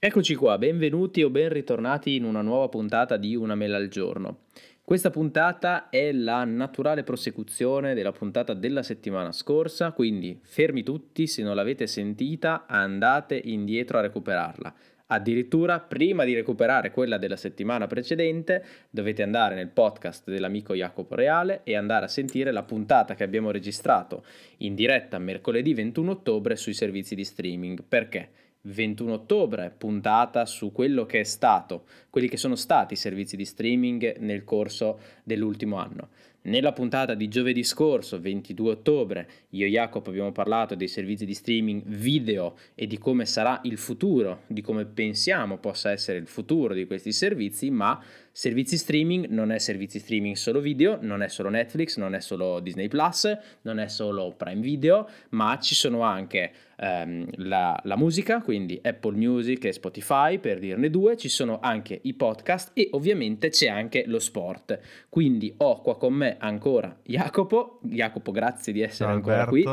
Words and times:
Eccoci 0.00 0.36
qua, 0.36 0.58
benvenuti 0.58 1.24
o 1.24 1.28
ben 1.28 1.48
ritornati 1.48 2.14
in 2.14 2.22
una 2.22 2.40
nuova 2.40 2.68
puntata 2.68 3.16
di 3.16 3.34
Una 3.34 3.56
mela 3.56 3.78
al 3.78 3.88
giorno. 3.88 4.42
Questa 4.84 5.10
puntata 5.10 5.88
è 5.88 6.12
la 6.12 6.44
naturale 6.44 7.02
prosecuzione 7.02 7.94
della 7.94 8.12
puntata 8.12 8.54
della 8.54 8.84
settimana 8.84 9.32
scorsa, 9.32 9.90
quindi 9.90 10.38
fermi 10.44 10.84
tutti, 10.84 11.26
se 11.26 11.42
non 11.42 11.56
l'avete 11.56 11.88
sentita 11.88 12.66
andate 12.68 13.40
indietro 13.42 13.98
a 13.98 14.02
recuperarla. 14.02 14.72
Addirittura 15.06 15.80
prima 15.80 16.22
di 16.22 16.32
recuperare 16.32 16.92
quella 16.92 17.18
della 17.18 17.34
settimana 17.34 17.88
precedente 17.88 18.64
dovete 18.90 19.24
andare 19.24 19.56
nel 19.56 19.70
podcast 19.70 20.30
dell'amico 20.30 20.74
Jacopo 20.74 21.16
Reale 21.16 21.62
e 21.64 21.74
andare 21.74 22.04
a 22.04 22.08
sentire 22.08 22.52
la 22.52 22.62
puntata 22.62 23.16
che 23.16 23.24
abbiamo 23.24 23.50
registrato 23.50 24.24
in 24.58 24.76
diretta 24.76 25.18
mercoledì 25.18 25.74
21 25.74 26.12
ottobre 26.12 26.54
sui 26.54 26.74
servizi 26.74 27.16
di 27.16 27.24
streaming. 27.24 27.82
Perché? 27.82 28.46
21 28.68 29.12
ottobre, 29.12 29.72
puntata 29.76 30.44
su 30.46 30.72
quello 30.72 31.06
che 31.06 31.20
è 31.20 31.24
stato, 31.24 31.84
quelli 32.10 32.28
che 32.28 32.36
sono 32.36 32.54
stati 32.54 32.94
i 32.94 32.96
servizi 32.96 33.36
di 33.36 33.44
streaming 33.44 34.18
nel 34.18 34.44
corso 34.44 35.00
dell'ultimo 35.24 35.76
anno. 35.76 36.08
Nella 36.48 36.72
puntata 36.72 37.12
di 37.12 37.28
giovedì 37.28 37.62
scorso, 37.62 38.18
22 38.18 38.70
ottobre, 38.70 39.28
io 39.50 39.66
e 39.66 39.68
Jacopo 39.68 40.08
abbiamo 40.08 40.32
parlato 40.32 40.74
dei 40.74 40.88
servizi 40.88 41.26
di 41.26 41.34
streaming 41.34 41.82
video 41.84 42.56
e 42.74 42.86
di 42.86 42.96
come 42.96 43.26
sarà 43.26 43.60
il 43.64 43.76
futuro, 43.76 44.44
di 44.46 44.62
come 44.62 44.86
pensiamo 44.86 45.58
possa 45.58 45.90
essere 45.90 46.16
il 46.16 46.26
futuro 46.26 46.72
di 46.72 46.86
questi 46.86 47.12
servizi, 47.12 47.68
ma 47.68 48.02
servizi 48.32 48.78
streaming 48.78 49.26
non 49.26 49.50
è 49.50 49.58
servizi 49.58 49.98
streaming 49.98 50.36
solo 50.36 50.60
video, 50.60 50.96
non 51.02 51.22
è 51.22 51.28
solo 51.28 51.50
Netflix, 51.50 51.98
non 51.98 52.14
è 52.14 52.20
solo 52.20 52.60
Disney 52.60 52.88
Plus, 52.88 53.36
non 53.62 53.78
è 53.78 53.88
solo 53.88 54.32
Prime 54.34 54.62
Video, 54.62 55.06
ma 55.30 55.58
ci 55.58 55.74
sono 55.74 56.00
anche 56.00 56.52
ehm, 56.78 57.26
la, 57.48 57.78
la 57.84 57.96
musica, 57.96 58.40
quindi 58.40 58.78
Apple 58.82 59.16
Music 59.16 59.64
e 59.64 59.72
Spotify 59.72 60.38
per 60.38 60.58
dirne 60.58 60.88
due, 60.88 61.16
ci 61.16 61.28
sono 61.28 61.58
anche 61.60 61.98
i 62.02 62.14
podcast 62.14 62.70
e 62.74 62.88
ovviamente 62.92 63.50
c'è 63.50 63.68
anche 63.68 64.04
lo 64.06 64.18
sport. 64.18 64.78
Quindi 65.08 65.52
ho 65.58 65.80
qua 65.80 65.96
con 65.98 66.14
me 66.14 66.36
ancora 66.38 66.98
Jacopo, 67.02 67.80
Jacopo 67.82 68.30
grazie 68.30 68.72
di 68.72 68.80
essere 68.80 69.08
Ciao, 69.08 69.14
ancora 69.14 69.46
qui. 69.46 69.64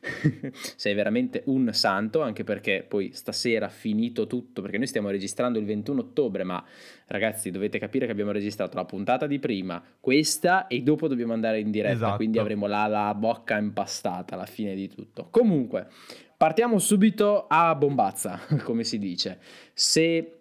Sei 0.76 0.94
veramente 0.94 1.42
un 1.46 1.72
santo, 1.72 2.20
anche 2.22 2.44
perché 2.44 2.84
poi 2.86 3.10
stasera 3.12 3.68
finito 3.68 4.26
tutto, 4.26 4.62
perché 4.62 4.78
noi 4.78 4.86
stiamo 4.86 5.10
registrando 5.10 5.58
il 5.58 5.64
21 5.64 6.00
ottobre, 6.00 6.44
ma 6.44 6.64
ragazzi 7.06 7.50
dovete 7.50 7.78
capire 7.78 8.06
che 8.06 8.12
abbiamo 8.12 8.30
registrato 8.30 8.76
la 8.76 8.84
puntata 8.84 9.26
di 9.26 9.38
prima, 9.38 9.82
questa 10.00 10.66
e 10.66 10.82
dopo 10.82 11.08
dobbiamo 11.08 11.32
andare 11.32 11.60
in 11.60 11.70
diretta, 11.70 11.94
Esatto. 11.94 12.16
quindi 12.16 12.38
avremo 12.38 12.66
la, 12.66 12.86
la 12.86 13.14
bocca 13.14 13.58
impastata 13.58 14.34
alla 14.34 14.46
fine 14.46 14.74
di 14.74 14.88
tutto. 14.88 15.28
Comunque, 15.30 15.88
partiamo 16.36 16.78
subito 16.78 17.46
a 17.48 17.74
bombazza, 17.74 18.40
come 18.62 18.84
si 18.84 18.98
dice. 18.98 19.38
Se 19.72 20.32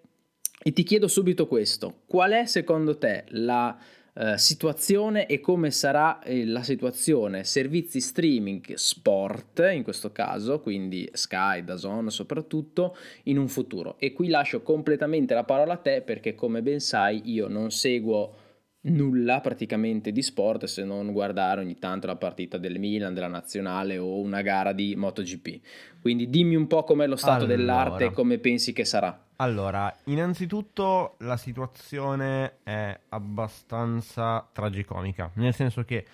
e 0.59 0.73
ti 0.73 0.84
chiedo 0.84 1.08
subito 1.08 1.48
questo, 1.48 2.02
qual 2.08 2.32
è 2.32 2.45
secondo 2.45 2.98
te 2.98 3.26
la 3.30 3.78
eh, 4.20 4.38
situazione 4.38 5.28
e 5.28 5.40
come 5.40 5.70
sarà 5.70 6.22
eh, 6.23 6.46
la 6.46 6.64
situazione 6.64 7.44
servizi 7.44 8.02
streaming 8.02 8.73
sport 8.73 9.70
in 9.72 9.84
questo 9.84 10.12
caso, 10.12 10.60
quindi 10.60 11.08
Sky, 11.14 11.64
DAZN 11.64 12.08
soprattutto, 12.08 12.98
in 13.23 13.38
un 13.38 13.48
futuro? 13.48 13.95
E 14.00 14.14
qui 14.14 14.28
lascio 14.30 14.62
completamente 14.64 15.36
la 15.36 15.44
parola 15.44 15.73
a 15.73 15.78
te 15.78 16.02
perché 16.02 16.34
come 16.34 16.64
ben 16.64 16.80
sai 16.80 17.22
io 17.26 17.48
non 17.48 17.70
seguo 17.70 18.45
nulla 18.81 19.42
praticamente 19.42 20.11
di 20.11 20.22
sport 20.22 20.66
se 20.66 20.83
non 20.83 21.11
guardare 21.11 21.61
ogni 21.61 21.78
tanto 21.78 22.08
la 22.08 22.16
partita 22.16 22.58
del 22.58 22.80
Milan, 22.80 23.14
della 23.14 23.28
nazionale 23.28 23.97
o 23.97 24.20
una 24.20 24.42
gara 24.42 24.72
di 24.72 24.95
MotoGP. 24.95 25.59
Quindi 26.02 26.30
dimmi 26.30 26.56
un 26.56 26.67
po' 26.67 26.83
com'è 26.83 27.08
lo 27.08 27.16
stato 27.16 27.44
Allora. 27.44 27.55
dell'arte 27.55 28.05
e 28.05 28.11
come 28.11 28.38
pensi 28.38 28.72
che 28.73 28.86
sarà. 28.86 29.25
Allora, 29.38 29.94
innanzitutto 30.05 31.16
la 31.20 31.38
situazione 31.38 32.58
è 32.64 32.98
abbastanza 33.09 34.48
tragicomica, 34.52 35.31
nel 35.36 35.53
senso 35.53 35.83
che 35.83 36.05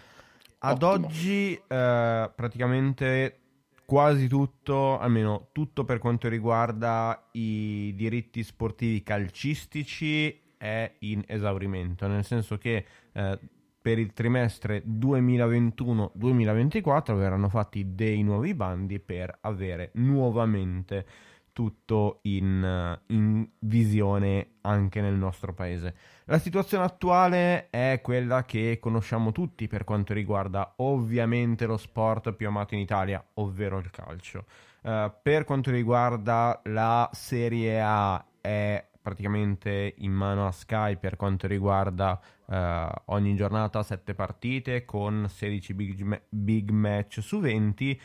ad 0.59 0.81
Ottimo. 0.81 1.07
oggi 1.07 1.53
eh, 1.53 2.31
praticamente 2.35 3.37
quasi 3.85 4.27
tutto, 4.27 4.97
almeno 4.97 5.49
tutto 5.51 5.83
per 5.83 5.99
quanto 5.99 6.27
riguarda 6.27 7.29
i 7.33 7.93
diritti 7.95 8.43
sportivi 8.43 9.03
calcistici 9.03 10.41
è 10.63 10.95
in 10.99 11.21
esaurimento, 11.27 12.07
nel 12.07 12.23
senso 12.23 12.57
che 12.57 12.85
eh, 13.11 13.37
per 13.81 13.99
il 13.99 14.13
trimestre 14.13 14.81
2021-2024 14.87 17.17
verranno 17.17 17.49
fatti 17.49 17.93
dei 17.93 18.23
nuovi 18.23 18.53
bandi 18.53 19.01
per 19.01 19.39
avere 19.41 19.89
nuovamente 19.95 21.05
tutto 21.51 22.19
in, 22.23 22.63
eh, 22.63 23.01
in 23.13 23.45
visione 23.59 24.51
anche 24.61 25.01
nel 25.01 25.15
nostro 25.15 25.53
paese. 25.53 25.95
La 26.25 26.39
situazione 26.39 26.85
attuale 26.85 27.69
è 27.69 27.99
quella 28.01 28.45
che 28.45 28.77
conosciamo 28.79 29.33
tutti 29.33 29.67
per 29.67 29.83
quanto 29.83 30.13
riguarda 30.13 30.75
ovviamente 30.77 31.65
lo 31.65 31.75
sport 31.75 32.31
più 32.31 32.47
amato 32.47 32.73
in 32.73 32.79
Italia, 32.79 33.21
ovvero 33.33 33.79
il 33.79 33.89
calcio. 33.89 34.45
Eh, 34.81 35.11
per 35.21 35.43
quanto 35.43 35.71
riguarda 35.71 36.61
la 36.63 37.09
Serie 37.11 37.81
A 37.81 38.25
è 38.39 38.91
praticamente 39.03 39.93
in 39.97 40.13
mano 40.13 40.47
a 40.47 40.51
Sky 40.51 40.97
per 40.97 41.17
quanto 41.17 41.45
riguarda 41.45 42.19
eh, 42.49 42.89
ogni 43.05 43.35
giornata 43.35 43.83
7 43.83 44.15
partite 44.15 44.85
con 44.85 45.27
16 45.29 45.73
big, 45.73 46.01
ma- 46.01 46.21
big 46.29 46.71
match 46.71 47.21
su 47.21 47.39
20 47.39 48.01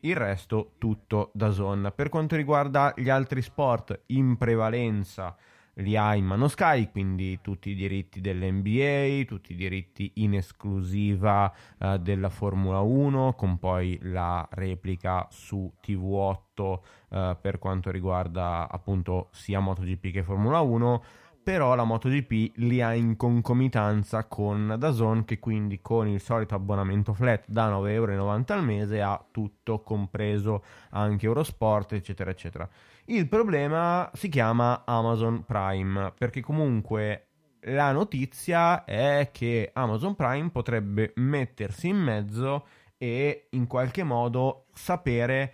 il 0.00 0.16
resto 0.16 0.72
tutto 0.78 1.30
da 1.32 1.50
zone. 1.50 1.92
Per 1.92 2.08
quanto 2.08 2.36
riguarda 2.36 2.92
gli 2.96 3.08
altri 3.08 3.40
sport, 3.40 4.02
in 4.06 4.36
prevalenza 4.36 5.36
li 5.76 5.96
ha 5.96 6.14
in 6.14 6.24
mano 6.24 6.48
Sky, 6.48 6.90
quindi 6.90 7.40
tutti 7.40 7.70
i 7.70 7.74
diritti 7.74 8.20
dell'NBA, 8.20 9.24
tutti 9.26 9.52
i 9.52 9.56
diritti 9.56 10.12
in 10.16 10.34
esclusiva 10.34 11.52
eh, 11.78 11.98
della 11.98 12.28
Formula 12.28 12.80
1, 12.80 13.34
con 13.34 13.58
poi 13.58 13.98
la 14.02 14.46
replica 14.52 15.26
su 15.30 15.72
TV8 15.82 16.78
eh, 17.10 17.36
per 17.40 17.58
quanto 17.58 17.90
riguarda 17.90 18.68
appunto 18.70 19.28
sia 19.32 19.60
MotoGP 19.60 20.10
che 20.10 20.22
Formula 20.22 20.60
1 20.60 21.02
però 21.42 21.74
la 21.74 21.84
MotoGP 21.84 22.56
li 22.56 22.80
ha 22.80 22.94
in 22.94 23.16
concomitanza 23.16 24.24
con 24.24 24.76
DAZN 24.78 25.24
che 25.24 25.38
quindi 25.38 25.80
con 25.80 26.06
il 26.06 26.20
solito 26.20 26.54
abbonamento 26.54 27.12
flat 27.12 27.44
da 27.46 27.68
9,90€ 27.70 28.52
al 28.52 28.64
mese 28.64 29.02
ha 29.02 29.24
tutto 29.30 29.80
compreso 29.80 30.62
anche 30.90 31.26
Eurosport 31.26 31.92
eccetera 31.92 32.30
eccetera. 32.30 32.68
Il 33.06 33.28
problema 33.28 34.08
si 34.14 34.28
chiama 34.28 34.84
Amazon 34.84 35.44
Prime 35.44 36.12
perché 36.16 36.40
comunque 36.40 37.26
la 37.66 37.92
notizia 37.92 38.84
è 38.84 39.30
che 39.32 39.70
Amazon 39.72 40.14
Prime 40.14 40.50
potrebbe 40.50 41.12
mettersi 41.16 41.88
in 41.88 41.96
mezzo 41.96 42.66
e 42.96 43.48
in 43.50 43.66
qualche 43.66 44.04
modo 44.04 44.66
sapere 44.72 45.52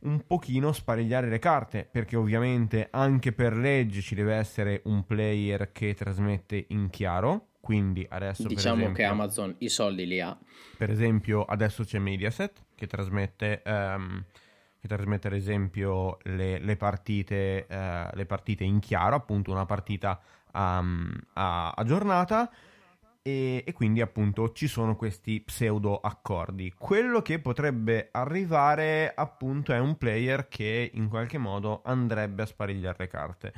un 0.00 0.24
pochino 0.26 0.72
sparigliare 0.72 1.28
le 1.28 1.38
carte, 1.38 1.88
perché 1.90 2.16
ovviamente 2.16 2.88
anche 2.90 3.32
per 3.32 3.56
legge 3.56 4.00
ci 4.00 4.14
deve 4.14 4.34
essere 4.34 4.82
un 4.84 5.04
player 5.04 5.72
che 5.72 5.94
trasmette 5.94 6.66
in 6.68 6.88
chiaro, 6.90 7.48
quindi 7.60 8.06
adesso 8.08 8.46
Diciamo 8.46 8.82
esempio, 8.82 8.96
che 8.96 9.04
Amazon 9.04 9.54
i 9.58 9.68
soldi 9.68 10.06
li 10.06 10.20
ha. 10.20 10.36
per 10.76 10.90
esempio 10.90 11.44
adesso 11.44 11.84
c'è 11.84 11.98
Mediaset 11.98 12.64
che 12.74 12.86
trasmette, 12.86 13.62
ehm, 13.62 14.24
che 14.80 14.88
trasmette 14.88 15.26
ad 15.26 15.34
esempio 15.34 16.18
le, 16.22 16.58
le 16.58 16.76
partite, 16.76 17.66
eh, 17.66 18.08
le 18.12 18.26
partite 18.26 18.64
in 18.64 18.78
chiaro, 18.78 19.16
appunto 19.16 19.50
una 19.50 19.66
partita 19.66 20.20
um, 20.52 21.12
a, 21.34 21.70
a 21.70 21.84
giornata 21.84 22.50
e, 23.28 23.62
e 23.66 23.72
quindi 23.74 24.00
appunto 24.00 24.52
ci 24.52 24.66
sono 24.66 24.96
questi 24.96 25.40
pseudo 25.40 26.00
accordi. 26.00 26.72
Quello 26.76 27.20
che 27.20 27.38
potrebbe 27.38 28.08
arrivare 28.10 29.12
appunto 29.14 29.72
è 29.72 29.78
un 29.78 29.96
player 29.96 30.48
che 30.48 30.90
in 30.94 31.08
qualche 31.08 31.36
modo 31.36 31.82
andrebbe 31.84 32.42
a 32.42 32.46
sparigliare 32.46 32.96
le 33.00 33.06
carte. 33.08 33.52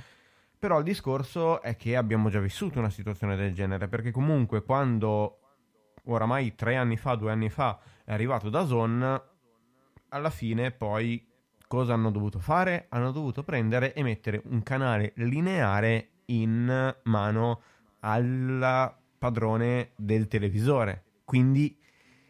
Però 0.58 0.78
il 0.78 0.84
discorso 0.84 1.62
è 1.62 1.76
che 1.76 1.96
abbiamo 1.96 2.28
già 2.28 2.40
vissuto 2.40 2.80
una 2.80 2.90
situazione 2.90 3.36
del 3.36 3.54
genere, 3.54 3.88
perché 3.88 4.10
comunque 4.10 4.62
quando 4.62 5.38
oramai 6.04 6.54
tre 6.54 6.76
anni 6.76 6.96
fa, 6.96 7.14
due 7.14 7.30
anni 7.30 7.48
fa 7.48 7.78
è 8.04 8.12
arrivato 8.12 8.50
da 8.50 8.66
Zon, 8.66 9.22
alla 10.08 10.30
fine 10.30 10.70
poi 10.72 11.26
cosa 11.66 11.94
hanno 11.94 12.10
dovuto 12.10 12.40
fare? 12.40 12.86
Hanno 12.90 13.12
dovuto 13.12 13.42
prendere 13.42 13.94
e 13.94 14.02
mettere 14.02 14.42
un 14.46 14.62
canale 14.62 15.12
lineare 15.16 16.08
in 16.26 16.94
mano 17.04 17.62
al 18.00 18.98
padrone 19.20 19.90
del 19.96 20.28
televisore. 20.28 21.04
Quindi 21.26 21.78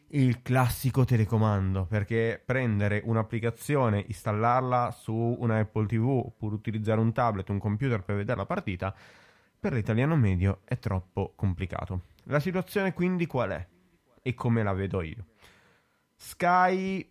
il 0.08 0.42
classico 0.42 1.04
telecomando, 1.04 1.86
perché 1.86 2.42
prendere 2.44 3.00
un'applicazione, 3.04 4.04
installarla 4.08 4.90
su 4.90 5.14
una 5.14 5.58
Apple 5.60 5.86
TV 5.86 6.04
oppure 6.08 6.56
utilizzare 6.56 6.98
un 6.98 7.12
tablet, 7.12 7.48
un 7.48 7.60
computer 7.60 8.02
per 8.02 8.16
vedere 8.16 8.36
la 8.36 8.44
partita, 8.44 8.92
per 9.60 9.72
l'italiano 9.72 10.16
medio 10.16 10.62
è 10.64 10.80
troppo 10.80 11.32
complicato. 11.36 12.06
La 12.24 12.40
situazione 12.40 12.92
quindi 12.92 13.26
qual 13.26 13.50
è? 13.50 13.66
E 14.20 14.34
come 14.34 14.64
la 14.64 14.72
vedo 14.72 15.00
io? 15.00 15.26
Sky 16.16 17.08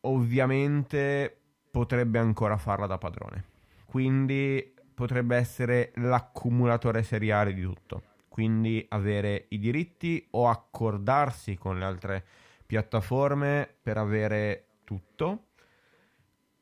ovviamente 0.00 1.38
potrebbe 1.70 2.18
ancora 2.18 2.56
farla 2.56 2.86
da 2.86 2.96
padrone. 2.96 3.44
quindi 3.84 4.72
potrebbe 4.94 5.36
essere 5.36 5.92
l'accumulatore 5.96 7.02
seriale 7.02 7.52
di 7.52 7.62
tutto. 7.62 8.13
Quindi 8.34 8.84
avere 8.88 9.46
i 9.50 9.60
diritti 9.60 10.26
o 10.32 10.48
accordarsi 10.48 11.56
con 11.56 11.78
le 11.78 11.84
altre 11.84 12.24
piattaforme 12.66 13.72
per 13.80 13.96
avere 13.96 14.80
tutto 14.82 15.50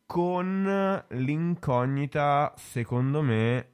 con 0.04 1.02
l'incognita, 1.08 2.52
secondo 2.58 3.22
me, 3.22 3.70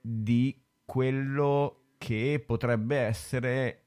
di 0.00 0.60
quello 0.84 1.92
che 1.98 2.42
potrebbe 2.44 2.96
essere 2.96 3.84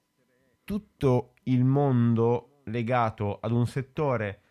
tutto 0.64 1.34
il 1.44 1.66
mondo 1.66 2.62
legato 2.64 3.40
ad 3.42 3.52
un 3.52 3.68
settore 3.68 4.42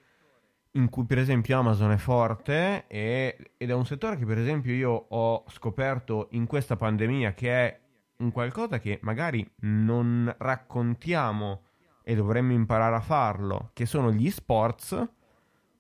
in 0.73 0.91
cui 0.91 1.07
per 1.07 1.17
esempio 1.17 1.59
Amazon 1.59 1.93
è 1.93 1.97
forte 1.97 2.87
e, 2.87 3.53
ed 3.57 3.71
è 3.71 3.73
un 3.73 3.87
settore 3.87 4.19
che 4.19 4.27
per 4.27 4.37
esempio 4.37 4.75
io 4.75 4.91
ho 5.09 5.45
scoperto 5.49 6.29
in 6.33 6.45
questa 6.45 6.77
pandemia 6.77 7.33
che 7.33 7.51
è 7.51 7.87
un 8.19 8.33
qualcosa 8.33 8.79
che 8.79 8.99
magari 9.03 9.49
non 9.61 10.33
raccontiamo 10.39 11.63
e 12.03 12.15
dovremmo 12.15 12.53
imparare 12.53 12.97
a 12.97 13.01
farlo, 13.01 13.71
che 13.75 13.87
sono 13.87 14.11
gli 14.13 14.31
sports, 14.31 15.09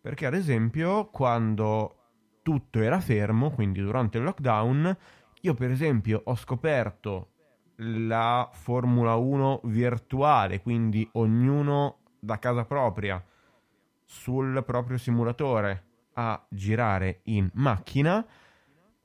perché 0.00 0.26
ad 0.26 0.34
esempio 0.34 1.06
quando 1.06 1.94
tutto 2.42 2.80
era 2.80 3.00
fermo, 3.00 3.50
quindi 3.50 3.80
durante 3.80 4.18
il 4.18 4.24
lockdown, 4.24 4.96
io 5.42 5.54
per 5.54 5.70
esempio 5.70 6.20
ho 6.24 6.34
scoperto 6.34 7.30
la 7.76 8.48
Formula 8.52 9.14
1 9.16 9.60
virtuale, 9.64 10.60
quindi 10.60 11.08
ognuno 11.12 11.98
da 12.18 12.38
casa 12.38 12.64
propria 12.64 13.22
sul 14.04 14.62
proprio 14.64 14.96
simulatore 14.96 15.84
a 16.14 16.44
girare 16.48 17.20
in 17.24 17.48
macchina, 17.54 18.24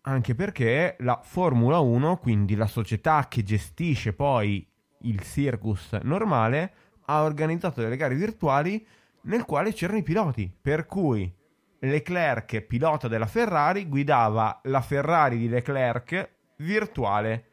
anche 0.03 0.35
perché 0.35 0.95
la 0.99 1.19
Formula 1.23 1.79
1, 1.79 2.17
quindi 2.17 2.55
la 2.55 2.67
società 2.67 3.27
che 3.29 3.43
gestisce 3.43 4.13
poi 4.13 4.67
il 5.01 5.21
circus 5.21 5.93
normale, 6.03 6.73
ha 7.05 7.23
organizzato 7.23 7.81
delle 7.81 7.97
gare 7.97 8.15
virtuali 8.15 8.85
nel 9.23 9.45
quale 9.45 9.73
c'erano 9.73 9.99
i 9.99 10.03
piloti, 10.03 10.51
per 10.61 10.85
cui 10.85 11.31
Leclerc, 11.79 12.61
pilota 12.61 13.07
della 13.07 13.25
Ferrari, 13.25 13.87
guidava 13.87 14.61
la 14.63 14.81
Ferrari 14.81 15.37
di 15.37 15.49
Leclerc 15.49 16.31
virtuale, 16.57 17.51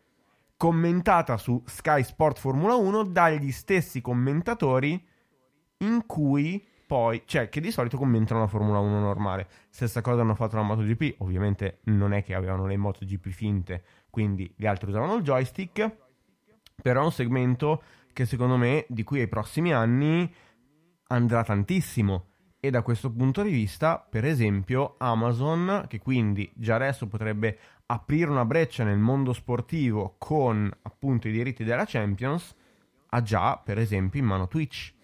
commentata 0.57 1.37
su 1.37 1.63
Sky 1.67 2.03
Sport 2.03 2.39
Formula 2.39 2.75
1 2.75 3.05
dagli 3.05 3.51
stessi 3.51 4.01
commentatori 4.01 5.05
in 5.79 6.05
cui 6.07 6.65
poi, 6.91 7.23
cioè, 7.25 7.49
che 7.49 7.61
di 7.61 7.71
solito 7.71 7.97
commentano 7.97 8.41
la 8.41 8.49
Formula 8.49 8.81
1 8.81 8.99
normale. 8.99 9.47
Stessa 9.69 10.01
cosa 10.01 10.23
hanno 10.23 10.35
fatto 10.35 10.57
la 10.57 10.63
MotoGP, 10.63 11.21
ovviamente 11.21 11.79
non 11.85 12.13
è 12.13 12.25
che 12.25 12.35
avevano 12.35 12.67
le 12.67 12.77
MotoGP 12.77 13.29
finte, 13.29 13.85
quindi 14.11 14.53
gli 14.57 14.67
altri 14.67 14.89
usavano 14.89 15.15
il 15.15 15.23
joystick, 15.23 15.89
però 16.83 17.03
è 17.03 17.05
un 17.05 17.13
segmento 17.13 17.81
che 18.13 18.27
secondo 18.27 18.57
me 18.57 18.87
di 18.89 19.05
qui 19.05 19.21
ai 19.21 19.29
prossimi 19.29 19.73
anni 19.73 20.29
andrà 21.07 21.45
tantissimo. 21.45 22.25
E 22.59 22.71
da 22.71 22.83
questo 22.83 23.13
punto 23.13 23.43
di 23.43 23.53
vista, 23.53 24.01
per 24.01 24.25
esempio, 24.25 24.97
Amazon, 24.99 25.85
che 25.87 26.01
quindi 26.01 26.51
già 26.57 26.75
adesso 26.75 27.07
potrebbe 27.07 27.57
aprire 27.87 28.33
una 28.33 28.45
breccia 28.45 28.83
nel 28.83 28.99
mondo 28.99 29.33
sportivo 29.33 30.17
con 30.19 30.69
appunto 30.83 31.29
i 31.29 31.33
diritti 31.33 31.63
della 31.63 31.85
Champions, 31.87 32.53
ha 33.11 33.23
già, 33.23 33.61
per 33.65 33.79
esempio, 33.79 34.19
in 34.19 34.27
mano 34.27 34.49
Twitch 34.49 34.99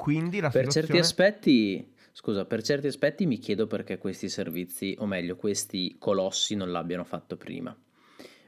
quindi 0.00 0.40
la 0.40 0.48
per 0.48 0.72
situazione... 0.72 0.86
certi 0.86 0.98
aspetti, 0.98 1.92
scusa, 2.12 2.46
per 2.46 2.62
certi 2.62 2.86
aspetti 2.86 3.26
mi 3.26 3.36
chiedo 3.36 3.66
perché 3.66 3.98
questi 3.98 4.30
servizi, 4.30 4.96
o 4.98 5.04
meglio, 5.04 5.36
questi 5.36 5.96
colossi 5.98 6.54
non 6.54 6.72
l'abbiano 6.72 7.04
fatto 7.04 7.36
prima. 7.36 7.76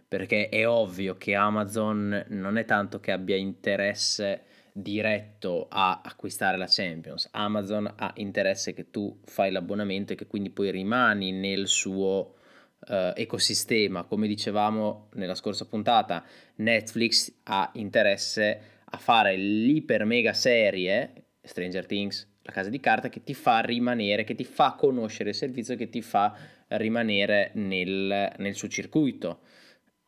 Perché 0.08 0.48
è 0.48 0.66
ovvio 0.66 1.18
che 1.18 1.34
Amazon 1.34 2.24
non 2.28 2.56
è 2.56 2.64
tanto 2.64 3.00
che 3.00 3.12
abbia 3.12 3.36
interesse 3.36 4.44
diretto 4.72 5.66
a 5.68 6.00
acquistare 6.02 6.56
la 6.56 6.64
Champions. 6.66 7.28
Amazon 7.32 7.92
ha 7.96 8.12
interesse 8.16 8.72
che 8.72 8.90
tu 8.90 9.20
fai 9.26 9.50
l'abbonamento 9.50 10.14
e 10.14 10.16
che 10.16 10.26
quindi 10.26 10.48
poi 10.48 10.70
rimani 10.70 11.32
nel 11.32 11.68
suo 11.68 12.34
uh, 12.78 13.12
ecosistema. 13.14 14.04
Come 14.04 14.26
dicevamo 14.26 15.10
nella 15.16 15.34
scorsa 15.34 15.66
puntata, 15.66 16.24
Netflix 16.56 17.30
ha 17.42 17.70
interesse 17.74 18.60
a 18.84 18.96
fare 18.96 19.36
l'iper 19.36 20.06
mega 20.06 20.32
serie 20.32 21.21
Stranger 21.42 21.86
Things, 21.86 22.28
la 22.42 22.52
casa 22.52 22.70
di 22.70 22.80
carta 22.80 23.08
che 23.08 23.22
ti 23.22 23.34
fa 23.34 23.60
rimanere, 23.60 24.24
che 24.24 24.34
ti 24.34 24.44
fa 24.44 24.74
conoscere 24.78 25.30
il 25.30 25.34
servizio, 25.34 25.76
che 25.76 25.88
ti 25.88 26.02
fa 26.02 26.34
rimanere 26.68 27.50
nel, 27.54 28.32
nel 28.36 28.54
suo 28.54 28.68
circuito. 28.68 29.40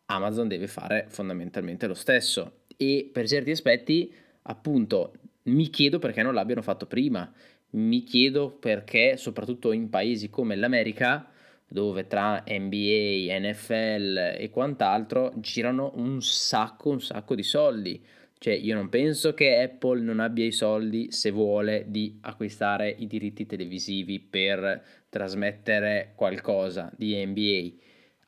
Amazon 0.06 0.48
deve 0.48 0.66
fare 0.66 1.06
fondamentalmente 1.08 1.86
lo 1.86 1.94
stesso. 1.94 2.62
E 2.76 3.08
per 3.12 3.26
certi 3.28 3.50
aspetti 3.50 4.12
appunto 4.42 5.12
mi 5.44 5.68
chiedo 5.70 5.98
perché 5.98 6.22
non 6.22 6.34
l'abbiano 6.34 6.62
fatto 6.62 6.86
prima, 6.86 7.30
mi 7.70 8.04
chiedo 8.04 8.50
perché 8.50 9.16
soprattutto 9.16 9.72
in 9.72 9.88
paesi 9.90 10.30
come 10.30 10.56
l'America 10.56 11.28
dove 11.66 12.06
tra 12.06 12.44
NBA, 12.46 13.36
NFL 13.38 14.36
e 14.38 14.48
quant'altro 14.50 15.32
girano 15.36 15.92
un 15.96 16.22
sacco 16.22 16.90
un 16.90 17.00
sacco 17.00 17.34
di 17.34 17.42
soldi 17.42 18.00
cioè, 18.44 18.52
io 18.52 18.74
non 18.74 18.90
penso 18.90 19.32
che 19.32 19.58
Apple 19.62 20.02
non 20.02 20.20
abbia 20.20 20.44
i 20.44 20.52
soldi, 20.52 21.10
se 21.10 21.30
vuole, 21.30 21.86
di 21.88 22.18
acquistare 22.20 22.90
i 22.90 23.06
diritti 23.06 23.46
televisivi 23.46 24.20
per 24.20 24.84
trasmettere 25.08 26.12
qualcosa 26.14 26.92
di 26.94 27.24
NBA. 27.24 27.70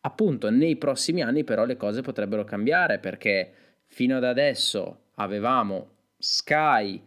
Appunto, 0.01 0.49
nei 0.49 0.77
prossimi 0.77 1.21
anni 1.21 1.45
però 1.45 1.67
le 1.67 1.77
cose 1.77 2.01
potrebbero 2.01 2.45
cambiare 2.45 2.99
perché 2.99 3.53
fino 3.89 4.17
ad 4.17 4.25
adesso 4.25 5.09
avevamo 5.17 5.91
Sky, 6.17 6.99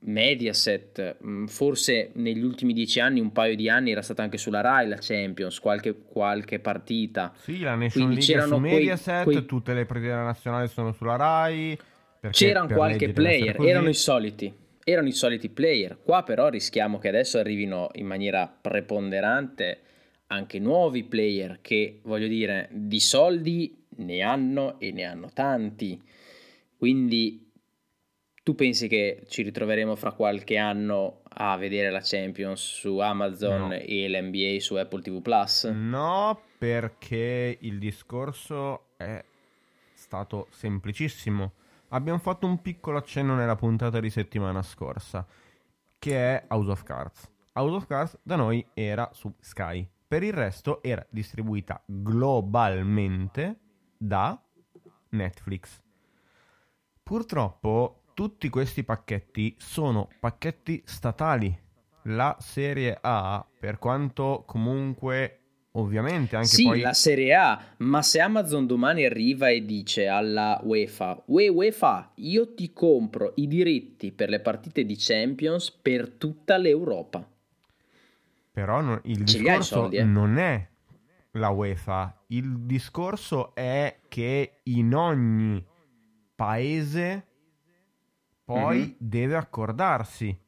Mediaset, 0.00 1.18
mm, 1.24 1.46
forse 1.46 2.10
negli 2.14 2.42
ultimi 2.42 2.72
dieci 2.72 2.98
anni, 2.98 3.20
un 3.20 3.30
paio 3.30 3.54
di 3.54 3.68
anni 3.68 3.92
era 3.92 4.02
stata 4.02 4.24
anche 4.24 4.36
sulla 4.36 4.62
Rai 4.62 4.88
la 4.88 4.98
Champions, 4.98 5.60
qualche, 5.60 5.94
qualche 5.96 6.58
partita. 6.58 7.32
Sì, 7.36 7.60
la 7.60 7.76
Nation 7.76 8.06
Quindi 8.06 8.26
League 8.26 8.46
su 8.48 8.56
Mediaset, 8.56 9.22
quei, 9.22 9.46
tutte 9.46 9.74
le 9.74 9.86
partite 9.86 10.08
nazionali 10.08 10.66
sono 10.66 10.90
sulla 10.90 11.14
Rai. 11.14 11.78
C'erano 12.30 12.74
qualche 12.74 13.12
player, 13.12 13.60
erano 13.60 13.88
i 13.88 13.94
soliti, 13.94 14.52
erano 14.84 15.08
i 15.08 15.12
soliti 15.12 15.48
player. 15.48 15.98
Qua 16.02 16.22
però 16.22 16.48
rischiamo 16.48 16.98
che 16.98 17.08
adesso 17.08 17.38
arrivino 17.38 17.90
in 17.94 18.06
maniera 18.06 18.46
preponderante 18.46 19.80
anche 20.28 20.58
nuovi 20.58 21.04
player 21.04 21.58
che, 21.60 22.00
voglio 22.02 22.26
dire, 22.26 22.68
di 22.72 23.00
soldi 23.00 23.84
ne 23.96 24.20
hanno 24.22 24.80
e 24.80 24.90
ne 24.92 25.04
hanno 25.04 25.30
tanti. 25.32 26.00
Quindi 26.76 27.50
tu 28.42 28.54
pensi 28.54 28.86
che 28.86 29.24
ci 29.28 29.42
ritroveremo 29.42 29.96
fra 29.96 30.12
qualche 30.12 30.56
anno 30.56 31.22
a 31.38 31.56
vedere 31.56 31.90
la 31.90 32.00
Champions 32.02 32.60
su 32.60 32.98
Amazon 32.98 33.68
no. 33.68 33.72
e 33.72 34.08
l'NBA 34.08 34.60
su 34.60 34.74
Apple 34.74 35.02
TV 35.02 35.20
Plus? 35.20 35.64
No, 35.64 36.40
perché 36.58 37.58
il 37.60 37.78
discorso 37.78 38.90
è 38.96 39.22
stato 39.94 40.46
semplicissimo 40.50 41.52
abbiamo 41.88 42.18
fatto 42.18 42.46
un 42.46 42.60
piccolo 42.60 42.98
accenno 42.98 43.34
nella 43.34 43.56
puntata 43.56 44.00
di 44.00 44.10
settimana 44.10 44.62
scorsa, 44.62 45.26
che 45.98 46.16
è 46.16 46.44
House 46.48 46.70
of 46.70 46.82
Cards. 46.82 47.30
House 47.52 47.74
of 47.74 47.86
Cards 47.86 48.18
da 48.22 48.36
noi 48.36 48.66
era 48.74 49.08
su 49.12 49.32
Sky, 49.40 49.88
per 50.06 50.22
il 50.22 50.32
resto 50.32 50.82
era 50.82 51.04
distribuita 51.10 51.82
globalmente 51.84 53.58
da 53.96 54.40
Netflix. 55.10 55.82
Purtroppo 57.02 58.02
tutti 58.14 58.48
questi 58.48 58.82
pacchetti 58.82 59.54
sono 59.58 60.08
pacchetti 60.18 60.82
statali. 60.84 61.64
La 62.08 62.36
serie 62.38 62.96
A, 63.00 63.44
per 63.58 63.78
quanto 63.78 64.44
comunque 64.46 65.45
Ovviamente 65.78 66.36
anche 66.36 66.48
sì, 66.48 66.64
poi... 66.64 66.80
la 66.80 66.94
Serie 66.94 67.34
A, 67.34 67.62
ma 67.78 68.00
se 68.00 68.20
Amazon 68.20 68.66
domani 68.66 69.04
arriva 69.04 69.50
e 69.50 69.64
dice 69.64 70.06
alla 70.06 70.58
UEFA, 70.62 71.22
Ue 71.26 71.48
UEFA, 71.48 72.12
io 72.16 72.54
ti 72.54 72.72
compro 72.72 73.32
i 73.36 73.46
diritti 73.46 74.10
per 74.10 74.30
le 74.30 74.40
partite 74.40 74.84
di 74.84 74.96
Champions 74.98 75.70
per 75.70 76.08
tutta 76.10 76.56
l'Europa. 76.56 77.28
Però 78.52 78.80
no, 78.80 79.00
il 79.04 79.26
Ce 79.26 79.38
discorso 79.38 79.74
soldi, 79.74 79.96
eh? 79.96 80.04
non 80.04 80.38
è 80.38 80.66
la 81.32 81.50
UEFA, 81.50 82.24
il 82.28 82.60
discorso 82.60 83.54
è 83.54 83.98
che 84.08 84.60
in 84.62 84.94
ogni 84.94 85.62
paese 86.34 87.26
poi 88.44 88.78
mm-hmm. 88.78 88.90
deve 88.96 89.36
accordarsi. 89.36 90.38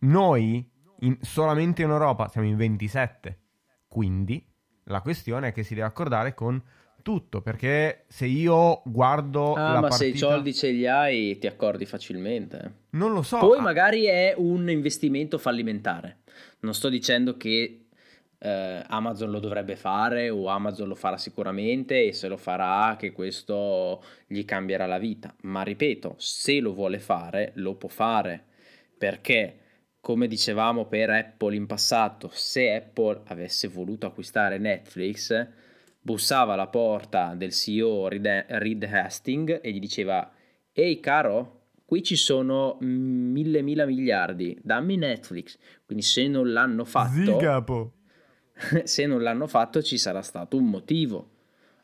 Noi 0.00 0.66
in, 1.00 1.18
solamente 1.20 1.82
in 1.82 1.90
Europa 1.90 2.28
siamo 2.28 2.46
in 2.46 2.56
27, 2.56 3.38
quindi 3.86 4.42
la 4.84 5.00
questione 5.00 5.48
è 5.48 5.52
che 5.52 5.62
si 5.62 5.74
deve 5.74 5.86
accordare 5.86 6.34
con 6.34 6.62
tutto, 7.02 7.42
perché 7.42 8.04
se 8.08 8.26
io 8.26 8.82
guardo 8.84 9.54
ah, 9.54 9.74
ma 9.74 9.80
partita... 9.80 9.96
se 9.96 10.06
i 10.06 10.16
soldi 10.16 10.54
ce 10.54 10.70
li 10.70 10.86
hai 10.86 11.38
ti 11.38 11.46
accordi 11.46 11.84
facilmente. 11.84 12.80
Non 12.90 13.12
lo 13.12 13.22
so. 13.22 13.38
Poi 13.38 13.60
magari 13.60 14.04
è 14.04 14.34
un 14.36 14.70
investimento 14.70 15.38
fallimentare. 15.38 16.18
Non 16.60 16.74
sto 16.74 16.88
dicendo 16.88 17.36
che 17.36 17.86
eh, 18.38 18.82
Amazon 18.86 19.30
lo 19.30 19.38
dovrebbe 19.38 19.76
fare 19.76 20.30
o 20.30 20.46
Amazon 20.46 20.88
lo 20.88 20.94
farà 20.94 21.16
sicuramente 21.16 22.06
e 22.06 22.12
se 22.12 22.28
lo 22.28 22.36
farà 22.36 22.96
che 22.98 23.12
questo 23.12 24.02
gli 24.26 24.44
cambierà 24.44 24.86
la 24.86 24.98
vita. 24.98 25.34
Ma 25.42 25.62
ripeto, 25.62 26.14
se 26.18 26.60
lo 26.60 26.72
vuole 26.72 26.98
fare, 26.98 27.52
lo 27.56 27.74
può 27.74 27.88
fare 27.88 28.44
perché 28.96 29.56
come 30.02 30.26
dicevamo 30.26 30.86
per 30.86 31.10
Apple 31.10 31.54
in 31.54 31.66
passato, 31.66 32.28
se 32.32 32.74
Apple 32.74 33.20
avesse 33.26 33.68
voluto 33.68 34.04
acquistare 34.04 34.58
Netflix, 34.58 35.46
bussava 36.00 36.54
alla 36.54 36.66
porta 36.66 37.34
del 37.36 37.52
CEO 37.52 38.08
Reed 38.08 38.82
Hastings 38.82 39.60
e 39.62 39.70
gli 39.70 39.78
diceva 39.78 40.28
ehi 40.72 40.98
caro, 40.98 41.66
qui 41.84 42.02
ci 42.02 42.16
sono 42.16 42.78
mille 42.80 43.62
mila 43.62 43.86
miliardi, 43.86 44.58
dammi 44.60 44.96
Netflix. 44.96 45.56
Quindi 45.86 46.02
se 46.02 46.26
non 46.26 46.52
l'hanno 46.52 46.84
fatto... 46.84 47.12
Se 48.84 49.06
non 49.06 49.22
l'hanno 49.22 49.46
fatto 49.46 49.82
ci 49.82 49.98
sarà 49.98 50.20
stato 50.20 50.56
un 50.56 50.66
motivo, 50.66 51.30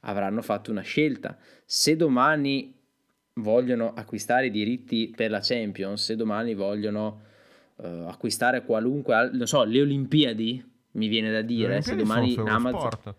avranno 0.01 0.43
fatto 0.43 0.71
una 0.73 0.83
scelta. 0.83 1.37
Se 1.65 1.95
domani 1.95 2.75
vogliono 3.35 3.95
acquistare 3.95 4.47
i 4.47 4.51
diritti 4.51 5.13
per 5.15 5.31
la 5.31 5.41
Champions, 5.41 6.05
se 6.05 6.17
domani 6.17 6.55
vogliono 6.55 7.27
uh, 7.78 8.08
acquistare 8.08 8.64
qualunque, 8.64 9.30
non 9.32 9.47
so, 9.47 9.64
le 9.64 9.80
Olimpiadi, 9.80 10.64
mi 10.92 11.08
viene 11.08 11.30
da 11.30 11.42
dire, 11.42 11.82
se 11.82 11.97
domani 11.97 12.35
Amazon... 12.37 12.90
Sport. 12.90 13.14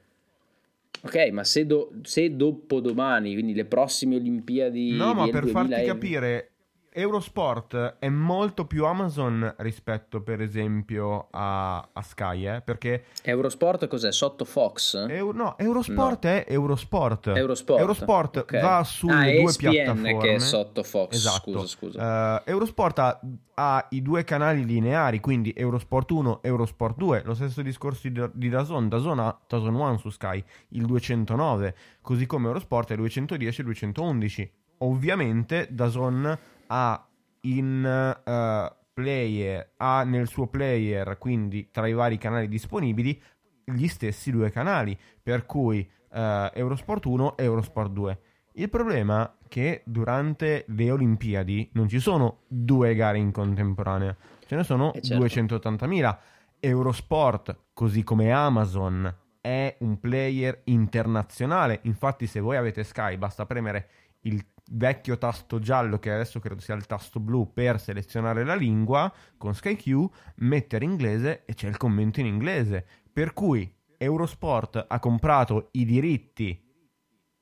Ok, 1.02 1.30
ma 1.32 1.44
se, 1.46 1.66
do, 1.66 1.92
se 2.02 2.36
dopo 2.36 2.80
domani, 2.82 3.34
quindi 3.34 3.54
le 3.54 3.66
prossime 3.66 4.18
Olimpiadi... 4.18 4.92
No, 4.92 5.14
ma 5.14 5.28
per 5.30 5.48
farti 5.48 5.84
capire, 5.84 6.52
Eurosport 6.92 7.98
è 8.00 8.10
molto 8.10 8.66
più 8.66 8.86
Amazon 8.86 9.54
rispetto 9.60 10.22
per 10.22 10.42
esempio 10.42 11.28
a, 11.32 11.78
a 11.78 12.02
Sky, 12.02 12.48
eh? 12.48 12.62
perché... 12.62 13.06
Eurosport 13.22 13.88
cos'è? 13.88 14.12
Sotto 14.12 14.44
Fox? 14.44 14.96
Eu, 15.08 15.32
no, 15.32 15.56
Eurosport 15.58 16.26
no. 16.26 16.30
è 16.32 16.46
Eurosport. 16.48 17.28
Eurosport, 17.28 17.80
Eurosport 17.80 18.38
okay. 18.38 18.62
va 18.62 18.84
sulle 18.84 19.14
ah, 19.14 19.40
due 19.40 19.50
ESPN 19.50 19.70
piattaforme. 19.70 20.18
che 20.18 20.34
è 20.34 20.40
sotto 20.40 20.84
Fox, 20.84 21.14
esatto. 21.14 21.52
scusa, 21.52 21.68
scusa. 21.68 22.44
Uh, 22.46 22.50
Eurosport 22.50 23.00
ha, 23.00 23.20
ha, 23.54 23.88
i 23.92 24.02
due 24.02 24.24
canali 24.24 24.66
lineari, 24.66 25.20
quindi 25.20 25.54
Eurosport 25.56 26.10
1, 26.10 26.40
Eurosport 26.42 26.98
2, 26.98 27.22
lo 27.24 27.36
stesso 27.36 27.62
discorso 27.62 28.10
di, 28.10 28.30
di 28.34 28.50
Dazon, 28.50 28.90
Dazon 28.90 29.20
ha 29.20 29.40
Dazon 29.48 29.76
1 29.76 29.98
su 29.98 30.10
Sky, 30.10 30.44
il 30.70 30.86
209, 30.86 31.76
così 32.02 32.26
come 32.26 32.48
Eurosport 32.48 32.90
è 32.90 32.94
il 32.94 33.00
210 33.00 33.60
e 33.60 33.64
il 33.64 33.70
211. 33.70 34.52
Ovviamente 34.82 35.68
Dazon 35.70 36.38
ha 36.72 37.08
in 37.42 37.84
uh, 38.26 38.76
player, 38.94 39.74
ha 39.78 40.04
nel 40.04 40.28
suo 40.28 40.48
player, 40.48 41.18
quindi 41.18 41.70
tra 41.72 41.88
i 41.88 41.94
vari 41.94 42.18
canali 42.18 42.48
disponibili, 42.48 43.22
gli 43.64 43.88
stessi 43.88 44.32
due 44.32 44.52
canali, 44.52 44.98
per 45.22 45.46
cui 45.46 45.80
uh, 46.12 46.18
Eurosport 46.54 47.06
1 47.06 47.38
e 47.38 47.44
Eurosport 47.44 47.92
2. 47.92 48.20
Il 48.54 48.70
problema 48.70 49.26
è 49.26 49.48
che 49.48 49.84
durante 49.86 50.66
le 50.68 50.92
Olimpiadi 50.92 51.70
non 51.74 51.88
ci 51.88 52.00
sono 52.00 52.42
due 52.48 52.94
gare 52.96 53.18
in 53.18 53.32
contemporanea, 53.32 54.16
ce 54.46 54.56
ne 54.56 54.64
sono 54.64 54.94
eh 54.94 55.02
certo. 55.02 55.26
280.000. 55.26 56.18
Eurosport, 56.60 57.58
così 57.74 58.04
come 58.04 58.32
Amazon, 58.32 59.16
è 59.40 59.78
un 59.80 60.00
player 60.00 60.62
internazionale. 60.66 61.80
Infatti, 61.84 62.28
se 62.28 62.42
voi 62.42 62.58
avete 62.58 62.84
Sky, 62.84 63.18
basta 63.18 63.46
premere 63.46 63.90
il 64.22 64.46
vecchio 64.72 65.18
tasto 65.18 65.60
giallo 65.60 66.00
che 66.00 66.12
adesso 66.12 66.40
credo 66.40 66.62
sia 66.62 66.76
il 66.76 66.86
tasto 66.86 67.20
blu 67.20 67.52
per 67.54 67.80
selezionare 67.80 68.44
la 68.44 68.56
lingua 68.56 69.12
con 69.38 69.54
SkyQ, 69.54 70.10
mettere 70.38 70.86
inglese 70.86 71.44
e 71.46 71.54
c'è 71.54 71.68
il 71.68 71.78
commento 71.78 72.20
in 72.20 72.26
inglese. 72.26 72.86
Per 73.12 73.34
cui 73.34 73.72
Eurosport 73.98 74.86
ha 74.88 75.00
comprato 75.00 75.70
i 75.72 75.86
diritti 75.86 76.68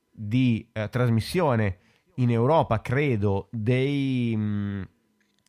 di 0.10 0.68
eh, 0.74 0.90
trasmissione 0.90 1.80
in 2.16 2.32
Europa, 2.32 2.82
credo, 2.82 3.48
dei, 3.52 4.36
mh, 4.36 4.42
mm, 4.42 4.82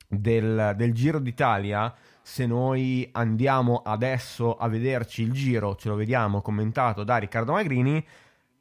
del, 0.09 0.75
del 0.77 0.93
Giro 0.93 1.19
d'Italia. 1.19 1.95
Se 2.21 2.45
noi 2.45 3.09
andiamo 3.13 3.81
adesso 3.83 4.57
a 4.57 4.69
vederci 4.69 5.23
il 5.23 5.33
giro, 5.33 5.77
ce 5.77 5.89
lo 5.89 5.95
vediamo 5.95 6.43
commentato 6.43 7.05
da 7.05 7.17
Riccardo 7.17 7.53
Magrini. 7.53 8.05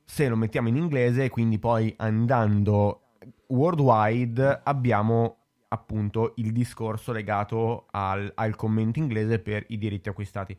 Se 0.06 0.30
lo 0.30 0.38
mettiamo 0.38 0.70
in 0.70 0.78
inglese, 0.78 1.30
quindi 1.30 1.60
poi 1.60 1.94
andando 1.98 3.07
worldwide 3.48 4.62
abbiamo 4.64 5.38
appunto 5.70 6.34
il 6.38 6.52
discorso 6.52 7.12
legato 7.12 7.88
al, 7.92 8.32
al 8.36 8.56
commento 8.56 9.00
inglese 9.00 9.40
per 9.40 9.66
i 9.68 9.78
diritti 9.78 10.10
acquistati. 10.10 10.58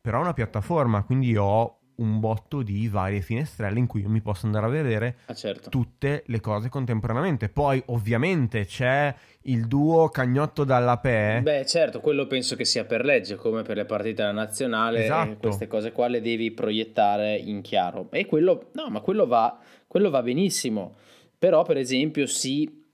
Però 0.00 0.18
è 0.18 0.22
una 0.22 0.32
piattaforma, 0.32 1.02
quindi 1.02 1.36
ho 1.36 1.78
un 1.98 2.20
botto 2.20 2.62
di 2.62 2.86
varie 2.88 3.20
finestrelle 3.20 3.78
in 3.78 3.86
cui 3.86 4.02
io 4.02 4.08
mi 4.08 4.20
posso 4.20 4.46
andare 4.46 4.66
a 4.66 4.68
vedere 4.68 5.16
ah, 5.26 5.34
certo. 5.34 5.68
tutte 5.68 6.22
le 6.26 6.40
cose 6.40 6.68
contemporaneamente. 6.68 7.48
Poi, 7.48 7.82
ovviamente, 7.86 8.64
c'è 8.64 9.12
il 9.42 9.66
duo 9.66 10.08
cagnotto 10.08 10.64
dalla 10.64 10.98
PE. 10.98 11.40
Beh, 11.42 11.66
certo, 11.66 12.00
quello 12.00 12.26
penso 12.26 12.54
che 12.54 12.64
sia 12.64 12.84
per 12.84 13.04
legge, 13.04 13.34
come 13.34 13.62
per 13.62 13.76
le 13.76 13.84
partite 13.84 14.22
della 14.22 14.32
nazionale. 14.32 15.04
Esatto. 15.04 15.48
Queste 15.48 15.66
cose 15.66 15.90
qua 15.92 16.06
le 16.06 16.20
devi 16.20 16.52
proiettare 16.52 17.36
in 17.36 17.62
chiaro. 17.62 18.08
E 18.12 18.26
quello, 18.26 18.70
no, 18.74 18.88
ma 18.90 19.00
quello 19.00 19.26
va, 19.26 19.58
quello 19.86 20.10
va 20.10 20.22
benissimo. 20.22 20.94
Però, 21.38 21.62
per 21.62 21.76
esempio, 21.76 22.26
sì, 22.26 22.84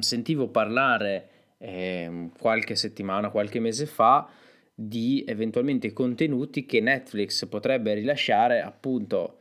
sentivo 0.00 0.48
parlare 0.48 1.28
eh, 1.58 2.30
qualche 2.38 2.76
settimana, 2.76 3.30
qualche 3.30 3.60
mese 3.60 3.86
fa 3.86 4.28
di 4.74 5.24
eventualmente 5.26 5.92
contenuti 5.92 6.66
che 6.66 6.80
Netflix 6.80 7.46
potrebbe 7.46 7.94
rilasciare 7.94 8.60
appunto 8.60 9.38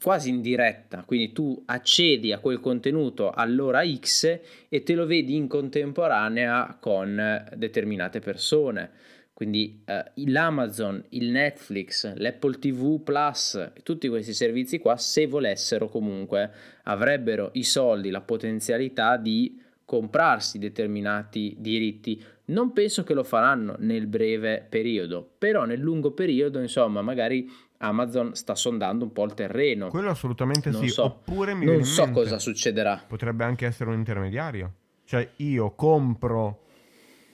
quasi 0.00 0.30
in 0.30 0.40
diretta, 0.40 1.04
quindi 1.04 1.32
tu 1.32 1.62
accedi 1.66 2.32
a 2.32 2.38
quel 2.38 2.60
contenuto 2.60 3.30
all'ora 3.30 3.82
X 3.86 4.40
e 4.68 4.82
te 4.82 4.94
lo 4.94 5.04
vedi 5.04 5.36
in 5.36 5.46
contemporanea 5.46 6.78
con 6.80 7.46
determinate 7.54 8.20
persone. 8.20 8.90
Quindi 9.34 9.82
eh, 9.84 10.12
l'Amazon, 10.26 11.04
il 11.10 11.30
Netflix, 11.30 12.14
l'Apple 12.14 12.56
TV 12.60 13.02
Plus, 13.02 13.72
tutti 13.82 14.08
questi 14.08 14.32
servizi 14.32 14.78
qua, 14.78 14.96
se 14.96 15.26
volessero 15.26 15.88
comunque, 15.88 16.50
avrebbero 16.84 17.50
i 17.54 17.64
soldi, 17.64 18.10
la 18.10 18.20
potenzialità 18.20 19.16
di 19.16 19.60
comprarsi 19.84 20.58
determinati 20.58 21.56
diritti. 21.58 22.22
Non 22.46 22.72
penso 22.72 23.02
che 23.02 23.12
lo 23.12 23.24
faranno 23.24 23.74
nel 23.80 24.06
breve 24.06 24.64
periodo, 24.68 25.28
però 25.36 25.64
nel 25.64 25.80
lungo 25.80 26.12
periodo, 26.12 26.60
insomma, 26.60 27.02
magari 27.02 27.50
Amazon 27.78 28.36
sta 28.36 28.54
sondando 28.54 29.04
un 29.04 29.12
po' 29.12 29.24
il 29.24 29.34
terreno. 29.34 29.88
Quello 29.88 30.10
assolutamente 30.10 30.70
non 30.70 30.82
sì, 30.82 30.88
so. 30.88 31.04
oppure 31.04 31.54
mi 31.54 31.64
non 31.64 31.82
so 31.82 32.04
mente, 32.04 32.20
cosa 32.20 32.38
succederà. 32.38 33.02
Potrebbe 33.04 33.42
anche 33.42 33.66
essere 33.66 33.90
un 33.90 33.96
intermediario. 33.96 34.72
Cioè 35.04 35.28
io 35.36 35.72
compro 35.72 36.63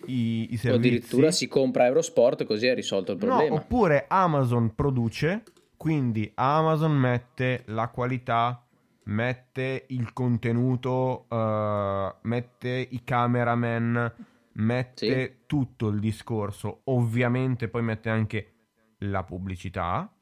i, 0.06 0.52
i 0.52 0.56
servizi. 0.56 0.68
O 0.68 0.74
addirittura 0.74 1.30
si 1.30 1.48
compra 1.48 1.86
Eurosport 1.86 2.44
così 2.44 2.66
è 2.66 2.74
risolto 2.74 3.12
il 3.12 3.18
problema. 3.18 3.48
No, 3.48 3.54
oppure 3.54 4.06
Amazon 4.08 4.74
produce, 4.74 5.42
quindi 5.76 6.30
Amazon 6.34 6.92
mette 6.92 7.62
la 7.66 7.88
qualità, 7.88 8.64
mette 9.04 9.86
il 9.88 10.12
contenuto, 10.12 11.26
uh, 11.28 12.14
mette 12.22 12.88
i 12.90 13.02
cameraman, 13.04 14.12
mette 14.52 15.24
sì. 15.24 15.32
tutto 15.46 15.88
il 15.88 16.00
discorso. 16.00 16.80
Ovviamente 16.84 17.68
poi 17.68 17.82
mette 17.82 18.10
anche 18.10 18.52
la 18.98 19.22
pubblicità. 19.22 20.12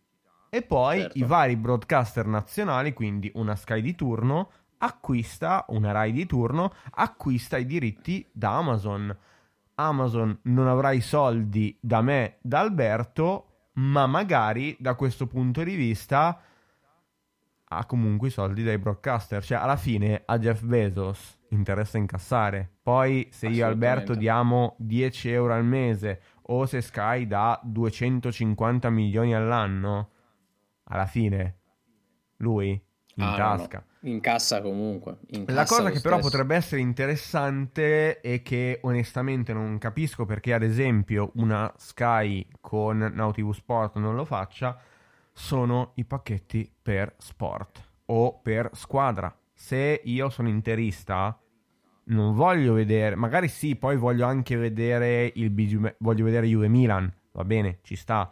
E 0.50 0.62
poi 0.62 1.00
certo. 1.00 1.18
i 1.18 1.23
vari 1.25 1.56
broadcaster 1.56 2.26
nazionali, 2.26 2.94
quindi 2.94 3.30
una 3.35 3.54
Sky 3.54 3.82
di 3.82 3.94
turno, 3.94 4.50
acquista, 4.78 5.64
una 5.68 5.92
Rai 5.92 6.12
di 6.12 6.25
turno, 6.25 6.73
acquista 6.92 7.58
i 7.58 7.66
diritti 7.66 8.26
da 8.32 8.56
Amazon. 8.56 9.14
Amazon 9.80 10.37
non 10.44 10.66
avrà 10.66 10.92
i 10.92 11.00
soldi 11.00 11.76
da 11.80 12.00
me, 12.02 12.38
da 12.40 12.61
Alberto, 12.61 13.70
ma 13.75 14.06
magari 14.06 14.76
da 14.78 14.94
questo 14.94 15.26
punto 15.26 15.62
di 15.62 15.76
vista 15.76 16.40
ha 17.70 17.87
comunque 17.87 18.28
i 18.28 18.30
soldi 18.30 18.64
dai 18.64 18.78
broadcaster. 18.78 19.42
Cioè, 19.42 19.58
alla 19.58 19.76
fine 19.76 20.23
a 20.25 20.38
Jeff 20.38 20.62
Bezos 20.62 21.38
interessa 21.50 21.97
incassare. 21.97 22.70
Poi, 22.82 23.28
se 23.30 23.47
io 23.47 23.64
e 23.64 23.68
Alberto 23.68 24.14
diamo 24.14 24.75
10 24.78 25.30
euro 25.30 25.54
al 25.54 25.64
mese 25.64 26.23
o 26.42 26.66
se 26.66 26.80
Sky 26.80 27.26
dà 27.26 27.61
250 27.62 28.90
milioni 28.90 29.35
all'anno, 29.35 30.11
alla 30.85 31.06
fine 31.06 31.58
lui 32.38 32.70
in 32.70 33.25
ah, 33.25 33.37
tasca. 33.37 33.78
No, 33.78 33.85
no. 33.87 33.88
Incassa 34.02 34.60
comunque. 34.62 35.18
Incassa 35.30 35.60
La 35.60 35.66
cosa 35.66 35.82
che 35.84 35.98
stesso. 35.98 36.08
però 36.08 36.18
potrebbe 36.20 36.54
essere 36.54 36.80
interessante 36.80 38.20
e 38.20 38.42
che 38.42 38.78
onestamente 38.82 39.52
non 39.52 39.78
capisco 39.78 40.24
perché 40.24 40.52
ad 40.52 40.62
esempio 40.62 41.32
una 41.34 41.72
Sky 41.76 42.46
con 42.60 42.98
Now 42.98 43.32
TV 43.32 43.52
Sport 43.52 43.96
non 43.96 44.14
lo 44.14 44.24
faccia, 44.24 44.78
sono 45.32 45.92
i 45.96 46.04
pacchetti 46.04 46.70
per 46.80 47.14
sport 47.18 47.82
o 48.06 48.38
per 48.40 48.70
squadra. 48.72 49.36
Se 49.52 50.00
io 50.04 50.30
sono 50.30 50.48
interista, 50.48 51.36
non 52.04 52.34
voglio 52.34 52.74
vedere, 52.74 53.16
magari 53.16 53.48
sì, 53.48 53.74
poi 53.74 53.96
voglio 53.96 54.24
anche 54.26 54.56
vedere 54.56 55.30
il 55.34 55.50
BG, 55.50 55.96
voglio 55.98 56.24
vedere 56.24 56.46
Juve 56.46 56.68
Milan, 56.68 57.12
va 57.32 57.44
bene, 57.44 57.78
ci 57.82 57.96
sta 57.96 58.30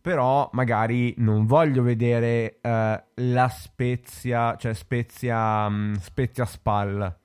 però 0.00 0.48
magari 0.52 1.14
non 1.18 1.46
voglio 1.46 1.82
vedere 1.82 2.58
uh, 2.62 2.68
la 3.14 3.48
Spezia, 3.48 4.56
cioè 4.56 4.74
Spezia, 4.74 5.66
um, 5.66 5.94
Spezia 5.94 6.44
Spal 6.44 7.16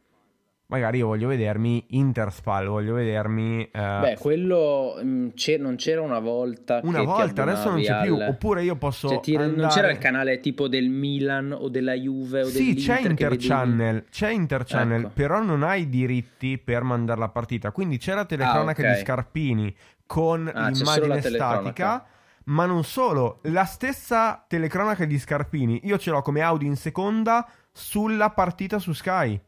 magari 0.74 0.98
io 0.98 1.06
voglio 1.06 1.28
vedermi 1.28 1.86
Interspal, 1.90 2.66
voglio 2.66 2.96
vedermi... 2.96 3.70
Uh... 3.72 4.00
Beh, 4.00 4.18
quello 4.20 5.00
mm, 5.04 5.30
c'è, 5.36 5.58
non 5.58 5.76
c'era 5.76 6.02
una 6.02 6.18
volta. 6.18 6.80
Una 6.84 7.04
volta, 7.04 7.44
adesso 7.44 7.70
non 7.70 7.80
c'è 7.80 7.92
al... 7.92 8.02
più. 8.04 8.18
Oppure 8.20 8.64
io 8.64 8.76
posso. 8.76 9.08
Cioè, 9.08 9.20
ti, 9.20 9.36
andare... 9.36 9.56
Non 9.56 9.70
c'era 9.70 9.92
il 9.92 10.00
canale 10.00 10.40
tipo 10.40 10.68
del 10.68 10.90
Milan 10.90 11.52
o 11.52 11.70
della 11.70 11.94
Juve 11.94 12.42
o 12.42 12.46
Sì, 12.46 12.74
c'è 12.74 13.02
Interchannel, 13.02 13.94
vedi... 13.96 14.08
c'è 14.10 14.32
Interchannel, 14.32 15.02
ecco. 15.02 15.12
però 15.14 15.44
non 15.44 15.62
hai 15.62 15.84
i 15.84 15.90
diritti 15.90 16.58
per 16.58 16.82
mandare 16.82 17.20
la 17.20 17.30
partita. 17.30 17.72
Quindi 17.72 18.00
c'è 18.00 18.16
la 18.16 18.26
telecronaca 18.26 18.82
ah, 18.82 18.86
okay. 18.86 18.94
di 18.96 19.02
Scarpini 19.02 19.76
con 20.08 20.52
ah, 20.52 20.70
l'immagine 20.70 21.22
statica. 21.22 22.06
Ma 22.46 22.66
non 22.66 22.84
solo, 22.84 23.40
la 23.44 23.66
stessa 23.66 24.44
telecronaca 24.48 25.06
di 25.06 25.18
Scarpini, 25.18 25.82
io 25.84 25.98
ce 25.98 26.12
l'ho 26.12 26.22
come 26.22 26.42
audio 26.42 26.68
in 26.68 26.76
seconda 26.76 27.48
sulla 27.72 28.30
partita 28.32 28.80
su 28.80 28.94
Sky 28.94 29.40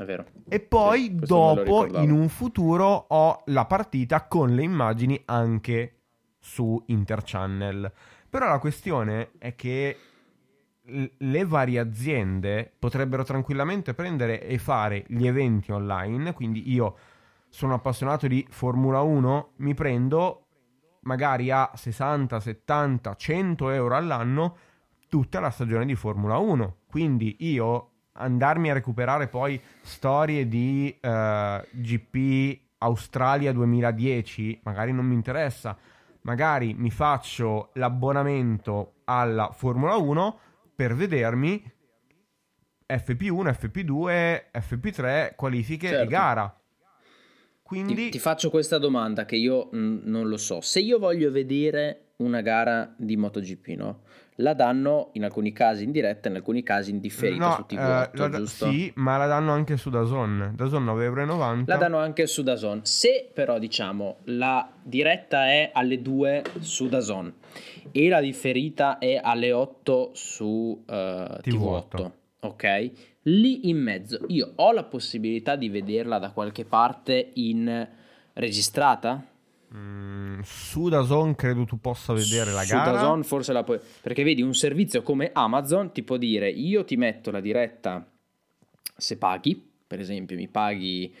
è 0.00 0.04
vero. 0.04 0.24
E 0.48 0.60
poi 0.60 1.02
sì, 1.02 1.14
dopo, 1.16 1.86
in 1.98 2.10
un 2.10 2.28
futuro, 2.28 2.86
ho 3.08 3.42
la 3.46 3.66
partita 3.66 4.26
con 4.26 4.54
le 4.54 4.62
immagini 4.62 5.20
anche 5.26 5.96
su 6.38 6.82
Interchannel. 6.86 7.92
Però 8.28 8.48
la 8.48 8.58
questione 8.58 9.32
è 9.38 9.54
che 9.54 9.98
le 11.18 11.44
varie 11.44 11.78
aziende 11.78 12.72
potrebbero 12.78 13.24
tranquillamente 13.24 13.92
prendere 13.92 14.42
e 14.42 14.58
fare 14.58 15.04
gli 15.06 15.26
eventi 15.26 15.70
online, 15.70 16.32
quindi 16.32 16.72
io 16.72 16.96
sono 17.48 17.74
appassionato 17.74 18.26
di 18.26 18.46
Formula 18.48 19.02
1, 19.02 19.52
mi 19.56 19.74
prendo 19.74 20.46
magari 21.00 21.50
a 21.50 21.70
60, 21.74 22.40
70, 22.40 23.14
100 23.14 23.70
euro 23.70 23.96
all'anno 23.96 24.56
tutta 25.08 25.40
la 25.40 25.50
stagione 25.50 25.86
di 25.86 25.94
Formula 25.94 26.38
1. 26.38 26.76
Quindi 26.86 27.36
io 27.40 27.90
andarmi 28.12 28.70
a 28.70 28.74
recuperare 28.74 29.28
poi 29.28 29.60
storie 29.82 30.48
di 30.48 30.96
eh, 31.00 31.68
GP 31.70 32.60
Australia 32.78 33.52
2010, 33.52 34.60
magari 34.64 34.92
non 34.92 35.04
mi 35.06 35.14
interessa, 35.14 35.76
magari 36.22 36.74
mi 36.74 36.90
faccio 36.90 37.70
l'abbonamento 37.74 39.00
alla 39.04 39.50
Formula 39.52 39.96
1 39.96 40.38
per 40.74 40.94
vedermi 40.94 41.62
FP1, 42.88 43.50
FP2, 43.50 44.42
FP3, 44.52 45.34
qualifiche 45.36 45.88
certo. 45.88 46.02
e 46.02 46.06
gara. 46.06 46.59
Quindi... 47.70 47.94
Ti, 47.94 48.08
ti, 48.10 48.18
faccio 48.18 48.50
questa 48.50 48.78
domanda 48.78 49.24
che 49.24 49.36
io 49.36 49.68
mh, 49.70 50.00
non 50.02 50.28
lo 50.28 50.36
so. 50.36 50.60
Se 50.60 50.80
io 50.80 50.98
voglio 50.98 51.30
vedere 51.30 52.14
una 52.16 52.40
gara 52.40 52.92
di 52.96 53.16
MotoGP, 53.16 53.68
no? 53.76 54.00
la 54.40 54.54
danno 54.54 55.10
in 55.12 55.22
alcuni 55.22 55.52
casi 55.52 55.84
in 55.84 55.92
diretta 55.92 56.28
in 56.28 56.34
alcuni 56.34 56.64
casi 56.64 56.90
in 56.90 56.98
differita 56.98 57.46
no, 57.46 57.54
su 57.54 57.76
TV8, 57.76 58.24
eh, 58.24 58.36
giusto? 58.36 58.70
Sì, 58.70 58.92
ma 58.96 59.16
la 59.16 59.26
danno 59.26 59.52
anche 59.52 59.76
su 59.76 59.88
Dazon. 59.88 60.52
Dazon 60.56 60.84
9,90€. 60.84 61.64
La 61.66 61.76
danno 61.76 61.98
anche 61.98 62.26
su 62.26 62.42
Dazon. 62.42 62.80
Se 62.82 63.30
però 63.32 63.60
diciamo 63.60 64.16
la 64.24 64.68
diretta 64.82 65.46
è 65.46 65.70
alle 65.72 66.02
2 66.02 66.42
su 66.58 66.88
Dazon 66.88 67.32
e 67.92 68.08
la 68.08 68.20
differita 68.20 68.98
è 68.98 69.20
alle 69.22 69.52
8 69.52 70.10
su 70.12 70.82
uh, 70.86 70.92
TV8, 70.92 71.40
TV8, 71.44 72.10
ok? 72.40 72.90
Lì 73.22 73.68
in 73.68 73.78
mezzo 73.78 74.24
io 74.28 74.52
ho 74.56 74.72
la 74.72 74.84
possibilità 74.84 75.56
di 75.56 75.68
vederla 75.68 76.18
da 76.18 76.30
qualche 76.30 76.64
parte 76.64 77.30
in 77.34 77.88
registrata? 78.34 79.24
Mm, 79.72 80.40
su 80.42 80.88
Dazon 80.88 81.34
credo 81.36 81.64
tu 81.64 81.80
possa 81.80 82.12
vedere 82.12 82.52
la 82.52 82.62
su 82.62 82.74
gara. 82.74 82.84
Su 82.84 82.90
Dazon 82.92 83.22
forse 83.22 83.52
la 83.52 83.62
puoi... 83.62 83.78
Perché 84.00 84.24
vedi, 84.24 84.42
un 84.42 84.54
servizio 84.54 85.02
come 85.02 85.30
Amazon 85.32 85.92
ti 85.92 86.02
può 86.02 86.16
dire 86.16 86.48
io 86.50 86.84
ti 86.84 86.96
metto 86.96 87.30
la 87.30 87.40
diretta 87.40 88.04
se 88.96 89.16
paghi, 89.16 89.70
per 89.86 90.00
esempio 90.00 90.36
mi 90.36 90.48
paghi 90.48 91.12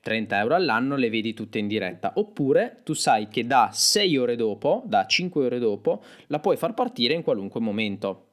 30 0.00 0.38
euro 0.38 0.54
all'anno, 0.54 0.96
le 0.96 1.10
vedi 1.10 1.34
tutte 1.34 1.58
in 1.58 1.66
diretta. 1.66 2.12
Oppure 2.16 2.80
tu 2.84 2.92
sai 2.92 3.28
che 3.28 3.44
da 3.44 3.70
6 3.72 4.16
ore 4.16 4.36
dopo, 4.36 4.84
da 4.86 5.04
5 5.04 5.44
ore 5.44 5.58
dopo, 5.58 6.02
la 6.28 6.38
puoi 6.38 6.56
far 6.56 6.74
partire 6.74 7.14
in 7.14 7.22
qualunque 7.22 7.60
momento. 7.60 8.25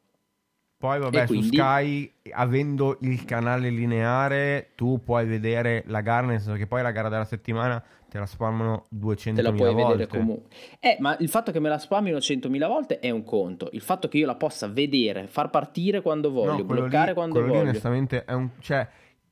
Poi 0.83 0.99
vabbè, 0.99 1.27
quindi... 1.27 1.45
su 1.45 1.53
Sky, 1.53 2.11
avendo 2.31 2.97
il 3.03 3.23
canale 3.23 3.69
lineare, 3.69 4.71
tu 4.75 5.01
puoi 5.01 5.25
vedere 5.25 5.85
la 5.87 6.01
gara, 6.01 6.27
nel 6.27 6.41
senso 6.41 6.57
che 6.57 6.67
poi 6.67 6.81
la 6.81 6.91
gara 6.91 7.07
della 7.07 7.23
settimana 7.23 7.81
te 8.09 8.19
la 8.19 8.25
spammano 8.25 8.87
200.000 8.93 8.99
volte. 8.99 9.33
Te 9.33 9.41
la 9.41 9.51
puoi 9.53 9.73
volte. 9.73 9.91
vedere 9.91 10.07
comunque. 10.07 10.49
Eh, 10.81 10.97
ma 10.99 11.15
il 11.19 11.29
fatto 11.29 11.53
che 11.53 11.61
me 11.61 11.69
la 11.69 11.77
spammino 11.77 12.17
100.000 12.17 12.67
volte 12.67 12.99
è 12.99 13.09
un 13.11 13.23
conto. 13.23 13.69
Il 13.71 13.79
fatto 13.79 14.09
che 14.09 14.17
io 14.17 14.25
la 14.25 14.35
possa 14.35 14.67
vedere, 14.67 15.27
far 15.27 15.49
partire 15.49 16.01
quando 16.01 16.29
voglio, 16.31 16.57
no, 16.57 16.63
bloccare 16.65 17.07
lì, 17.07 17.13
quando 17.13 17.39
voglio. 17.39 17.53
Lì, 17.53 17.59
onestamente 17.59 18.25
è 18.25 18.33
un... 18.33 18.49
Cioè, 18.59 18.85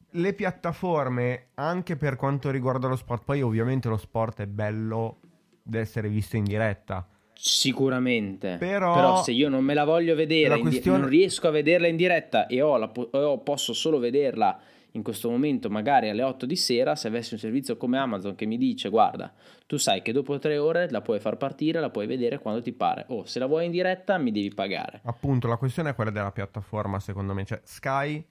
le 0.10 0.34
piattaforme, 0.34 1.48
anche 1.56 1.98
per 1.98 2.16
quanto 2.16 2.50
riguarda 2.50 2.88
lo 2.88 2.96
sport, 2.96 3.26
poi 3.26 3.42
ovviamente 3.42 3.90
lo 3.90 3.98
sport 3.98 4.40
è 4.40 4.48
bello 4.48 5.18
di 5.62 5.78
essere 5.78 6.08
visto 6.08 6.38
in 6.38 6.46
diretta 6.46 7.06
Sicuramente, 7.43 8.58
però, 8.60 8.93
però, 8.93 9.23
se 9.23 9.32
io 9.32 9.49
non 9.49 9.63
me 9.63 9.73
la 9.73 9.84
voglio 9.84 10.13
vedere, 10.13 10.49
la 10.49 10.60
questione... 10.60 10.97
di- 10.97 11.04
non 11.04 11.12
riesco 11.12 11.47
a 11.47 11.51
vederla 11.51 11.88
in 11.88 11.95
diretta 11.95 12.45
e 12.45 12.62
ho 12.62 12.77
la, 12.77 12.88
po- 12.88 13.10
posso 13.43 13.73
solo 13.73 13.97
vederla 13.97 14.60
in 14.91 15.01
questo 15.01 15.27
momento, 15.27 15.67
magari 15.67 16.10
alle 16.10 16.21
8 16.21 16.45
di 16.45 16.56
sera, 16.56 16.95
se 16.95 17.08
avessi 17.08 17.34
un 17.34 17.39
servizio 17.39 17.77
come 17.77 17.97
Amazon 17.97 18.36
che 18.36 18.45
mi 18.45 18.58
dice 18.58 18.89
guarda, 18.89 19.34
tu 19.65 19.77
sai 19.77 20.04
che 20.04 20.12
dopo 20.12 20.38
tre 20.38 20.60
ore 20.60 20.91
la 20.91 21.01
puoi 21.01 21.19
far 21.19 21.38
partire, 21.38 21.80
la 21.80 21.89
puoi 21.89 22.06
vedere 22.06 22.38
quando 22.38 22.62
ti 22.62 22.73
pare, 22.73 23.06
o 23.08 23.25
se 23.25 23.39
la 23.39 23.47
vuoi 23.47 23.65
in 23.65 23.71
diretta 23.71 24.19
mi 24.19 24.32
devi 24.32 24.54
pagare. 24.54 25.01
Appunto, 25.06 25.47
la 25.47 25.58
questione 25.58 25.89
è 25.89 25.95
quella 25.95 26.12
della 26.12 26.32
piattaforma, 26.32 26.99
secondo 26.99 27.34
me, 27.34 27.43
cioè 27.43 27.60
Sky, 27.63 28.23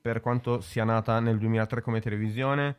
per 0.00 0.22
quanto 0.22 0.62
sia 0.62 0.84
nata 0.84 1.20
nel 1.20 1.36
2003 1.36 1.82
come 1.82 2.00
televisione 2.00 2.76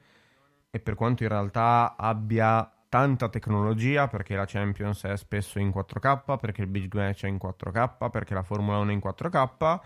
e 0.72 0.80
per 0.80 0.96
quanto 0.96 1.22
in 1.22 1.30
realtà 1.30 1.96
abbia 1.96 2.72
tanta 2.98 3.30
tecnologia 3.30 4.08
perché 4.08 4.36
la 4.36 4.46
Champions 4.48 5.04
è 5.04 5.16
spesso 5.18 5.60
in 5.60 5.70
4K, 5.70 6.40
perché 6.40 6.62
il 6.62 6.68
Big 6.68 6.92
Match 6.96 7.26
è 7.26 7.28
in 7.28 7.38
4K, 7.40 8.10
perché 8.10 8.34
la 8.34 8.42
Formula 8.42 8.80
1 8.80 8.90
è 8.90 8.94
in 8.94 9.02
4K, 9.04 9.80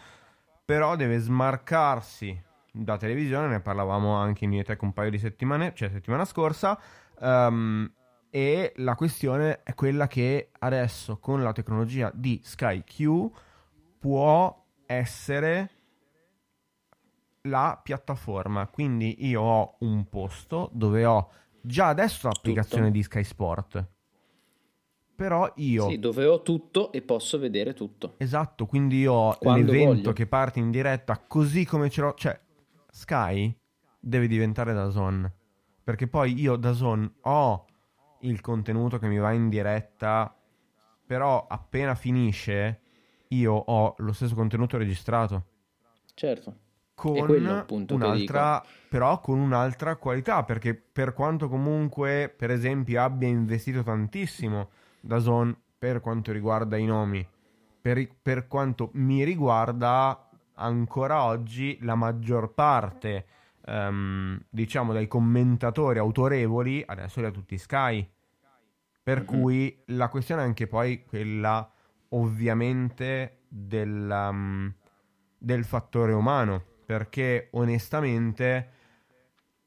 però 0.64 0.96
deve 0.96 1.18
smarcarsi 1.18 2.42
da 2.72 2.96
televisione, 2.96 3.50
ne 3.50 3.60
parlavamo 3.60 4.14
anche 4.14 4.46
in 4.46 4.52
Unitech 4.52 4.82
un 4.82 4.94
paio 4.94 5.10
di 5.10 5.20
settimane, 5.20 5.74
cioè 5.76 5.90
settimana 5.90 6.24
scorsa, 6.24 6.80
um, 7.20 7.92
e 8.30 8.72
la 8.78 8.96
questione 8.96 9.62
è 9.64 9.74
quella 9.74 10.08
che 10.08 10.52
adesso 10.60 11.18
con 11.18 11.44
la 11.44 11.52
tecnologia 11.52 12.10
di 12.14 12.40
Sky 12.42 12.82
Q 12.86 13.30
può 14.00 14.68
essere 14.86 15.70
la 17.42 17.78
piattaforma, 17.84 18.68
quindi 18.68 19.28
io 19.28 19.42
ho 19.42 19.76
un 19.80 20.08
posto 20.08 20.70
dove 20.72 21.04
ho 21.04 21.32
già 21.62 21.88
adesso 21.88 22.28
l'applicazione 22.28 22.86
tutto. 22.86 22.98
di 22.98 23.04
Sky 23.04 23.24
Sport. 23.24 23.88
Però 25.16 25.52
io... 25.58 25.90
Sì, 25.90 26.00
dove 26.00 26.26
ho 26.26 26.42
tutto 26.42 26.92
e 26.92 27.02
posso 27.02 27.38
vedere 27.38 27.74
tutto. 27.74 28.16
Esatto, 28.18 28.66
quindi 28.66 29.00
io 29.00 29.14
ho 29.14 29.38
Quando 29.38 29.72
l'evento 29.72 29.96
voglio. 29.96 30.14
che 30.14 30.26
parte 30.26 30.60
in 30.60 30.72
diretta 30.72 31.20
così 31.20 31.66
come 31.66 31.90
ce 31.90 32.02
l'ho... 32.02 32.14
Cioè, 32.16 32.40
Sky 32.90 33.56
deve 34.00 34.28
diventare 34.28 34.74
da 34.74 34.90
Zone. 34.90 35.34
Perché 35.84 36.08
poi 36.08 36.40
io 36.40 36.56
da 36.56 36.74
Zone 36.74 37.12
ho 37.22 37.66
il 38.22 38.42
contenuto 38.42 38.98
che 38.98 39.08
mi 39.08 39.18
va 39.18 39.32
in 39.32 39.50
diretta, 39.50 40.36
però 41.06 41.46
appena 41.48 41.96
finisce 41.96 42.82
io 43.30 43.54
ho 43.54 43.96
lo 43.98 44.14
stesso 44.14 44.34
contenuto 44.34 44.78
registrato. 44.78 45.46
Certo 46.14 46.61
con 47.02 47.66
un'altra, 47.90 48.64
però 48.88 49.20
con 49.20 49.40
un'altra 49.40 49.96
qualità, 49.96 50.44
perché 50.44 50.76
per 50.76 51.14
quanto 51.14 51.50
comunque, 51.50 52.32
per 52.36 52.52
esempio, 52.52 53.02
abbia 53.02 53.28
investito 53.28 53.82
tantissimo 53.82 54.70
da 55.00 55.18
Zone 55.18 55.56
per 55.80 56.00
quanto 56.00 56.32
riguarda 56.32 56.78
i 56.78 56.86
nomi, 56.86 57.28
per, 57.82 58.08
per 58.22 58.48
quanto 58.48 58.92
mi 58.94 59.24
riguarda 59.24 60.30
ancora 60.56 61.24
oggi 61.24 61.80
la 61.82 61.96
maggior 61.96 62.54
parte, 62.54 63.26
um, 63.66 64.40
diciamo, 64.48 64.94
dai 64.94 65.08
commentatori 65.08 65.98
autorevoli, 65.98 66.84
adesso 66.86 67.20
li 67.20 67.26
ha 67.26 67.32
tutti 67.32 67.58
Sky. 67.58 68.08
Per 69.04 69.18
mm-hmm. 69.18 69.26
cui 69.26 69.82
la 69.88 70.08
questione 70.10 70.44
è 70.44 70.46
anche 70.46 70.68
poi 70.68 71.04
quella, 71.04 71.68
ovviamente, 72.10 73.40
del, 73.48 74.30
um, 74.30 74.72
del 75.36 75.66
fattore 75.66 76.14
umano 76.14 76.70
perché 76.92 77.48
onestamente 77.52 78.70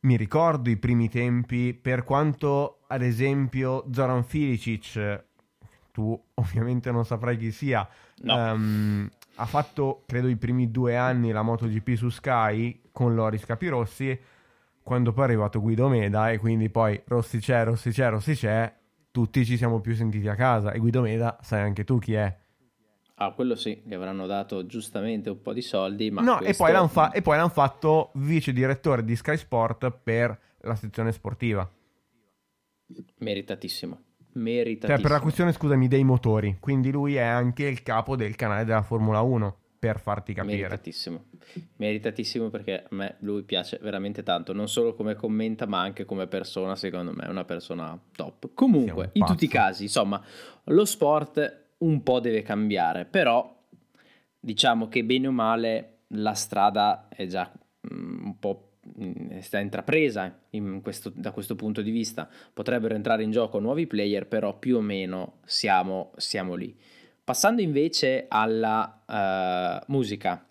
mi 0.01 0.15
ricordo 0.19 0.69
i 0.69 0.77
primi 0.77 1.09
tempi, 1.09 1.73
per 1.73 2.05
quanto 2.05 2.81
ad 2.89 3.01
esempio 3.01 3.87
Zoran 3.91 4.25
Filicic, 4.25 5.25
tu 5.91 6.23
ovviamente 6.35 6.91
non 6.91 7.07
saprai 7.07 7.39
chi 7.39 7.51
sia, 7.51 7.89
no. 8.25 8.53
um, 8.53 9.11
ha 9.37 9.47
fatto 9.47 10.03
credo 10.05 10.29
i 10.29 10.37
primi 10.37 10.71
due 10.71 10.99
anni 10.99 11.31
la 11.31 11.41
MotoGP 11.41 11.95
su 11.95 12.11
Sky 12.11 12.83
con 12.93 13.15
Loris 13.15 13.47
Capirossi, 13.47 14.21
quando 14.83 15.15
poi 15.15 15.25
è 15.25 15.27
arrivato 15.29 15.63
Guido 15.63 15.89
Meda 15.89 16.31
e 16.31 16.37
quindi 16.37 16.69
poi 16.69 17.01
Rossi 17.07 17.39
c'è, 17.39 17.65
Rossi 17.65 17.91
c'è, 17.91 18.11
Rossi 18.11 18.35
c'è, 18.35 18.71
tutti 19.11 19.47
ci 19.47 19.57
siamo 19.57 19.81
più 19.81 19.95
sentiti 19.95 20.29
a 20.29 20.35
casa 20.35 20.73
e 20.73 20.79
Guido 20.79 21.01
Meda 21.01 21.39
sai 21.41 21.63
anche 21.63 21.85
tu 21.85 21.99
chi 21.99 22.13
è. 22.13 22.39
Ah, 23.17 23.33
quello 23.33 23.55
sì, 23.55 23.81
gli 23.85 23.95
avranno 23.95 24.27
dato 24.27 24.67
giustamente 24.67 25.31
un 25.31 25.41
po' 25.41 25.53
di 25.53 25.63
soldi, 25.63 26.11
ma 26.11 26.21
No, 26.21 26.37
questo... 26.39 26.53
e 26.53 26.57
poi 26.57 26.73
l'hanno 26.73 26.89
fa- 26.89 27.13
e 27.13 27.23
poi 27.23 27.37
l'han 27.37 27.51
fatto 27.51 28.11
vice 28.15 28.53
direttore 28.53 29.05
di 29.05 29.15
Sky 29.15 29.37
Sport 29.37 29.91
per 30.03 30.37
la 30.63 30.75
sezione 30.75 31.13
sportiva. 31.13 31.69
Meritatissimo. 33.19 33.95
Cioè, 33.95 34.43
Meritatissimo. 34.43 35.01
per 35.01 35.11
la 35.11 35.21
questione, 35.21 35.53
scusami, 35.53 35.87
dei 35.87 36.03
motori. 36.03 36.57
Quindi 36.59 36.91
lui 36.91 37.15
è 37.15 37.23
anche 37.23 37.67
il 37.67 37.83
capo 37.83 38.17
del 38.17 38.35
canale 38.35 38.65
della 38.65 38.83
Formula 38.83 39.21
1, 39.21 39.57
per 39.79 40.01
farti 40.01 40.35
capire. 40.35 40.57
Meritatissimo. 40.57 41.25
Meritatissimo 41.77 42.49
perché 42.49 42.83
a 42.83 42.95
me 42.95 43.17
lui 43.21 43.43
piace 43.45 43.79
veramente 43.81 44.23
tanto, 44.25 44.53
non 44.53 44.69
solo 44.69 44.95
come 44.95 45.15
commenta, 45.15 45.67
ma 45.67 45.81
anche 45.81 46.05
come 46.05 46.27
persona, 46.27 46.75
secondo 46.75 47.13
me 47.13 47.25
è 47.27 47.29
una 47.29 47.45
persona 47.45 47.97
top. 48.17 48.51
Comunque, 48.55 49.11
in 49.13 49.25
tutti 49.25 49.45
i 49.45 49.49
casi, 49.49 49.85
insomma, 49.85 50.21
lo 50.65 50.85
sport 50.85 51.64
un 51.85 52.03
po' 52.03 52.21
deve 52.21 52.43
cambiare, 52.43 53.05
però 53.05 53.53
diciamo 54.41 54.89
che 54.89 55.05
bene 55.05 55.29
o 55.29 55.33
male 55.33 55.99
la 56.09 56.35
strada 56.35 57.09
è 57.09 57.27
già 57.27 57.51
mm, 57.51 58.25
un 58.25 58.39
po' 58.39 58.73
mm, 59.01 59.39
sta 59.39 59.59
intrapresa 59.59 60.41
in 60.51 60.81
questo- 60.83 61.13
da 61.15 61.33
questo 61.33 61.55
punto 61.55 61.83
di 61.83 61.91
vista. 61.91 62.29
Potrebbero 62.53 62.95
entrare 62.95 63.23
in 63.23 63.31
gioco 63.31 63.59
nuovi 63.59 63.87
player, 63.87 64.27
però 64.27 64.59
più 64.59 64.77
o 64.77 64.81
meno 64.81 65.39
siamo, 65.45 66.13
siamo 66.17 66.55
lì. 66.55 66.75
Passando 67.23 67.63
invece 67.63 68.27
alla 68.29 69.03
eh, 69.81 69.85
musica, 69.89 70.47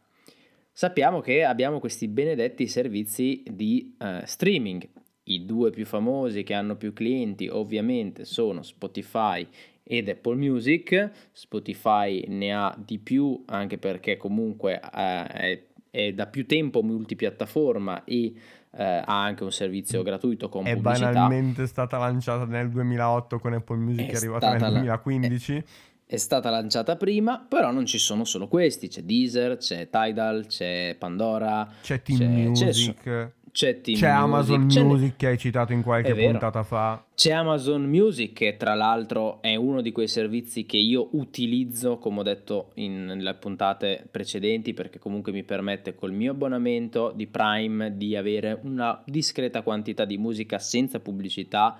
sappiamo 0.72 1.22
che 1.22 1.43
abbiamo 1.43 1.80
questi 1.80 2.08
benedetti 2.08 2.67
servizi 2.67 3.43
di 3.46 3.96
eh, 4.00 4.22
streaming. 4.26 4.89
I 5.26 5.46
due 5.46 5.69
più 5.69 5.86
famosi 5.86 6.43
che 6.43 6.54
hanno 6.54 6.76
più 6.76 6.91
clienti 6.91 7.48
ovviamente 7.48 8.26
sono 8.26 8.62
Spotify 8.62 9.48
ed 9.84 10.10
Apple 10.10 10.36
Music. 10.36 11.12
Spotify 11.32 12.24
ne 12.28 12.54
ha 12.54 12.76
di 12.78 12.98
più 13.00 13.43
anche 13.48 13.78
perché 13.78 14.17
comunque 14.17 14.80
eh, 14.80 15.24
è, 15.26 15.63
è 15.91 16.13
da 16.13 16.26
più 16.28 16.46
tempo 16.46 16.82
multipiattaforma 16.82 18.04
e 18.04 18.34
eh, 18.76 18.84
ha 18.84 19.24
anche 19.24 19.43
un 19.43 19.52
servizio 19.52 20.02
gratuito 20.02 20.50
con 20.50 20.65
È 20.65 20.74
pubblicità. 20.76 21.12
banalmente 21.12 21.67
stata 21.67 21.98
lanciata 21.98 22.46
nel 22.46 22.69
2008 22.69 23.39
con 23.39 23.54
Apple 23.54 23.78
Music, 23.78 24.10
È 24.10 24.13
è 24.13 24.15
arrivata 24.15 24.50
nel 24.50 24.58
stata 24.58 24.72
la- 24.74 24.80
2015. 24.80 25.63
è 26.06 26.17
stata 26.17 26.50
lanciata 26.50 26.96
prima, 26.96 27.46
però 27.48 27.72
non 27.72 27.86
ci 27.86 27.98
sono 28.00 28.24
solo 28.26 28.48
questi, 28.48 28.88
c'è 28.88 29.02
Deezer, 29.04 29.58
c'è 29.58 29.89
Tidal, 29.89 30.46
c'è 30.48 30.96
Pandora, 30.98 31.67
C'è 31.82 32.02
Team 32.02 32.19
c'è- 32.19 32.26
Music, 32.28 33.02
c'è, 33.04 33.32
c'è 33.53 33.81
Team 33.81 33.97
c'è 33.99 34.07
Amazon 34.07 34.65
c'è- 34.67 34.81
Music 34.81 35.15
che 35.15 35.27
hai 35.27 35.37
citato 35.37 35.73
in 35.73 35.83
qualche 35.83 36.15
puntata 36.15 36.63
fa. 36.63 37.05
C'è 37.13 37.31
Amazon 37.31 37.83
Music 37.83 38.33
che 38.33 38.57
tra 38.57 38.73
l'altro 38.73 39.41
è 39.43 39.53
uno 39.55 39.81
di 39.81 39.91
quei 39.91 40.07
servizi 40.07 40.65
che 40.65 40.77
io 40.77 41.09
utilizzo, 41.11 41.99
come 41.99 42.21
ho 42.21 42.23
detto 42.23 42.71
in- 42.75 43.05
nelle 43.05 43.35
puntate 43.35 44.07
precedenti, 44.09 44.73
perché 44.73 44.97
comunque 44.97 45.31
mi 45.31 45.43
permette 45.43 45.93
col 45.93 46.11
mio 46.13 46.31
abbonamento 46.31 47.13
di 47.15 47.27
Prime 47.27 47.95
di 47.95 48.15
avere 48.15 48.59
una 48.63 48.99
discreta 49.05 49.61
quantità 49.61 50.03
di 50.03 50.17
musica 50.17 50.57
senza 50.57 50.99
pubblicità 50.99 51.77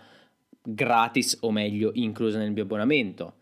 gratis 0.62 1.39
o 1.41 1.51
meglio 1.51 1.89
inclusa 1.95 2.38
nel 2.38 2.51
mio 2.51 2.63
abbonamento. 2.63 3.33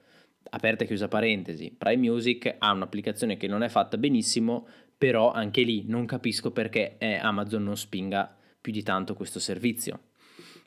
Aperta 0.53 0.85
e 0.85 0.87
chiusa 0.87 1.07
parentesi, 1.09 1.73
Prime 1.77 2.09
Music 2.09 2.55
ha 2.59 2.71
un'applicazione 2.71 3.35
che 3.37 3.47
non 3.47 3.61
è 3.61 3.67
fatta 3.69 3.97
benissimo, 3.97 4.65
però 5.01 5.31
anche 5.31 5.63
lì 5.63 5.85
non 5.87 6.05
capisco 6.05 6.51
perché 6.51 6.97
eh, 6.99 7.15
Amazon 7.15 7.63
non 7.63 7.75
spinga 7.75 8.37
più 8.61 8.71
di 8.71 8.83
tanto 8.83 9.15
questo 9.15 9.39
servizio 9.39 10.01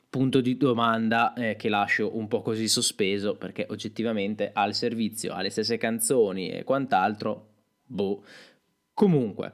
punto 0.09 0.41
di 0.41 0.57
domanda 0.57 1.33
eh, 1.33 1.55
che 1.55 1.69
lascio 1.69 2.17
un 2.17 2.27
po' 2.27 2.41
così 2.41 2.67
sospeso 2.67 3.35
perché 3.35 3.65
oggettivamente 3.69 4.51
ha 4.53 4.65
il 4.65 4.73
servizio, 4.73 5.33
ha 5.33 5.41
le 5.41 5.49
stesse 5.49 5.75
canzoni 5.75 6.49
e 6.49 6.63
quant'altro, 6.63 7.49
boh. 7.85 8.23
Comunque, 8.93 9.53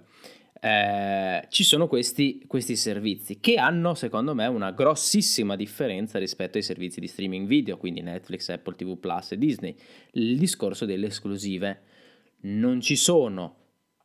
eh, 0.59 1.45
ci 1.49 1.63
sono 1.63 1.87
questi, 1.87 2.43
questi 2.45 2.75
servizi 2.75 3.39
che 3.39 3.55
hanno 3.55 3.95
secondo 3.95 4.35
me 4.35 4.45
una 4.45 4.71
grossissima 4.71 5.55
differenza 5.55 6.19
rispetto 6.19 6.57
ai 6.57 6.63
servizi 6.63 6.99
di 6.99 7.07
streaming 7.07 7.47
video, 7.47 7.77
quindi 7.77 8.01
Netflix, 8.01 8.49
Apple 8.49 8.75
TV 8.75 8.97
Plus 8.97 9.31
e 9.31 9.37
Disney. 9.39 9.75
Il 10.13 10.37
discorso 10.37 10.85
delle 10.85 11.07
esclusive. 11.07 11.81
Non 12.43 12.81
ci 12.81 12.95
sono 12.95 13.60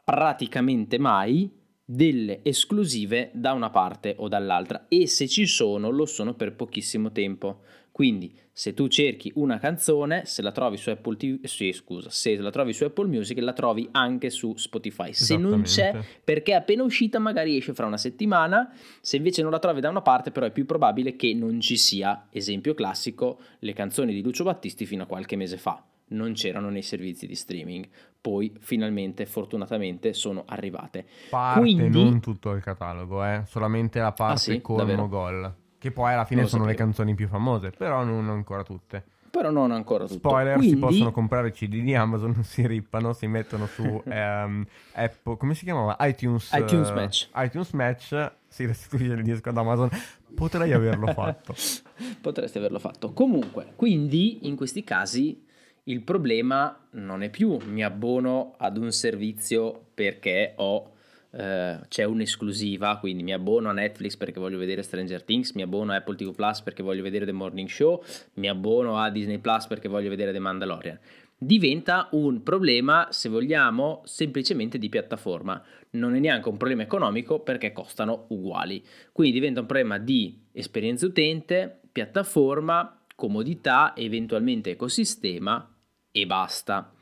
praticamente 0.06 1.00
mai 1.00 1.50
delle 1.84 2.38
esclusive 2.44 3.30
da 3.34 3.52
una 3.54 3.70
parte 3.70 4.14
o 4.18 4.28
dall'altra 4.28 4.86
e 4.86 5.08
se 5.08 5.26
ci 5.26 5.46
sono 5.46 5.90
lo 5.90 6.06
sono 6.06 6.34
per 6.34 6.54
pochissimo 6.54 7.10
tempo. 7.10 7.62
Quindi 7.90 8.32
se 8.52 8.72
tu 8.72 8.86
cerchi 8.86 9.32
una 9.34 9.58
canzone, 9.58 10.24
se 10.24 10.42
la 10.42 10.52
trovi 10.52 10.76
su 10.76 10.90
Apple 10.90 11.16
TV, 11.16 11.44
sì, 11.44 11.72
scusa, 11.72 12.08
se 12.08 12.36
la 12.36 12.50
trovi 12.50 12.72
su 12.72 12.84
Apple 12.84 13.08
Music 13.08 13.36
la 13.40 13.52
trovi 13.52 13.88
anche 13.90 14.30
su 14.30 14.54
Spotify. 14.56 15.12
Se 15.12 15.36
non 15.36 15.62
c'è 15.62 15.98
perché 16.22 16.52
è 16.52 16.54
appena 16.54 16.84
uscita 16.84 17.18
magari 17.18 17.56
esce 17.56 17.74
fra 17.74 17.86
una 17.86 17.96
settimana, 17.96 18.72
se 19.00 19.16
invece 19.16 19.42
non 19.42 19.50
la 19.50 19.58
trovi 19.58 19.80
da 19.80 19.88
una 19.88 20.02
parte 20.02 20.30
però 20.30 20.46
è 20.46 20.52
più 20.52 20.66
probabile 20.66 21.16
che 21.16 21.34
non 21.34 21.58
ci 21.58 21.76
sia, 21.76 22.28
esempio 22.30 22.74
classico, 22.74 23.40
le 23.58 23.72
canzoni 23.72 24.14
di 24.14 24.22
Lucio 24.22 24.44
Battisti 24.44 24.86
fino 24.86 25.02
a 25.02 25.06
qualche 25.06 25.34
mese 25.34 25.56
fa. 25.56 25.84
Non 26.08 26.34
c'erano 26.34 26.70
nei 26.70 26.82
servizi 26.82 27.26
di 27.26 27.34
streaming, 27.34 27.88
poi 28.20 28.52
finalmente, 28.60 29.26
fortunatamente, 29.26 30.12
sono 30.12 30.44
arrivate. 30.46 31.04
Parte 31.30 31.60
Quindi- 31.60 32.02
non 32.04 32.20
tutto 32.20 32.52
il 32.52 32.62
catalogo, 32.62 33.24
eh, 33.24 33.42
solamente 33.46 33.98
la 33.98 34.12
parte 34.12 34.32
Ah, 34.34 34.54
sì? 34.54 34.60
con 34.60 34.76
Davvero? 34.76 35.02
Mogol. 35.02 35.54
Che 35.78 35.90
poi 35.90 36.12
alla 36.12 36.24
fine 36.24 36.46
sono 36.46 36.64
le 36.64 36.70
sapevo. 36.70 36.84
canzoni 36.88 37.14
più 37.14 37.28
famose, 37.28 37.70
però 37.70 38.02
non 38.04 38.28
ancora 38.28 38.62
tutte. 38.62 39.04
Però 39.30 39.50
non 39.50 39.70
ancora 39.70 40.04
tutto. 40.06 40.18
Spoiler, 40.18 40.54
si 40.54 40.58
Quindi, 40.60 40.80
possono 40.80 41.12
comprare 41.12 41.50
CD 41.52 41.82
di 41.82 41.94
Amazon, 41.94 42.34
si 42.44 42.66
rippano, 42.66 43.12
si 43.12 43.26
mettono 43.26 43.66
su 43.66 43.82
ehm, 44.06 44.64
Apple, 44.92 45.36
come 45.36 45.54
si 45.54 45.64
chiamava? 45.64 45.96
iTunes, 46.00 46.50
iTunes 46.54 46.88
eh, 46.88 46.94
Match. 46.94 47.28
iTunes 47.34 47.70
Match, 47.72 48.32
si 48.48 48.64
restituisce 48.64 49.12
il 49.12 49.22
disco 49.22 49.48
ad 49.50 49.58
Amazon. 49.58 49.90
Potrei 50.34 50.72
averlo 50.72 51.08
fatto. 51.12 51.54
Potresti 52.20 52.58
averlo 52.58 52.78
fatto. 52.78 53.12
Comunque, 53.12 53.72
quindi 53.76 54.46
in 54.48 54.56
questi 54.56 54.82
casi 54.84 55.44
il 55.88 56.02
problema 56.02 56.88
non 56.92 57.22
è 57.22 57.30
più 57.30 57.58
mi 57.66 57.84
abbono 57.84 58.54
ad 58.58 58.76
un 58.76 58.90
servizio 58.90 59.88
perché 59.94 60.54
ho 60.56 60.92
eh, 61.30 61.78
c'è 61.88 62.04
un'esclusiva, 62.04 62.96
quindi 62.98 63.22
mi 63.22 63.32
abbono 63.32 63.68
a 63.68 63.72
Netflix 63.72 64.16
perché 64.16 64.40
voglio 64.40 64.58
vedere 64.58 64.82
Stranger 64.82 65.22
Things, 65.22 65.52
mi 65.52 65.62
abbono 65.62 65.92
a 65.92 65.96
Apple 65.96 66.16
TV 66.16 66.34
Plus 66.34 66.62
perché 66.62 66.82
voglio 66.82 67.02
vedere 67.02 67.26
The 67.26 67.32
Morning 67.32 67.68
Show, 67.68 68.02
mi 68.34 68.48
abbono 68.48 68.98
a 68.98 69.10
Disney 69.10 69.38
Plus 69.38 69.66
perché 69.66 69.88
voglio 69.88 70.08
vedere 70.08 70.32
The 70.32 70.38
Mandalorian. 70.38 70.98
Diventa 71.38 72.08
un 72.12 72.42
problema, 72.42 73.08
se 73.10 73.28
vogliamo, 73.28 74.00
semplicemente 74.06 74.78
di 74.78 74.88
piattaforma. 74.88 75.62
Non 75.90 76.14
è 76.14 76.18
neanche 76.18 76.48
un 76.48 76.56
problema 76.56 76.82
economico 76.82 77.40
perché 77.40 77.72
costano 77.72 78.24
uguali. 78.28 78.82
Quindi 79.12 79.34
diventa 79.34 79.60
un 79.60 79.66
problema 79.66 79.98
di 79.98 80.40
esperienza 80.52 81.04
utente, 81.04 81.80
piattaforma, 81.92 83.02
comodità, 83.14 83.92
eventualmente 83.94 84.70
ecosistema 84.70 85.75
e 86.20 86.26
basta. 86.26 86.92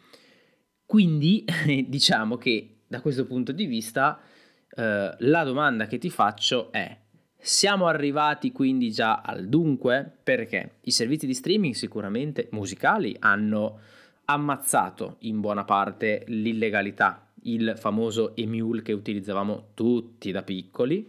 Quindi 0.84 1.44
diciamo 1.86 2.36
che 2.36 2.80
da 2.86 3.00
questo 3.00 3.26
punto 3.26 3.52
di 3.52 3.66
vista 3.66 4.20
eh, 4.68 5.14
la 5.18 5.44
domanda 5.44 5.86
che 5.86 5.98
ti 5.98 6.10
faccio 6.10 6.72
è 6.72 6.98
siamo 7.36 7.86
arrivati 7.86 8.52
quindi 8.52 8.90
già 8.90 9.20
al 9.20 9.48
dunque? 9.48 10.10
Perché 10.22 10.76
i 10.82 10.90
servizi 10.90 11.26
di 11.26 11.34
streaming 11.34 11.74
sicuramente 11.74 12.48
musicali 12.52 13.14
hanno 13.18 13.80
ammazzato 14.24 15.16
in 15.20 15.40
buona 15.40 15.64
parte 15.64 16.24
l'illegalità, 16.28 17.30
il 17.42 17.74
famoso 17.76 18.34
emule 18.34 18.80
che 18.80 18.92
utilizzavamo 18.92 19.68
tutti 19.74 20.32
da 20.32 20.42
piccoli, 20.42 21.06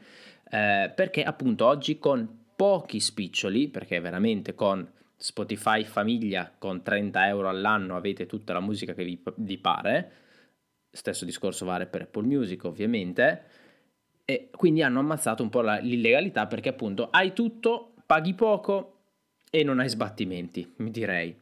eh, 0.50 0.92
perché 0.94 1.24
appunto 1.24 1.66
oggi 1.66 1.98
con 1.98 2.44
pochi 2.56 3.00
spiccioli, 3.00 3.70
perché 3.70 4.02
veramente 4.02 4.54
con 4.54 4.86
Spotify 5.26 5.84
famiglia 5.84 6.54
con 6.56 6.84
30 6.84 7.26
euro 7.26 7.50
all'anno 7.50 7.96
avete 7.96 8.28
tutta 8.28 8.54
la 8.54 8.60
musica 8.60 8.94
che 8.94 9.04
vi, 9.04 9.20
vi 9.38 9.58
pare, 9.58 10.12
stesso 10.92 11.26
discorso 11.26 11.66
vale 11.66 11.88
per 11.88 12.04
Apple 12.04 12.28
Music 12.28 12.64
ovviamente, 12.66 13.44
e 14.24 14.52
quindi 14.56 14.84
hanno 14.84 15.00
ammazzato 15.00 15.42
un 15.42 15.50
po' 15.50 15.62
la- 15.62 15.80
l'illegalità 15.80 16.46
perché 16.46 16.70
appunto 16.70 17.10
hai 17.10 17.34
tutto, 17.34 17.96
paghi 18.06 18.36
poco 18.36 19.00
e 19.50 19.64
non 19.64 19.80
hai 19.80 19.90
sbattimenti, 19.90 20.76
mi 20.78 20.92
direi. 20.92 21.36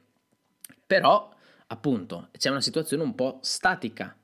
Però 0.87 1.29
appunto 1.67 2.29
c'è 2.31 2.49
una 2.49 2.61
situazione 2.61 3.03
un 3.03 3.15
po' 3.15 3.39
statica. 3.41 4.15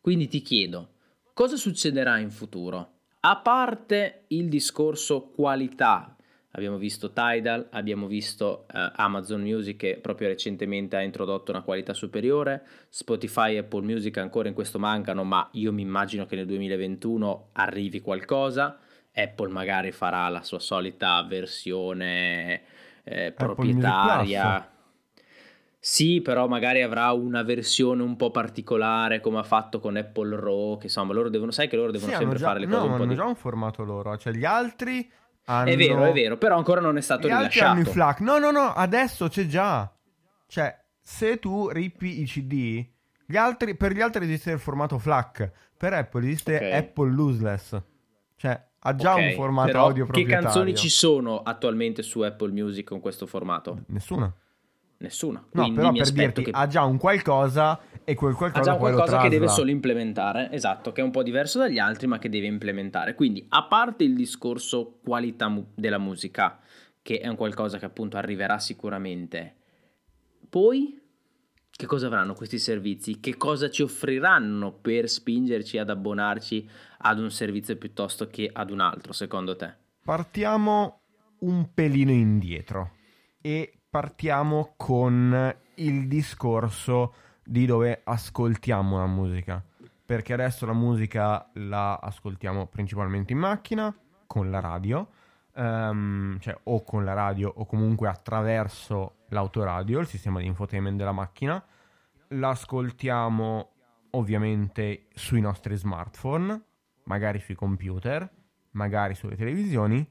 Quindi 0.00 0.26
ti 0.26 0.40
chiedo, 0.40 0.92
cosa 1.34 1.56
succederà 1.56 2.16
in 2.16 2.30
futuro? 2.30 3.00
A 3.20 3.36
parte 3.36 4.24
il 4.28 4.48
discorso 4.48 5.26
qualità, 5.26 6.15
abbiamo 6.56 6.78
visto 6.78 7.12
Tidal, 7.12 7.68
abbiamo 7.70 8.06
visto 8.06 8.66
eh, 8.72 8.90
Amazon 8.96 9.42
Music 9.42 9.76
che 9.76 9.98
proprio 10.00 10.28
recentemente 10.28 10.96
ha 10.96 11.02
introdotto 11.02 11.50
una 11.50 11.60
qualità 11.60 11.92
superiore, 11.92 12.64
Spotify 12.88 13.54
e 13.54 13.58
Apple 13.58 13.82
Music 13.82 14.16
ancora 14.16 14.48
in 14.48 14.54
questo 14.54 14.78
mancano, 14.78 15.22
ma 15.22 15.48
io 15.52 15.72
mi 15.72 15.82
immagino 15.82 16.24
che 16.24 16.34
nel 16.34 16.46
2021 16.46 17.48
arrivi 17.52 18.00
qualcosa. 18.00 18.78
Apple 19.14 19.50
magari 19.50 19.92
farà 19.92 20.28
la 20.28 20.42
sua 20.42 20.58
solita 20.58 21.22
versione 21.22 22.62
eh, 23.04 23.32
proprietaria. 23.32 24.70
Sì, 25.78 26.20
però 26.20 26.48
magari 26.48 26.82
avrà 26.82 27.12
una 27.12 27.42
versione 27.42 28.02
un 28.02 28.16
po' 28.16 28.30
particolare 28.30 29.20
come 29.20 29.38
ha 29.38 29.42
fatto 29.42 29.78
con 29.78 29.96
Apple 29.96 30.40
Raw, 30.40 30.78
che 30.78 30.86
insomma 30.86 31.12
loro 31.12 31.28
devono, 31.28 31.50
sai 31.50 31.68
che 31.68 31.76
loro 31.76 31.92
devono 31.92 32.12
Sì, 32.12 32.18
sempre 32.18 32.38
già, 32.38 32.46
fare 32.46 32.60
le 32.60 32.66
cose 32.66 32.78
no, 32.78 32.84
un 32.84 32.90
po' 32.96 33.02
hanno 33.02 33.12
di... 33.12 33.14
già 33.14 33.24
un 33.24 33.36
formato 33.36 33.84
loro, 33.84 34.16
cioè 34.16 34.32
gli 34.32 34.44
altri 34.44 35.08
hanno... 35.46 35.70
È 35.70 35.76
vero, 35.76 36.04
è 36.04 36.12
vero, 36.12 36.36
però 36.36 36.56
ancora 36.56 36.80
non 36.80 36.96
è 36.96 37.00
stato 37.00 37.26
Gli 37.26 37.32
altri 37.32 37.60
hanno 37.60 37.72
rilasciato. 37.80 37.90
i 37.90 37.92
FLAC. 37.92 38.20
No, 38.20 38.38
no, 38.38 38.50
no, 38.50 38.72
adesso 38.72 39.28
c'è 39.28 39.46
già. 39.46 39.92
Cioè, 40.46 40.78
se 41.02 41.38
tu 41.38 41.68
rippi 41.68 42.20
i 42.20 42.24
CD, 42.24 42.84
gli 43.26 43.36
altri, 43.36 43.74
per 43.76 43.92
gli 43.92 44.00
altri 44.00 44.24
esiste 44.24 44.52
il 44.52 44.58
formato 44.58 44.98
FLAC, 44.98 45.50
per 45.76 45.92
Apple 45.94 46.24
esiste 46.26 46.56
Ok. 46.56 46.72
Apple 46.72 47.10
Lossless. 47.12 47.80
Cioè, 48.36 48.64
ha 48.80 48.94
già 48.94 49.14
Ok, 49.14 49.20
un 49.20 49.32
formato 49.34 49.78
audio 49.78 50.04
Che 50.04 50.10
proprietario. 50.12 50.42
canzoni 50.44 50.74
ci 50.76 50.88
sono 50.88 51.40
attualmente 51.42 52.02
su 52.02 52.20
Apple 52.20 52.52
Music 52.52 52.86
con 52.86 53.00
questo 53.00 53.26
formato? 53.26 53.82
Nessuna. 53.86 54.32
Nessuna. 54.98 55.44
No, 55.52 55.62
Quindi 55.62 55.76
però 55.76 55.90
mi 55.90 55.98
per 55.98 56.06
aspetto 56.06 56.40
dirti, 56.40 56.42
che 56.44 56.50
ha 56.52 56.66
già 56.66 56.84
un 56.84 56.96
qualcosa 56.96 57.78
e 58.02 58.14
quel 58.14 58.32
ha 58.32 58.36
qualcosa 58.36 58.70
già 58.70 58.76
poi 58.76 58.90
lo 58.90 58.96
qualcosa 58.96 59.20
che 59.20 59.28
deve 59.28 59.48
solo 59.48 59.70
implementare, 59.70 60.50
esatto, 60.52 60.92
che 60.92 61.00
è 61.00 61.04
un 61.04 61.10
po' 61.10 61.22
diverso 61.22 61.58
dagli 61.58 61.78
altri, 61.78 62.06
ma 62.06 62.18
che 62.18 62.28
deve 62.28 62.46
implementare. 62.46 63.14
Quindi, 63.14 63.44
a 63.48 63.64
parte 63.64 64.04
il 64.04 64.14
discorso 64.14 64.98
qualità 65.02 65.48
mu- 65.48 65.66
della 65.74 65.98
musica, 65.98 66.58
che 67.02 67.18
è 67.18 67.28
un 67.28 67.36
qualcosa 67.36 67.78
che 67.78 67.84
appunto 67.84 68.16
arriverà 68.16 68.58
sicuramente, 68.58 69.54
poi 70.48 70.98
che 71.76 71.84
cosa 71.84 72.06
avranno 72.06 72.32
questi 72.32 72.58
servizi? 72.58 73.20
Che 73.20 73.36
cosa 73.36 73.68
ci 73.68 73.82
offriranno 73.82 74.72
per 74.72 75.10
spingerci 75.10 75.76
ad 75.76 75.90
abbonarci 75.90 76.66
ad 76.98 77.18
un 77.18 77.30
servizio 77.30 77.76
piuttosto 77.76 78.28
che 78.28 78.48
ad 78.50 78.70
un 78.70 78.80
altro, 78.80 79.12
secondo 79.12 79.56
te? 79.56 79.74
Partiamo 80.02 81.00
un 81.40 81.74
pelino 81.74 82.12
indietro 82.12 82.92
e 83.42 83.80
partiamo 83.88 84.74
con 84.76 85.54
il 85.76 86.08
discorso 86.08 87.14
di 87.44 87.66
dove 87.66 88.00
ascoltiamo 88.04 88.98
la 88.98 89.06
musica. 89.06 89.62
Perché 90.04 90.32
adesso 90.32 90.66
la 90.66 90.72
musica 90.72 91.50
la 91.54 91.96
ascoltiamo 91.96 92.66
principalmente 92.66 93.32
in 93.32 93.38
macchina, 93.38 93.94
con 94.26 94.50
la 94.50 94.60
radio, 94.60 95.08
ehm, 95.54 96.38
cioè 96.38 96.56
o 96.64 96.82
con 96.84 97.04
la 97.04 97.12
radio 97.12 97.52
o 97.54 97.66
comunque 97.66 98.08
attraverso 98.08 99.24
l'autoradio, 99.28 99.98
il 99.98 100.06
sistema 100.06 100.40
di 100.40 100.46
infotainment 100.46 100.96
della 100.96 101.12
macchina. 101.12 101.62
L'ascoltiamo 102.28 103.70
ovviamente 104.10 105.06
sui 105.14 105.40
nostri 105.40 105.76
smartphone, 105.76 106.60
magari 107.04 107.40
sui 107.40 107.54
computer, 107.54 108.28
magari 108.72 109.14
sulle 109.14 109.36
televisioni, 109.36 110.08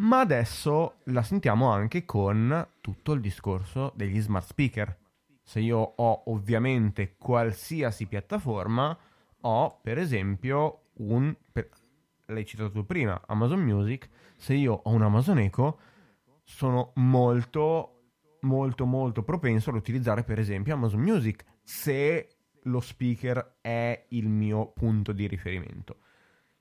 ma 0.00 0.20
adesso 0.20 1.00
la 1.04 1.22
sentiamo 1.22 1.70
anche 1.70 2.04
con 2.04 2.68
tutto 2.80 3.12
il 3.12 3.20
discorso 3.20 3.92
degli 3.94 4.20
smart 4.20 4.46
speaker. 4.46 4.96
Se 5.42 5.60
io 5.60 5.78
ho 5.78 6.22
ovviamente 6.26 7.16
qualsiasi 7.18 8.06
piattaforma, 8.06 8.96
ho 9.42 9.78
per 9.82 9.98
esempio 9.98 10.90
un... 10.98 11.34
per- 11.52 11.68
l'hai 12.26 12.46
citato 12.46 12.84
prima, 12.84 13.20
Amazon 13.26 13.60
Music, 13.60 14.08
se 14.36 14.54
io 14.54 14.72
ho 14.72 14.90
un 14.90 15.02
Amazon 15.02 15.38
Echo, 15.38 15.78
sono 16.44 16.92
molto 16.96 17.96
molto 18.42 18.86
molto 18.86 19.22
propenso 19.22 19.68
ad 19.68 19.76
utilizzare 19.76 20.24
per 20.24 20.38
esempio 20.38 20.72
Amazon 20.72 21.00
Music 21.00 21.44
se 21.62 22.36
lo 22.62 22.80
speaker 22.80 23.58
è 23.60 24.06
il 24.10 24.28
mio 24.28 24.72
punto 24.72 25.12
di 25.12 25.26
riferimento. 25.26 25.98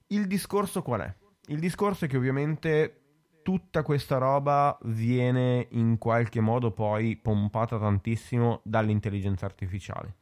Il 0.08 0.28
discorso 0.28 0.82
qual 0.82 1.02
è? 1.02 1.16
Il 1.46 1.60
discorso 1.60 2.04
è 2.04 2.08
che 2.10 2.18
ovviamente 2.18 3.09
tutta 3.42 3.84
questa 3.84 4.18
roba 4.18 4.78
viene 4.84 5.68
in 5.72 5.98
qualche 5.98 6.40
modo 6.40 6.72
poi 6.72 7.16
pompata 7.16 7.78
tantissimo 7.78 8.62
dall'intelligenza 8.64 9.46
artificiale. 9.46 10.16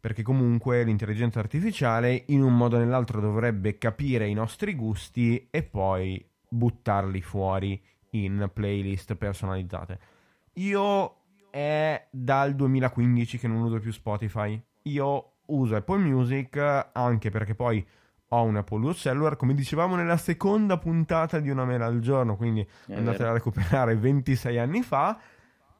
Perché 0.00 0.22
comunque 0.22 0.84
l'intelligenza 0.84 1.40
artificiale 1.40 2.24
in 2.28 2.42
un 2.42 2.56
modo 2.56 2.76
o 2.76 2.78
nell'altro 2.78 3.20
dovrebbe 3.20 3.78
capire 3.78 4.28
i 4.28 4.34
nostri 4.34 4.74
gusti 4.74 5.48
e 5.50 5.62
poi 5.62 6.24
buttarli 6.48 7.20
fuori 7.20 7.82
in 8.10 8.48
playlist 8.52 9.14
personalizzate. 9.16 9.98
Io 10.54 11.16
è 11.50 12.06
dal 12.10 12.54
2015 12.54 13.38
che 13.38 13.48
non 13.48 13.62
uso 13.62 13.80
più 13.80 13.92
Spotify. 13.92 14.60
Io 14.82 15.32
uso 15.46 15.76
Apple 15.76 15.98
Music 15.98 16.56
anche 16.92 17.30
perché 17.30 17.54
poi 17.54 17.84
ho 18.28 18.42
un 18.42 18.56
Apple 18.56 18.84
Watch 18.84 18.98
Cellular, 18.98 19.36
come 19.36 19.54
dicevamo 19.54 19.96
nella 19.96 20.16
seconda 20.16 20.76
puntata 20.78 21.38
di 21.40 21.48
Una 21.50 21.64
mela 21.64 21.86
al 21.86 22.00
giorno, 22.00 22.36
quindi 22.36 22.66
È 22.86 22.94
andate 22.94 23.18
vero. 23.18 23.30
a 23.30 23.32
recuperare 23.32 23.96
26 23.96 24.58
anni 24.58 24.82
fa. 24.82 25.18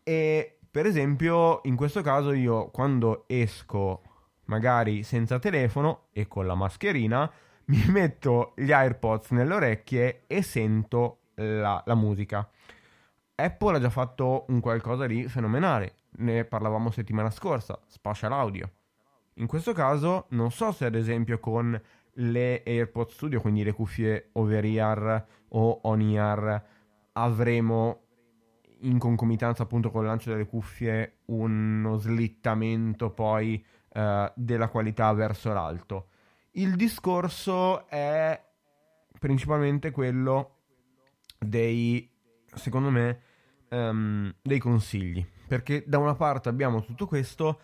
E 0.03 0.59
per 0.71 0.87
esempio, 0.87 1.61
in 1.65 1.77
questo 1.77 2.01
caso 2.03 2.33
io 2.33 2.69
quando 2.71 3.25
esco 3.27 4.03
magari 4.47 5.03
senza 5.03 5.39
telefono 5.39 6.07
e 6.13 6.27
con 6.27 6.47
la 6.47 6.55
mascherina, 6.55 7.31
mi 7.67 7.85
metto 7.91 8.53
gli 8.57 8.73
AirPods 8.73 9.31
nelle 9.31 9.55
orecchie 9.55 10.23
e 10.27 10.43
sento 10.43 11.19
la, 11.35 11.83
la 11.85 11.95
musica. 11.95 12.49
Apple 13.35 13.77
ha 13.77 13.81
già 13.81 13.91
fatto 13.91 14.47
un 14.49 14.61
qualcosa 14.61 15.07
di 15.07 15.29
fenomenale, 15.29 15.95
ne 16.19 16.45
parlavamo 16.45 16.91
settimana 16.91 17.31
scorsa, 17.31 17.79
spatial 17.87 18.33
audio. 18.33 18.71
In 19.35 19.47
questo 19.47 19.73
caso 19.73 20.27
non 20.31 20.51
so 20.51 20.73
se 20.73 20.87
ad 20.87 20.97
esempio 20.97 21.39
con 21.39 21.81
le 22.21 22.63
AirPods 22.65 23.15
Studio, 23.15 23.41
quindi 23.41 23.63
le 23.63 23.73
cuffie 23.73 24.31
over-ear 24.33 25.27
o 25.49 25.81
on-ear, 25.83 26.65
avremo 27.13 28.03
in 28.81 28.99
concomitanza 28.99 29.65
appunto 29.65 29.91
con 29.91 30.03
il 30.03 30.09
lancio 30.09 30.31
delle 30.31 30.47
cuffie 30.47 31.19
uno 31.27 31.97
slittamento 31.97 33.11
poi 33.11 33.65
eh, 33.93 34.33
della 34.35 34.69
qualità 34.69 35.13
verso 35.13 35.53
l'alto. 35.53 36.09
Il 36.53 36.77
discorso 36.77 37.87
è 37.89 38.41
principalmente 39.19 39.91
quello 39.91 40.57
dei, 41.39 42.09
secondo 42.55 42.91
me, 42.91 43.21
ehm, 43.69 44.35
dei 44.43 44.59
consigli. 44.59 45.25
Perché 45.47 45.85
da 45.87 45.99
una 45.99 46.15
parte 46.15 46.49
abbiamo 46.49 46.83
tutto 46.83 47.07
questo, 47.07 47.61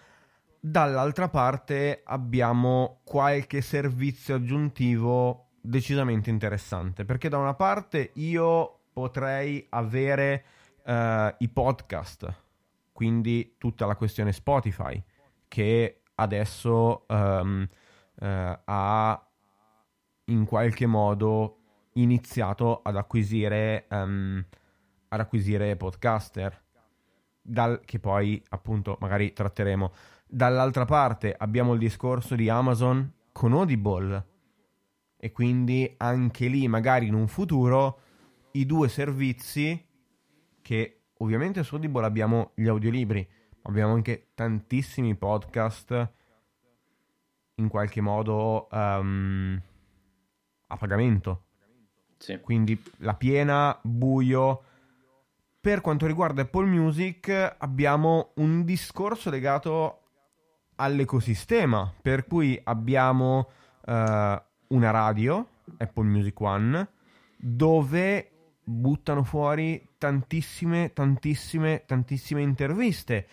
dall'altra 0.66 1.28
parte 1.28 2.00
abbiamo 2.04 3.00
qualche 3.04 3.60
servizio 3.60 4.36
aggiuntivo 4.36 5.50
decisamente 5.60 6.30
interessante. 6.30 7.04
Perché 7.04 7.28
da 7.28 7.36
una 7.36 7.52
parte 7.52 8.12
io 8.14 8.78
potrei 8.94 9.66
avere 9.68 10.44
eh, 10.82 11.34
i 11.36 11.48
podcast, 11.50 12.34
quindi 12.92 13.56
tutta 13.58 13.84
la 13.84 13.94
questione 13.94 14.32
Spotify, 14.32 15.02
che 15.48 16.00
adesso 16.14 17.06
ehm, 17.08 17.68
eh, 18.20 18.60
ha 18.64 19.28
in 20.26 20.46
qualche 20.46 20.86
modo 20.86 21.58
iniziato 21.94 22.80
ad 22.82 22.96
acquisire, 22.96 23.86
ehm, 23.86 24.42
ad 25.08 25.20
acquisire 25.20 25.76
podcaster, 25.76 26.62
dal, 27.42 27.82
che 27.84 27.98
poi 27.98 28.42
appunto 28.48 28.96
magari 29.00 29.34
tratteremo. 29.34 29.92
Dall'altra 30.34 30.84
parte 30.84 31.32
abbiamo 31.32 31.74
il 31.74 31.78
discorso 31.78 32.34
di 32.34 32.48
Amazon 32.48 33.08
con 33.30 33.52
Audible 33.52 34.26
e 35.16 35.30
quindi 35.30 35.94
anche 35.98 36.48
lì 36.48 36.66
magari 36.66 37.06
in 37.06 37.14
un 37.14 37.28
futuro 37.28 38.00
i 38.54 38.66
due 38.66 38.88
servizi 38.88 39.80
che 40.60 41.02
ovviamente 41.18 41.62
su 41.62 41.76
Audible 41.76 42.04
abbiamo 42.04 42.50
gli 42.56 42.66
audiolibri, 42.66 43.24
ma 43.62 43.70
abbiamo 43.70 43.92
anche 43.92 44.30
tantissimi 44.34 45.14
podcast 45.14 46.12
in 47.54 47.68
qualche 47.68 48.00
modo 48.00 48.68
ehm, 48.70 49.62
a 50.66 50.76
pagamento. 50.76 51.44
Sì. 52.18 52.40
Quindi 52.40 52.82
la 52.96 53.14
piena, 53.14 53.78
buio. 53.80 54.64
Per 55.60 55.80
quanto 55.80 56.06
riguarda 56.06 56.42
Apple 56.42 56.66
Music 56.66 57.54
abbiamo 57.56 58.32
un 58.34 58.64
discorso 58.64 59.30
legato 59.30 60.00
all'ecosistema, 60.76 61.92
per 62.00 62.26
cui 62.26 62.58
abbiamo 62.62 63.48
eh, 63.84 64.42
una 64.68 64.90
radio, 64.90 65.48
Apple 65.78 66.04
Music 66.04 66.40
One, 66.40 66.88
dove 67.36 68.30
buttano 68.64 69.22
fuori 69.24 69.90
tantissime, 69.98 70.92
tantissime, 70.92 71.84
tantissime 71.86 72.42
interviste. 72.42 73.26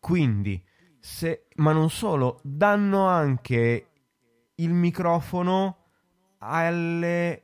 Quindi, 0.00 0.62
se, 0.98 1.46
ma 1.56 1.72
non 1.72 1.90
solo, 1.90 2.40
danno 2.42 3.06
anche 3.06 3.86
il 4.54 4.72
microfono 4.72 5.76
alle 6.38 7.42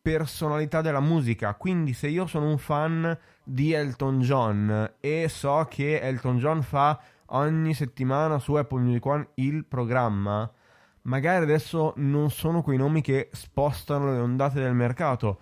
personalità 0.00 0.80
della 0.80 1.00
musica. 1.00 1.54
Quindi, 1.54 1.92
se 1.92 2.08
io 2.08 2.26
sono 2.26 2.48
un 2.48 2.58
fan 2.58 3.18
di 3.50 3.72
Elton 3.72 4.20
John 4.20 4.94
e 5.00 5.28
so 5.28 5.66
che 5.68 6.00
Elton 6.00 6.38
John 6.38 6.62
fa 6.62 7.00
ogni 7.26 7.74
settimana 7.74 8.38
su 8.38 8.54
Apple 8.54 8.80
Music 8.80 9.04
One 9.06 9.28
il 9.34 9.64
programma, 9.64 10.50
magari 11.02 11.42
adesso 11.42 11.92
non 11.96 12.30
sono 12.30 12.62
quei 12.62 12.78
nomi 12.78 13.00
che 13.00 13.28
spostano 13.32 14.12
le 14.12 14.18
ondate 14.18 14.60
del 14.60 14.74
mercato, 14.74 15.40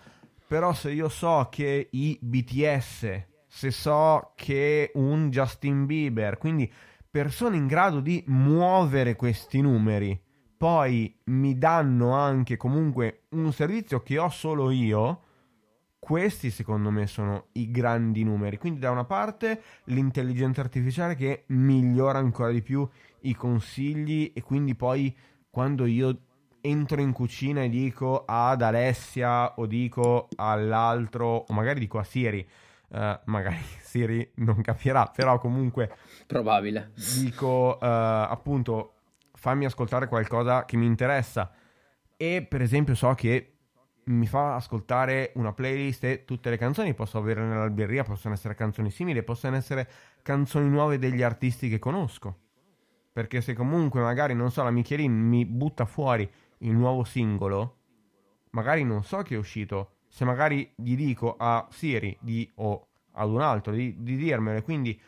Però 0.49 0.73
se 0.73 0.91
io 0.91 1.11
so 1.11 1.49
che 1.51 1.89
i 1.91 2.19
BTS, 2.23 3.23
se 3.47 3.71
so 3.71 4.33
che 4.35 4.91
un 4.95 5.29
Justin 5.29 5.85
Bieber, 5.85 6.39
quindi 6.39 6.73
persone 7.11 7.59
in 7.59 7.67
grado 7.67 8.01
di 8.01 8.25
muovere 8.29 9.15
questi 9.15 9.61
numeri, 9.61 10.19
poi 10.57 11.15
mi 11.25 11.59
danno 11.59 12.13
anche 12.13 12.57
comunque 12.57 13.25
un 13.33 13.53
servizio 13.53 14.03
che 14.03 14.17
ho 14.17 14.31
solo 14.31 14.71
io, 14.71 15.25
questi 15.99 16.51
secondo 16.51 16.91
me 16.91 17.07
sono 17.07 17.47
i 17.53 17.71
grandi 17.71 18.25
numeri. 18.25 18.57
Quindi 18.57 18.81
da 18.81 18.91
una 18.91 19.05
parte 19.05 19.63
l'intelligenza 19.85 20.61
artificiale 20.61 21.15
che 21.15 21.45
migliora 21.49 22.19
ancora 22.19 22.51
di 22.51 22.63
più 22.63 22.89
i 23.21 23.35
consigli 23.35 24.33
e 24.35 24.43
quindi 24.43 24.75
poi 24.75 25.15
quando 25.51 25.87
io 25.87 26.21
entro 26.61 27.01
in 27.01 27.13
cucina 27.13 27.63
e 27.63 27.69
dico 27.69 28.25
ad 28.27 28.63
Alessia 28.63 29.55
o 29.57 29.67
dico 29.67 30.29
all'altro 30.37 31.45
o 31.49 31.53
magari 31.53 31.81
dico 31.81 31.99
a 31.99 32.05
Siri, 32.05 32.47
uh, 32.89 33.19
magari 33.25 33.59
Siri 33.83 34.33
non 34.37 34.61
capirà, 34.61 35.07
però 35.07 35.39
comunque 35.39 35.95
probabile. 36.27 36.93
Dico 37.17 37.77
uh, 37.81 37.85
appunto 37.85 38.95
fammi 39.33 39.65
ascoltare 39.65 40.09
qualcosa 40.09 40.65
che 40.65 40.77
mi 40.77 40.87
interessa 40.87 41.53
e 42.17 42.45
per 42.49 42.61
esempio 42.61 42.95
so 42.95 43.15
che 43.15 43.58
mi 44.09 44.27
fa 44.27 44.55
ascoltare 44.55 45.33
una 45.35 45.53
playlist 45.53 46.05
e 46.05 46.25
tutte 46.25 46.51
le 46.51 46.57
canzoni 46.57 46.95
posso 46.95 47.19
avere 47.19 47.43
nell'alberia, 47.43 48.05
possono 48.05 48.35
essere 48.35 48.55
canzoni 48.55 48.91
simili, 48.91 49.23
possono 49.23 49.57
essere 49.57 49.89
canzoni 50.23 50.69
nuove 50.69 50.99
degli 50.99 51.23
artisti 51.23 51.69
che 51.69 51.79
conosco. 51.79 52.39
Perché 53.13 53.41
se 53.41 53.55
comunque 53.55 54.01
magari, 54.01 54.35
non 54.35 54.51
so, 54.51 54.63
la 54.63 54.71
Michelin 54.71 55.13
mi 55.13 55.45
butta 55.45 55.85
fuori 55.85 56.29
il 56.59 56.73
nuovo 56.73 57.05
singolo, 57.05 57.77
magari 58.51 58.85
non 58.85 59.03
so 59.03 59.23
che 59.23 59.35
è 59.35 59.39
uscito. 59.39 59.97
Se 60.09 60.25
magari 60.25 60.73
gli 60.75 60.97
dico 60.97 61.37
a 61.37 61.67
Siri 61.71 62.17
di, 62.21 62.51
o 62.57 62.87
ad 63.13 63.29
un 63.29 63.41
altro 63.41 63.73
di, 63.73 63.97
di 63.99 64.17
dirmelo 64.17 64.63
quindi 64.63 64.99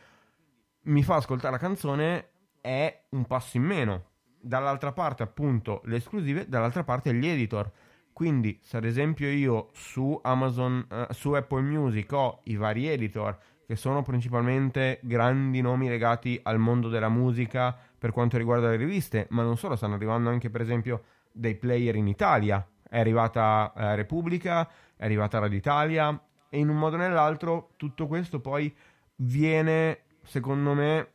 mi 0.83 1.03
fa 1.03 1.17
ascoltare 1.17 1.53
la 1.53 1.59
canzone, 1.59 2.29
è 2.61 3.05
un 3.11 3.25
passo 3.27 3.57
in 3.57 3.63
meno 3.63 4.05
dall'altra 4.41 4.93
parte 4.93 5.23
appunto 5.23 5.81
le 5.85 5.97
esclusive, 5.97 6.49
dall'altra 6.49 6.85
parte 6.85 7.15
gli 7.15 7.27
editor. 7.27 7.71
Quindi 8.12 8.59
se 8.62 8.77
ad 8.77 8.85
esempio 8.85 9.29
io 9.29 9.70
su 9.73 10.18
Amazon, 10.23 10.87
eh, 10.90 11.07
su 11.11 11.33
Apple 11.33 11.62
Music 11.62 12.12
ho 12.12 12.40
i 12.44 12.57
vari 12.57 12.87
editor 12.88 13.38
che 13.66 13.77
sono 13.77 14.03
principalmente 14.03 14.99
grandi 15.03 15.61
nomi 15.61 15.88
legati 15.88 16.40
al 16.42 16.59
mondo 16.59 16.88
della 16.88 17.09
musica 17.09 17.77
per 17.96 18.11
quanto 18.11 18.37
riguarda 18.37 18.68
le 18.68 18.77
riviste, 18.77 19.29
ma 19.31 19.42
non 19.44 19.57
solo, 19.57 19.77
stanno 19.77 19.94
arrivando 19.94 20.29
anche 20.29 20.51
per 20.51 20.61
esempio 20.61 21.05
dei 21.31 21.55
player 21.55 21.94
in 21.94 22.09
Italia. 22.09 22.66
È 22.83 22.99
arrivata 22.99 23.73
eh, 23.77 23.94
Repubblica, 23.94 24.68
è 24.96 25.05
arrivata 25.05 25.38
Radio 25.38 25.57
Italia 25.57 26.20
e 26.49 26.59
in 26.59 26.68
un 26.68 26.77
modo 26.77 26.96
o 26.96 26.99
nell'altro 26.99 27.70
tutto 27.77 28.09
questo 28.09 28.40
poi 28.40 28.75
viene, 29.16 30.01
secondo 30.25 30.75
me, 30.75 31.12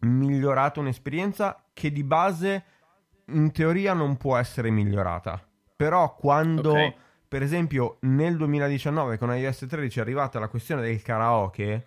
migliorato 0.00 0.78
un'esperienza 0.78 1.64
che 1.72 1.90
di 1.90 2.04
base 2.04 2.64
in 3.26 3.50
teoria 3.50 3.92
non 3.92 4.16
può 4.16 4.36
essere 4.36 4.70
migliorata. 4.70 5.44
Però 5.82 6.14
quando, 6.14 6.70
okay. 6.70 6.94
per 7.26 7.42
esempio, 7.42 7.96
nel 8.02 8.36
2019 8.36 9.18
con 9.18 9.34
iOS 9.34 9.66
13 9.68 9.98
è 9.98 10.02
arrivata 10.02 10.38
la 10.38 10.46
questione 10.46 10.80
del 10.80 11.02
karaoke, 11.02 11.86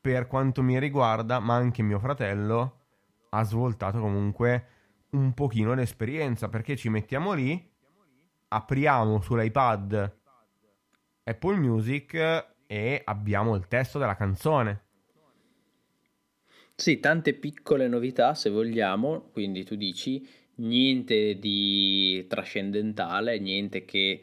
per 0.00 0.28
quanto 0.28 0.62
mi 0.62 0.78
riguarda, 0.78 1.40
ma 1.40 1.56
anche 1.56 1.82
mio 1.82 1.98
fratello, 1.98 2.82
ha 3.30 3.42
svoltato 3.42 3.98
comunque 3.98 4.66
un 5.10 5.34
pochino 5.34 5.74
l'esperienza, 5.74 6.48
perché 6.48 6.76
ci 6.76 6.88
mettiamo 6.88 7.32
lì, 7.32 7.68
apriamo 8.46 9.20
sull'iPad 9.20 10.16
Apple 11.24 11.56
Music 11.56 12.46
e 12.64 13.02
abbiamo 13.04 13.56
il 13.56 13.66
testo 13.66 13.98
della 13.98 14.14
canzone. 14.14 14.82
Sì, 16.76 17.00
tante 17.00 17.34
piccole 17.34 17.88
novità 17.88 18.34
se 18.34 18.50
vogliamo, 18.50 19.30
quindi 19.32 19.64
tu 19.64 19.74
dici 19.74 20.24
niente 20.56 21.38
di 21.38 22.24
trascendentale, 22.28 23.38
niente 23.38 23.84
che 23.84 24.20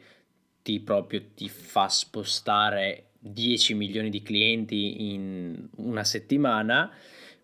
ti 0.62 0.80
proprio 0.80 1.22
ti 1.34 1.48
fa 1.48 1.88
spostare 1.88 3.10
10 3.18 3.74
milioni 3.74 4.10
di 4.10 4.22
clienti 4.22 5.12
in 5.12 5.68
una 5.76 6.04
settimana, 6.04 6.90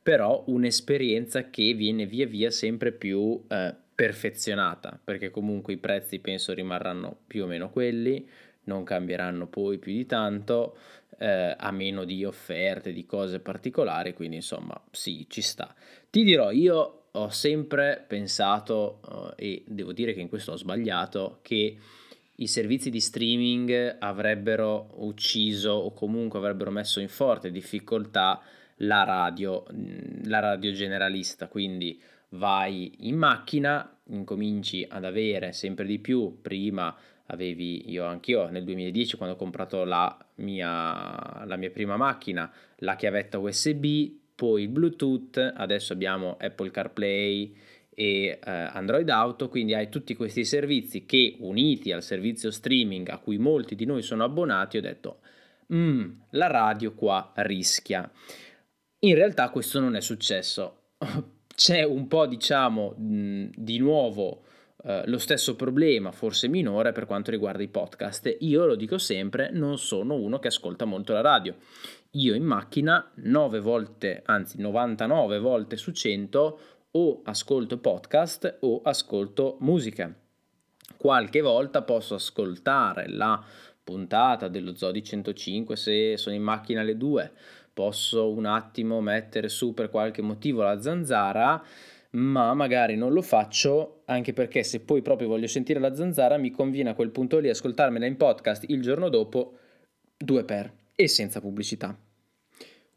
però 0.03 0.45
un'esperienza 0.47 1.51
che 1.51 1.75
viene 1.75 2.07
via 2.07 2.27
via 2.27 2.51
sempre 2.51 2.93
più 2.93 3.45
eh, 3.49 3.75
perfezionata, 3.95 4.99
perché 5.03 5.31
comunque 5.31 5.73
i 5.73 5.79
prezzi 5.79 6.19
penso 6.21 6.53
rimarranno 6.55 7.19
più 7.27 7.45
o 7.45 7.47
meno 7.47 7.71
quelli, 7.71 8.29
non 8.65 8.85
cambieranno 8.85 9.47
poi 9.47 9.79
più 9.79 9.93
di 9.93 10.07
tanto 10.07 10.77
eh, 11.19 11.55
a 11.59 11.71
meno 11.73 12.05
di 12.05 12.25
offerte, 12.25 12.93
di 12.93 13.05
cose 13.07 13.41
particolari, 13.41 14.15
quindi 14.15 14.37
insomma 14.37 14.81
sì, 14.91 15.27
ci 15.29 15.43
sta. 15.43 15.75
Ti 16.11 16.23
dirò, 16.23 16.51
io 16.51 17.08
ho 17.13 17.29
sempre 17.31 18.05
pensato, 18.07 19.35
eh, 19.39 19.45
e 19.47 19.65
devo 19.67 19.93
dire 19.93 20.13
che 20.13 20.21
in 20.21 20.29
questo 20.29 20.53
ho 20.53 20.57
sbagliato, 20.57 21.39
che 21.43 21.77
i 22.41 22.47
servizi 22.47 22.91
di 22.91 23.01
streaming 23.01 23.97
avrebbero 23.99 24.91
ucciso 24.99 25.71
o 25.71 25.93
comunque 25.93 26.39
avrebbero 26.39 26.71
messo 26.71 27.01
in 27.01 27.09
forte 27.09 27.51
difficoltà 27.51 28.41
la 28.79 29.03
radio, 29.05 29.67
mm, 29.73 30.25
la 30.25 30.39
radio 30.39 30.71
generalista, 30.73 31.49
quindi 31.49 32.01
vai 32.31 32.93
in 33.09 33.17
macchina, 33.17 33.97
incominci 34.11 34.87
ad 34.89 35.05
avere 35.05 35.53
sempre 35.53 35.85
di 35.85 35.99
più. 35.99 36.39
Prima 36.41 36.95
avevi 37.27 37.91
io 37.91 38.05
anch'io 38.05 38.49
nel 38.49 38.65
2010 38.65 39.17
quando 39.17 39.35
ho 39.35 39.39
comprato 39.39 39.85
la 39.85 40.17
mia, 40.37 41.45
la 41.45 41.57
mia 41.57 41.71
prima 41.71 41.97
macchina, 41.97 42.51
la 42.79 42.97
chiavetta 42.97 43.39
USB, 43.39 43.85
poi 44.39 44.63
il 44.63 44.69
Bluetooth, 44.69 45.37
adesso 45.57 45.93
abbiamo 45.93 46.37
Apple 46.39 46.71
CarPlay 46.71 47.57
e 47.93 48.39
eh, 48.41 48.41
Android 48.41 49.09
Auto, 49.09 49.49
quindi 49.49 49.75
hai 49.75 49.89
tutti 49.89 50.15
questi 50.15 50.45
servizi 50.45 51.07
che 51.07 51.35
uniti 51.41 51.91
al 51.91 52.05
servizio 52.05 52.53
streaming 52.53 53.09
a 53.09 53.19
cui 53.19 53.37
molti 53.37 53.75
di 53.75 53.85
noi 53.85 54.03
sono 54.03 54.23
abbonati, 54.23 54.77
ho 54.77 54.81
detto, 54.81 55.19
mm, 55.75 56.11
la 56.31 56.47
radio 56.47 56.95
qua 56.95 57.33
rischia. 57.35 58.09
In 59.01 59.17
realtà 59.17 59.51
questo 59.51 59.81
non 59.81 59.97
è 59.97 60.01
successo. 60.01 60.91
C'è 61.53 61.83
un 61.83 62.07
po', 62.07 62.29
diciamo, 62.29 62.95
mh, 62.97 63.49
di 63.57 63.79
nuovo 63.79 64.45
eh, 64.85 65.03
lo 65.07 65.19
stesso 65.19 65.57
problema, 65.57 66.13
forse 66.13 66.47
minore, 66.47 66.93
per 66.93 67.07
quanto 67.07 67.33
riguarda 67.33 67.63
i 67.65 67.69
podcast. 67.69 68.37
Io 68.41 68.65
lo 68.65 68.77
dico 68.77 68.99
sempre, 68.99 69.51
non 69.51 69.79
sono 69.79 70.15
uno 70.15 70.39
che 70.39 70.49
ascolta 70.49 70.85
molto 70.85 71.13
la 71.13 71.21
radio. 71.21 71.57
Io 72.13 72.35
in 72.35 72.43
macchina 72.43 73.07
9 73.17 73.61
volte, 73.61 74.23
anzi 74.25 74.59
99 74.63 75.39
volte 75.41 75.77
su 75.77 75.91
100 75.91 76.61
o 76.93 77.21
ascolto 77.25 77.77
podcast 77.77 78.61
o 78.61 78.81
ascolto 78.83 79.59
musica. 79.61 80.11
Qualche 80.97 81.43
volta 81.43 81.83
posso 81.83 82.15
ascoltare 82.15 83.11
la 83.11 83.45
puntata 83.85 84.49
dello 84.49 84.75
Zodi 84.75 85.05
105 85.05 85.77
se 85.77 86.17
sono 86.17 86.35
in 86.35 86.43
macchina 86.43 86.81
alle 86.81 86.97
2, 86.97 87.31
posso 87.75 88.31
un 88.31 88.47
attimo 88.47 89.03
mettere 89.03 89.51
su 89.51 89.75
per 89.75 89.91
qualche 89.91 90.23
motivo 90.23 90.63
la 90.63 90.81
zanzara 90.81 91.63
ma 92.13 92.55
magari 92.55 92.97
non 92.97 93.13
lo 93.13 93.21
faccio 93.21 94.01
anche 94.07 94.33
perché 94.33 94.63
se 94.63 94.81
poi 94.81 95.03
proprio 95.03 95.29
voglio 95.29 95.47
sentire 95.47 95.79
la 95.79 95.95
zanzara 95.95 96.39
mi 96.39 96.51
conviene 96.51 96.89
a 96.89 96.95
quel 96.95 97.11
punto 97.11 97.39
lì 97.39 97.51
ascoltarmela 97.51 98.07
in 98.07 98.17
podcast 98.17 98.65
il 98.69 98.81
giorno 98.81 99.11
dopo 99.11 99.59
due 100.17 100.43
per 100.45 100.73
e 101.01 101.07
senza 101.07 101.41
pubblicità. 101.41 101.97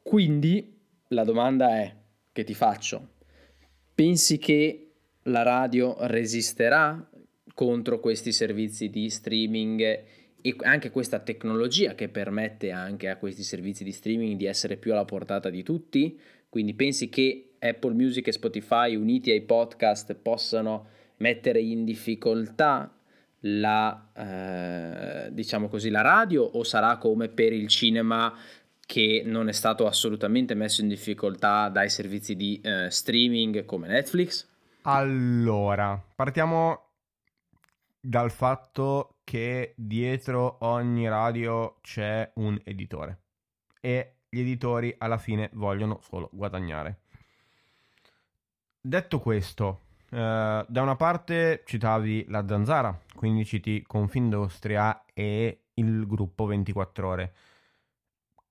Quindi 0.02 0.76
la 1.10 1.24
domanda 1.24 1.78
è 1.78 1.96
che 2.32 2.44
ti 2.44 2.56
faccio, 2.56 3.10
pensi 3.94 4.40
che 4.40 4.94
la 5.26 5.44
radio 5.44 5.96
resisterà 6.08 7.08
contro 7.54 8.00
questi 8.00 8.32
servizi 8.32 8.90
di 8.90 9.08
streaming 9.08 9.82
e 10.42 10.56
anche 10.64 10.90
questa 10.90 11.20
tecnologia 11.20 11.94
che 11.94 12.10
permette 12.10 12.72
anche 12.72 13.08
a 13.08 13.18
questi 13.18 13.44
servizi 13.44 13.84
di 13.84 13.92
streaming 13.92 14.36
di 14.36 14.46
essere 14.46 14.78
più 14.78 14.94
alla 14.94 15.06
portata 15.06 15.52
di 15.52 15.62
tutti? 15.62 16.20
Quindi 16.50 16.74
pensi 16.74 17.08
che 17.08 17.52
Apple 17.60 17.94
Music 17.94 18.26
e 18.26 18.32
Spotify 18.32 18.96
uniti 18.96 19.30
ai 19.30 19.42
podcast 19.42 20.16
possano 20.16 20.88
mettere 21.18 21.62
in 21.62 21.86
difficoltà 21.86 22.92
la, 23.42 24.12
eh, 24.14 25.34
diciamo 25.34 25.68
così, 25.68 25.90
la 25.90 26.02
radio 26.02 26.44
o 26.44 26.64
sarà 26.64 26.98
come 26.98 27.30
per 27.30 27.54
il 27.54 27.68
cinema 27.68 28.34
che 28.86 29.24
non 29.26 29.48
è 29.48 29.54
stato 29.54 29.88
assolutamente 29.88 30.54
messo 30.54 30.82
in 30.82 30.88
difficoltà 30.88 31.70
dai 31.70 31.90
servizi 31.90 32.36
di 32.36 32.60
eh, 32.62 32.90
streaming 32.90 33.66
come 33.66 33.88
Netflix? 33.88 34.48
Allora, 34.84 36.04
partiamo 36.16 36.90
dal 38.00 38.32
fatto 38.32 39.20
che 39.24 39.74
dietro 39.78 40.58
ogni 40.62 41.08
radio 41.08 41.78
c'è 41.82 42.30
un 42.36 42.60
editore 42.64 43.20
e 43.80 44.16
gli 44.28 44.40
editori 44.40 44.94
alla 44.98 45.18
fine 45.18 45.50
vogliono 45.54 46.00
solo 46.02 46.30
guadagnare. 46.32 47.00
Detto 48.82 49.20
questo, 49.20 49.82
da 50.12 50.82
una 50.82 50.96
parte 50.98 51.64
citavi 51.66 52.26
la 52.28 52.46
zanzara, 52.46 52.98
quindi 53.16 53.46
citi 53.46 53.82
Confindustria 53.88 55.06
e 55.14 55.68
il 55.76 56.06
gruppo 56.06 56.46
24 56.46 57.08
ore. 57.08 57.34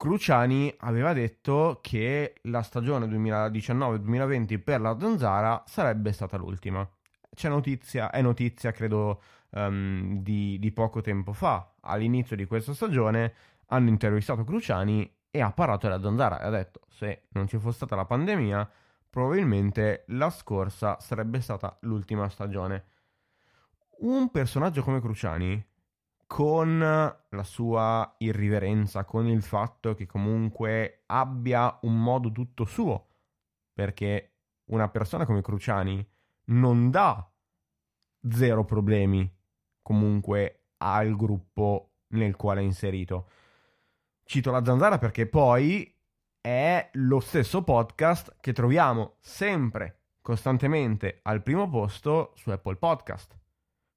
Cruciani 0.00 0.74
aveva 0.78 1.12
detto 1.12 1.80
che 1.82 2.36
la 2.44 2.62
stagione 2.62 3.04
2019-2020 3.04 4.62
per 4.62 4.80
la 4.80 4.96
Zanzara 4.98 5.62
sarebbe 5.66 6.12
stata 6.12 6.38
l'ultima. 6.38 6.88
C'è 7.34 7.50
notizia, 7.50 8.08
è 8.08 8.22
notizia 8.22 8.72
credo 8.72 9.20
um, 9.50 10.22
di, 10.22 10.58
di 10.58 10.72
poco 10.72 11.02
tempo 11.02 11.34
fa, 11.34 11.74
all'inizio 11.80 12.34
di 12.34 12.46
questa 12.46 12.72
stagione, 12.72 13.34
hanno 13.66 13.90
intervistato 13.90 14.42
Cruciani 14.42 15.18
e 15.30 15.42
ha 15.42 15.52
parlato 15.52 15.86
della 15.86 16.00
Zanzara 16.00 16.40
e 16.40 16.46
ha 16.46 16.50
detto 16.50 16.80
se 16.88 17.24
non 17.32 17.46
ci 17.46 17.58
fosse 17.58 17.76
stata 17.76 17.94
la 17.94 18.06
pandemia 18.06 18.70
probabilmente 19.10 20.04
la 20.08 20.30
scorsa 20.30 20.98
sarebbe 21.00 21.40
stata 21.40 21.76
l'ultima 21.82 22.28
stagione. 22.28 22.84
Un 23.98 24.30
personaggio 24.30 24.82
come 24.82 25.00
Cruciani, 25.00 25.62
con 26.26 26.78
la 26.78 27.42
sua 27.42 28.14
irriverenza, 28.18 29.04
con 29.04 29.26
il 29.26 29.42
fatto 29.42 29.94
che 29.94 30.06
comunque 30.06 31.02
abbia 31.06 31.76
un 31.82 32.00
modo 32.00 32.30
tutto 32.30 32.64
suo, 32.64 33.08
perché 33.72 34.36
una 34.66 34.88
persona 34.88 35.26
come 35.26 35.42
Cruciani 35.42 36.08
non 36.46 36.90
dà 36.90 37.28
zero 38.28 38.64
problemi 38.64 39.28
comunque 39.82 40.66
al 40.78 41.16
gruppo 41.16 41.94
nel 42.08 42.36
quale 42.36 42.60
è 42.60 42.64
inserito. 42.64 43.28
Cito 44.22 44.52
la 44.52 44.64
zanzara 44.64 44.98
perché 44.98 45.26
poi 45.26 45.99
è 46.40 46.88
lo 46.94 47.20
stesso 47.20 47.62
podcast 47.62 48.36
che 48.40 48.52
troviamo 48.52 49.16
sempre, 49.20 49.98
costantemente 50.22 51.20
al 51.22 51.42
primo 51.42 51.68
posto 51.68 52.32
su 52.34 52.50
Apple 52.50 52.76
Podcast. 52.76 53.36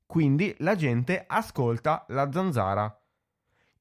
Quindi 0.05 0.53
la 0.59 0.75
gente 0.75 1.23
ascolta 1.25 2.05
la 2.09 2.31
zanzara. 2.31 3.01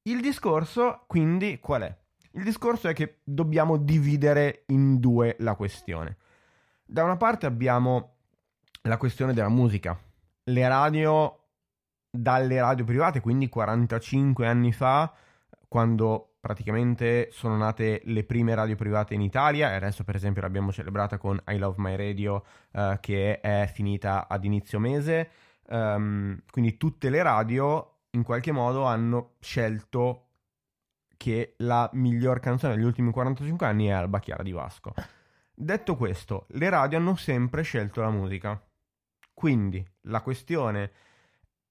Il 0.02 0.20
discorso, 0.20 1.04
quindi, 1.06 1.58
qual 1.58 1.82
è? 1.82 1.96
Il 2.32 2.44
discorso 2.44 2.88
è 2.88 2.94
che 2.94 3.18
dobbiamo 3.24 3.76
dividere 3.76 4.62
in 4.68 4.98
due 5.00 5.36
la 5.40 5.54
questione. 5.54 6.16
Da 6.84 7.02
una 7.04 7.16
parte 7.16 7.46
abbiamo 7.46 8.14
la 8.82 8.96
questione 8.96 9.34
della 9.34 9.48
musica. 9.48 9.98
Le 10.44 10.68
radio, 10.68 11.44
dalle 12.08 12.60
radio 12.60 12.84
private, 12.84 13.20
quindi 13.20 13.48
45 13.48 14.46
anni 14.46 14.72
fa, 14.72 15.12
quando 15.68 16.31
praticamente 16.42 17.28
sono 17.30 17.56
nate 17.56 18.02
le 18.06 18.24
prime 18.24 18.52
radio 18.56 18.74
private 18.74 19.14
in 19.14 19.20
Italia 19.20 19.70
e 19.70 19.74
adesso 19.76 20.02
per 20.02 20.16
esempio 20.16 20.42
l'abbiamo 20.42 20.72
celebrata 20.72 21.16
con 21.16 21.40
I 21.46 21.56
Love 21.56 21.76
My 21.78 21.94
Radio 21.94 22.44
uh, 22.72 22.98
che 22.98 23.38
è 23.38 23.70
finita 23.72 24.26
ad 24.26 24.44
inizio 24.44 24.80
mese. 24.80 25.30
Um, 25.68 26.42
quindi 26.50 26.76
tutte 26.76 27.10
le 27.10 27.22
radio 27.22 28.00
in 28.10 28.24
qualche 28.24 28.50
modo 28.50 28.82
hanno 28.82 29.34
scelto 29.38 30.30
che 31.16 31.54
la 31.58 31.88
miglior 31.92 32.40
canzone 32.40 32.74
degli 32.74 32.84
ultimi 32.84 33.12
45 33.12 33.64
anni 33.64 33.86
è 33.86 33.92
Alba 33.92 34.18
Chiara 34.18 34.42
di 34.42 34.50
Vasco. 34.50 34.94
Detto 35.54 35.94
questo, 35.94 36.46
le 36.48 36.68
radio 36.68 36.98
hanno 36.98 37.14
sempre 37.14 37.62
scelto 37.62 38.00
la 38.00 38.10
musica. 38.10 38.60
Quindi 39.32 39.86
la 40.06 40.20
questione 40.22 40.90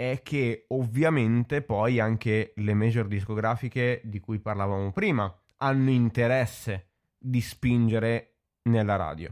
è 0.09 0.23
che 0.23 0.65
ovviamente 0.69 1.61
poi 1.61 1.99
anche 1.99 2.53
le 2.55 2.73
major 2.73 3.05
discografiche 3.05 4.01
di 4.03 4.19
cui 4.19 4.39
parlavamo 4.39 4.91
prima 4.91 5.31
hanno 5.57 5.91
interesse 5.91 6.87
di 7.19 7.39
spingere 7.39 8.37
nella 8.63 8.95
radio. 8.95 9.31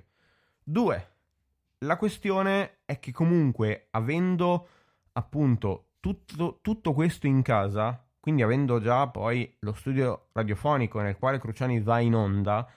Due, 0.63 1.07
la 1.79 1.97
questione 1.97 2.81
è 2.85 2.99
che 2.99 3.11
comunque 3.11 3.87
avendo 3.89 4.67
appunto 5.13 5.93
tutto, 5.99 6.59
tutto 6.61 6.93
questo 6.93 7.25
in 7.25 7.41
casa, 7.41 8.05
quindi 8.19 8.43
avendo 8.43 8.79
già 8.79 9.07
poi 9.07 9.51
lo 9.61 9.73
studio 9.73 10.27
radiofonico 10.33 11.01
nel 11.01 11.17
quale 11.17 11.39
Cruciani 11.39 11.79
va 11.81 11.99
in 11.99 12.13
onda, 12.13 12.69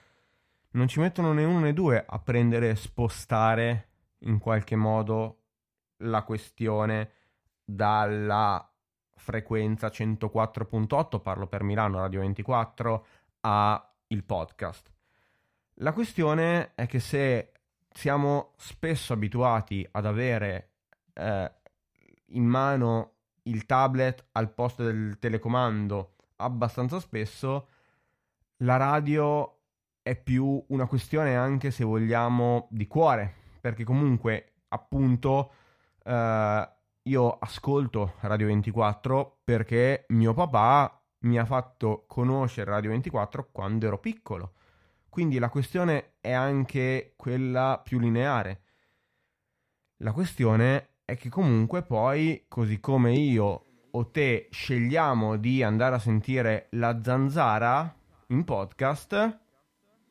non 0.71 0.89
ci 0.89 0.99
mettono 0.99 1.35
né 1.35 1.45
uno 1.45 1.61
né 1.61 1.75
due 1.75 2.03
a 2.09 2.19
prendere 2.19 2.71
e 2.71 2.77
spostare 2.77 3.89
in 4.21 4.39
qualche 4.39 4.77
modo 4.77 5.41
la 5.99 6.23
questione 6.23 7.11
dalla 7.65 8.69
frequenza 9.17 9.89
104.8, 9.89 11.21
parlo 11.21 11.47
per 11.47 11.63
Milano 11.63 11.99
Radio 11.99 12.21
24, 12.21 13.07
a 13.41 13.93
il 14.09 14.25
podcast. 14.25 14.91
La 15.77 15.93
questione 15.93 16.75
è 16.75 16.87
che 16.87 17.01
se 17.01 17.53
siamo 17.91 18.53
spesso 18.57 19.13
abituati 19.13 19.87
ad 19.91 20.07
avere 20.07 20.71
eh, 21.15 21.53
in 22.27 22.45
mano 22.45 23.11
il 23.45 23.67
tablet 23.67 24.27
al 24.33 24.53
posto 24.53 24.85
del 24.85 25.19
telecomando 25.19 26.15
abbastanza 26.37 27.01
spesso, 27.01 27.69
la 28.59 28.77
radio 28.77 29.59
è 30.03 30.17
più 30.17 30.63
una 30.69 30.87
questione 30.87 31.37
anche 31.37 31.71
se 31.71 31.85
vogliamo 31.85 32.67
di 32.71 32.87
cuore, 32.87 33.35
perché 33.61 33.85
comunque 33.85 34.53
appunto 34.69 35.53
eh, 36.05 36.69
io 37.05 37.39
ascolto 37.39 38.15
Radio 38.21 38.47
24 38.47 39.41
perché 39.43 40.05
mio 40.09 40.35
papà 40.35 41.03
mi 41.21 41.39
ha 41.39 41.45
fatto 41.45 42.05
conoscere 42.07 42.71
Radio 42.71 42.91
24 42.91 43.49
quando 43.51 43.87
ero 43.87 43.99
piccolo. 43.99 44.53
Quindi 45.09 45.39
la 45.39 45.49
questione 45.49 46.15
è 46.21 46.33
anche 46.33 47.15
quella 47.17 47.81
più 47.83 47.99
lineare. 47.99 48.63
La 49.99 50.13
questione 50.13 50.99
è 51.05 51.17
che 51.17 51.29
comunque 51.29 51.83
poi, 51.83 52.45
così 52.49 52.81
come 52.81 53.13
io 53.13 53.65
o 53.91 54.11
te 54.11 54.49
scegliamo 54.51 55.37
di 55.37 55.63
andare 55.63 55.97
a 55.97 56.01
sentire 56.01 56.69
la 56.71 57.01
zanzara 57.03 57.95
in 58.29 58.45
podcast, 58.45 59.41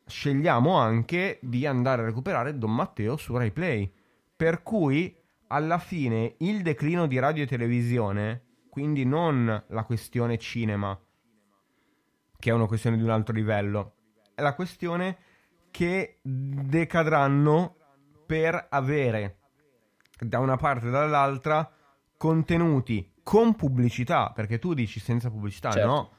scegliamo 0.06 0.76
anche 0.76 1.40
di 1.42 1.66
andare 1.66 2.04
a 2.04 2.06
recuperare 2.06 2.58
Don 2.58 2.76
Matteo 2.76 3.18
su 3.18 3.36
Rai 3.36 3.52
Play. 3.52 3.92
Per 4.36 4.62
cui 4.62 5.21
alla 5.52 5.80
fine 5.80 6.36
il 6.40 6.62
declino 6.62 7.08
di 7.08 7.20
radio 7.20 7.44
e 7.44 7.48
televisione, 7.48 8.46
quindi 8.70 9.04
non 9.04 9.64
la 9.68 9.84
questione 9.84 10.38
cinema, 10.38 10.98
che 12.40 12.50
è 12.50 12.54
una 12.54 12.68
questione 12.68 12.96
di 12.96 13.04
un 13.04 13.10
altro 13.10 13.34
livello, 13.34 13.96
è 14.34 14.42
la 14.42 14.56
questione 14.56 15.18
che 15.70 16.20
decadranno 16.22 17.76
per 18.26 18.68
avere 18.70 19.40
da 20.18 20.40
una 20.40 20.56
parte 20.56 20.88
e 20.88 20.92
dall'altra 20.92 21.70
contenuti 22.16 23.16
con 23.22 23.56
pubblicità, 23.56 24.32
perché 24.34 24.58
tu 24.58 24.74
dici 24.74 25.02
senza 25.02 25.30
pubblicità, 25.30 25.72
certo. 25.72 25.88
no? 25.88 26.12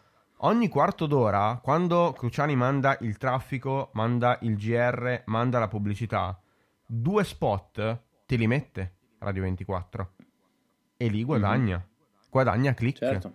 Ogni 0.44 0.68
quarto 0.68 1.06
d'ora, 1.06 1.58
quando 1.62 2.12
Cruciani 2.12 2.54
manda 2.54 2.98
il 3.00 3.16
traffico, 3.16 3.90
manda 3.94 4.38
il 4.42 4.56
GR, 4.56 5.22
manda 5.26 5.58
la 5.58 5.68
pubblicità, 5.68 6.38
due 6.84 7.24
spot 7.24 8.02
te 8.26 8.36
li 8.36 8.46
mette 8.46 8.96
Radio 9.22 9.42
24 9.42 10.10
e 10.96 11.08
lì 11.08 11.24
guadagna, 11.24 11.76
mm-hmm. 11.76 12.28
guadagna 12.30 12.74
click. 12.74 12.98
Certo. 12.98 13.32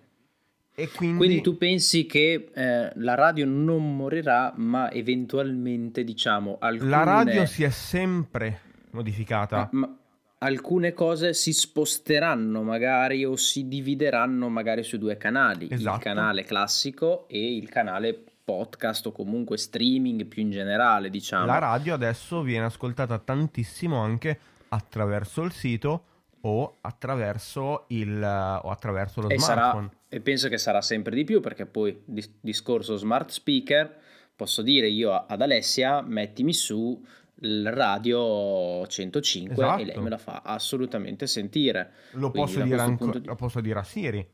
E 0.76 0.90
quindi... 0.90 1.18
quindi 1.18 1.42
tu 1.42 1.58
pensi 1.58 2.06
che 2.06 2.52
eh, 2.54 2.92
la 2.96 3.16
radio 3.16 3.46
non 3.46 3.96
morirà, 3.96 4.54
ma 4.58 4.92
eventualmente 4.92 6.04
diciamo 6.04 6.58
alcune... 6.60 6.90
La 6.90 7.04
radio 7.04 7.46
si 7.48 7.64
è 7.64 7.70
sempre 7.70 8.60
modificata. 8.92 9.70
Ma, 9.72 9.88
ma 9.88 9.98
alcune 10.40 10.94
cose 10.94 11.34
si 11.34 11.52
sposteranno 11.52 12.62
magari 12.62 13.26
o 13.26 13.36
si 13.36 13.68
divideranno 13.68 14.50
magari 14.50 14.84
su 14.84 14.98
due 14.98 15.18
canali, 15.18 15.68
esatto. 15.70 15.98
il 15.98 16.04
canale 16.04 16.44
classico 16.44 17.28
e 17.28 17.56
il 17.56 17.70
canale 17.70 18.24
podcast 18.44 19.08
o 19.08 19.12
comunque 19.12 19.58
streaming 19.58 20.26
più 20.26 20.44
in 20.44 20.52
generale, 20.52 21.10
diciamo. 21.10 21.48
La 21.48 21.58
radio 21.58 21.96
adesso 21.96 22.42
viene 22.42 22.66
ascoltata 22.66 23.18
tantissimo 23.18 23.98
anche 23.98 24.40
attraverso 24.70 25.44
il 25.44 25.52
sito 25.52 26.04
o 26.42 26.78
attraverso, 26.82 27.86
il, 27.90 28.22
o 28.24 28.70
attraverso 28.70 29.22
lo 29.22 29.30
e 29.30 29.40
smartphone. 29.40 29.88
Sarà, 29.88 30.02
e 30.10 30.22
penso 30.22 30.50
che 30.50 30.58
sarà 30.58 30.82
sempre 30.82 31.16
di 31.16 31.24
più 31.24 31.42
perché 31.42 31.66
poi 31.66 32.02
dis- 32.06 32.32
discorso 32.40 32.96
smart 32.96 33.30
speaker 33.30 33.96
posso 34.36 34.62
dire 34.62 34.88
io 34.88 35.14
ad 35.14 35.42
Alessia 35.42 36.02
mettimi 36.02 36.54
su 36.54 37.04
il 37.42 37.72
radio 37.72 38.86
105 38.88 39.54
esatto. 39.54 39.82
e 39.82 39.86
lei 39.86 39.98
me 40.00 40.10
la 40.10 40.18
fa 40.18 40.42
assolutamente 40.44 41.28
sentire. 41.28 41.92
Lo, 42.12 42.32
posso 42.32 42.62
dire, 42.62 42.80
anche, 42.80 43.20
di... 43.20 43.26
lo 43.26 43.36
posso 43.36 43.60
dire 43.62 43.80
a 43.80 43.84
Siri. 43.84 44.28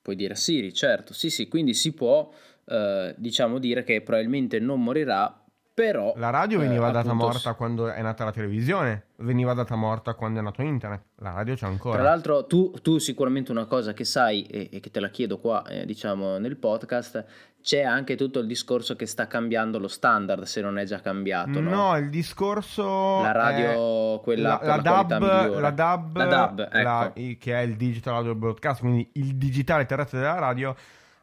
Puoi 0.00 0.16
dire 0.16 0.32
a 0.32 0.36
Siri, 0.36 0.72
certo. 0.72 1.12
Sì, 1.12 1.30
sì, 1.30 1.48
quindi 1.48 1.74
si 1.74 1.92
può 1.92 2.32
eh, 2.64 3.14
diciamo 3.16 3.58
dire 3.58 3.84
che 3.84 4.00
probabilmente 4.00 4.58
non 4.58 4.82
morirà 4.82 5.44
però... 5.78 6.12
La 6.16 6.30
radio 6.30 6.58
eh, 6.60 6.62
veniva 6.66 6.86
data 6.90 7.10
appunto, 7.10 7.26
morta 7.26 7.54
quando 7.54 7.88
è 7.88 8.02
nata 8.02 8.24
la 8.24 8.32
televisione, 8.32 9.04
veniva 9.18 9.54
data 9.54 9.76
morta 9.76 10.14
quando 10.14 10.40
è 10.40 10.42
nato 10.42 10.60
internet. 10.62 11.02
La 11.18 11.30
radio 11.30 11.54
c'è 11.54 11.66
ancora. 11.66 11.94
Tra 11.98 12.02
l'altro, 12.04 12.46
tu, 12.46 12.72
tu 12.82 12.98
sicuramente 12.98 13.52
una 13.52 13.66
cosa 13.66 13.92
che 13.92 14.04
sai 14.04 14.42
e, 14.42 14.68
e 14.72 14.80
che 14.80 14.90
te 14.90 14.98
la 14.98 15.08
chiedo 15.08 15.38
qua, 15.38 15.64
eh, 15.68 15.86
diciamo, 15.86 16.38
nel 16.38 16.56
podcast, 16.56 17.24
c'è 17.62 17.82
anche 17.82 18.16
tutto 18.16 18.40
il 18.40 18.46
discorso 18.48 18.96
che 18.96 19.06
sta 19.06 19.28
cambiando 19.28 19.78
lo 19.78 19.86
standard, 19.88 20.42
se 20.42 20.60
non 20.60 20.78
è 20.78 20.84
già 20.84 21.00
cambiato, 21.00 21.60
no? 21.60 21.70
No, 21.70 21.96
il 21.96 22.08
discorso 22.08 23.20
La 23.22 23.32
radio, 23.32 24.18
quella 24.20 24.58
la, 24.60 24.66
la 24.66 24.76
la 24.76 24.82
DAB, 24.82 25.10
la 25.60 25.70
DAB, 25.70 26.16
La 26.16 26.24
DAB, 26.26 26.68
la- 26.72 27.06
ecco. 27.06 27.20
i- 27.20 27.38
che 27.38 27.54
è 27.54 27.60
il 27.60 27.76
Digital 27.76 28.14
Audio 28.14 28.34
Broadcast, 28.34 28.80
quindi 28.80 29.08
il 29.14 29.36
digitale 29.36 29.86
terrestre 29.86 30.18
della 30.18 30.38
radio, 30.38 30.74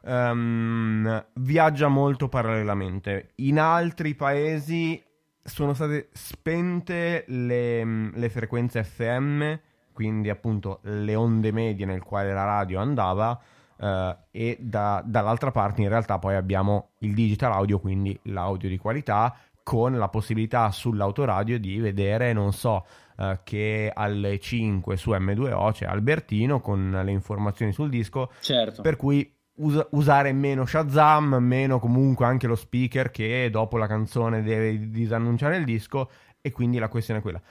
ehm, 0.06 1.26
viaggia 1.36 1.88
molto 1.88 2.28
parallelamente. 2.30 3.32
In 3.36 3.60
altri 3.60 4.16
paesi 4.16 5.02
sono 5.44 5.74
state 5.74 6.10
spente 6.14 7.26
le, 7.28 8.12
le 8.14 8.30
frequenze 8.30 8.84
FM, 8.84 9.54
quindi 9.94 10.30
appunto 10.30 10.80
le 10.84 11.16
onde 11.16 11.52
medie 11.52 11.86
nel 11.86 12.02
quale 12.04 12.34
la 12.34 12.44
radio 12.46 12.80
andava, 12.80 13.40
eh, 13.78 14.18
e 14.32 14.58
da- 14.60 15.04
dall'altra 15.06 15.52
parte 15.52 15.82
in 15.82 15.90
realtà 15.90 16.18
poi 16.20 16.36
abbiamo 16.36 16.92
il 17.00 17.14
digital 17.14 17.52
audio, 17.52 17.80
quindi 17.80 18.18
l'audio 18.24 18.70
di 18.70 18.78
qualità, 18.78 19.36
con 19.64 19.98
la 19.98 20.10
possibilità 20.10 20.70
sull'autoradio 20.70 21.60
di 21.60 21.80
vedere, 21.80 22.34
non 22.34 22.54
so, 22.54 22.86
eh, 23.18 23.40
che 23.44 23.92
alle 23.94 24.40
5 24.40 24.96
su 24.96 25.12
M2O 25.12 25.72
c'è 25.72 25.86
Albertino 25.86 26.60
con 26.62 27.02
le 27.04 27.12
informazioni 27.12 27.72
sul 27.72 27.90
disco, 27.90 28.32
Certo. 28.42 28.84
per 28.84 28.96
cui 28.96 29.35
us- 29.56 29.88
usare 29.92 30.32
meno 30.34 30.66
Shazam, 30.66 31.36
meno 31.40 31.80
comunque 31.80 32.26
anche 32.26 32.48
lo 32.48 32.56
speaker 32.56 33.12
che 33.12 33.50
dopo 33.52 33.78
la 33.78 33.88
canzone 33.88 34.42
deve 34.42 34.90
disannunciare 34.90 35.58
il 35.58 35.66
disco 35.66 36.10
e 36.42 36.52
quindi 36.52 36.78
la 36.78 36.88
questione 36.90 37.20
è 37.20 37.24
quella. 37.24 37.42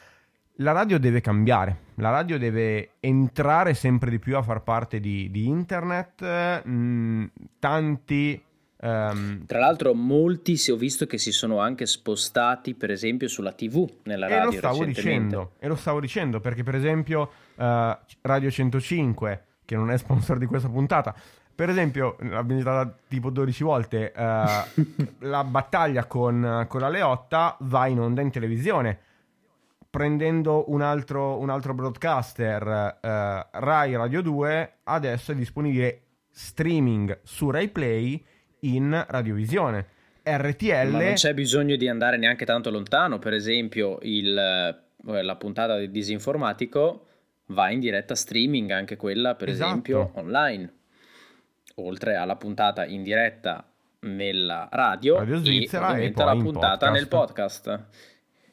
La 0.58 0.70
radio 0.70 1.00
deve 1.00 1.20
cambiare, 1.20 1.78
la 1.96 2.10
radio 2.10 2.38
deve 2.38 2.90
entrare 3.00 3.74
sempre 3.74 4.08
di 4.10 4.20
più 4.20 4.36
a 4.36 4.42
far 4.42 4.62
parte 4.62 5.00
di, 5.00 5.28
di 5.32 5.48
internet, 5.48 6.64
mh, 6.64 7.24
tanti... 7.58 8.40
ehm, 8.80 9.46
Tra 9.46 9.58
l'altro, 9.58 9.94
molti 9.94 10.56
si 10.56 10.70
ho 10.70 10.76
visto 10.76 11.06
che 11.06 11.18
si 11.18 11.32
sono 11.32 11.58
anche 11.58 11.86
spostati, 11.86 12.74
per 12.74 12.92
esempio, 12.92 13.26
sulla 13.26 13.50
TV 13.50 13.84
nella 14.04 14.26
E 14.26 14.30
radio 14.30 14.44
lo 14.50 14.56
stavo 14.56 14.84
dicendo, 14.84 15.52
e 15.58 15.66
lo 15.66 15.74
stavo 15.74 15.98
dicendo 15.98 16.38
perché 16.38 16.62
per 16.62 16.76
esempio 16.76 17.30
eh, 17.56 17.98
Radio 18.20 18.50
105, 18.50 19.44
che 19.64 19.74
non 19.74 19.90
è 19.90 19.98
sponsor 19.98 20.38
di 20.38 20.46
questa 20.46 20.68
puntata, 20.68 21.16
per 21.54 21.68
esempio, 21.68 22.16
l'abbiamo 22.20 22.60
citata 22.60 22.96
tipo 23.08 23.30
12 23.30 23.62
volte, 23.64 24.12
eh, 24.12 24.44
la 25.20 25.44
battaglia 25.44 26.04
con, 26.06 26.66
con 26.68 26.80
la 26.80 26.88
Leotta 26.88 27.56
va 27.60 27.86
in 27.86 28.00
onda 28.00 28.20
in 28.22 28.30
televisione. 28.30 28.98
Prendendo 29.88 30.70
un 30.72 30.82
altro, 30.82 31.38
un 31.38 31.50
altro 31.50 31.72
broadcaster, 31.72 32.98
eh, 33.00 33.46
Rai 33.52 33.94
Radio 33.94 34.22
2, 34.22 34.72
adesso 34.84 35.30
è 35.30 35.34
disponibile 35.36 36.00
streaming 36.30 37.20
su 37.22 37.48
Rai 37.50 37.68
Play 37.68 38.24
in 38.60 39.04
radiovisione. 39.08 39.86
RTL 40.24 40.88
Ma 40.90 41.00
non 41.02 41.12
c'è 41.12 41.32
bisogno 41.34 41.76
di 41.76 41.86
andare 41.86 42.16
neanche 42.16 42.44
tanto 42.44 42.70
lontano. 42.70 43.20
Per 43.20 43.34
esempio, 43.34 43.98
il, 44.02 44.36
eh, 44.36 45.22
la 45.22 45.36
puntata 45.36 45.76
del 45.76 45.90
disinformatico 45.92 47.06
va 47.48 47.70
in 47.70 47.78
diretta 47.78 48.16
streaming, 48.16 48.70
anche 48.70 48.96
quella, 48.96 49.36
per 49.36 49.50
Esatto. 49.50 49.68
esempio, 49.68 50.10
online. 50.14 50.72
Oltre 51.76 52.14
alla 52.16 52.36
puntata 52.36 52.84
in 52.86 53.02
diretta 53.02 53.68
nella 54.00 54.68
radio, 54.70 55.16
Radio 55.16 55.36
e 55.36 55.38
Svizzera 55.38 55.96
e 55.96 56.10
poi 56.12 56.24
la 56.24 56.36
puntata 56.36 56.90
nel 56.90 57.08
podcast. 57.08 57.64
podcast. 57.64 58.12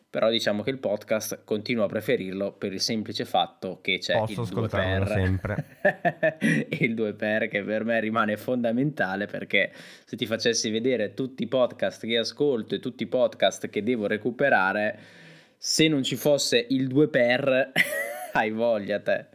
Però 0.09 0.29
diciamo 0.29 0.61
che 0.61 0.71
il 0.71 0.77
podcast 0.79 1.43
continuo 1.45 1.85
a 1.85 1.87
preferirlo 1.87 2.51
per 2.51 2.73
il 2.73 2.81
semplice 2.81 3.23
fatto 3.23 3.79
che 3.81 3.97
c'è 3.99 4.17
Posso 4.17 4.41
il 4.41 4.47
2 4.49 4.65
ascoltarlo 4.65 5.05
per 5.05 5.13
sempre. 5.13 5.65
e 6.67 6.77
il 6.83 6.95
2 6.95 7.13
per 7.13 7.47
che 7.47 7.63
per 7.63 7.85
me 7.85 7.97
rimane 8.01 8.35
fondamentale 8.35 9.25
perché 9.27 9.71
se 10.03 10.17
ti 10.17 10.25
facessi 10.25 10.69
vedere 10.69 11.13
tutti 11.13 11.43
i 11.43 11.47
podcast 11.47 12.05
che 12.05 12.17
ascolto 12.17 12.75
e 12.75 12.79
tutti 12.79 13.03
i 13.03 13.07
podcast 13.07 13.69
che 13.69 13.83
devo 13.83 14.05
recuperare, 14.07 14.99
se 15.57 15.87
non 15.87 16.03
ci 16.03 16.17
fosse 16.17 16.65
il 16.71 16.87
2 16.87 17.07
per 17.07 17.71
hai 18.33 18.51
voglia 18.51 18.99
te. 18.99 19.27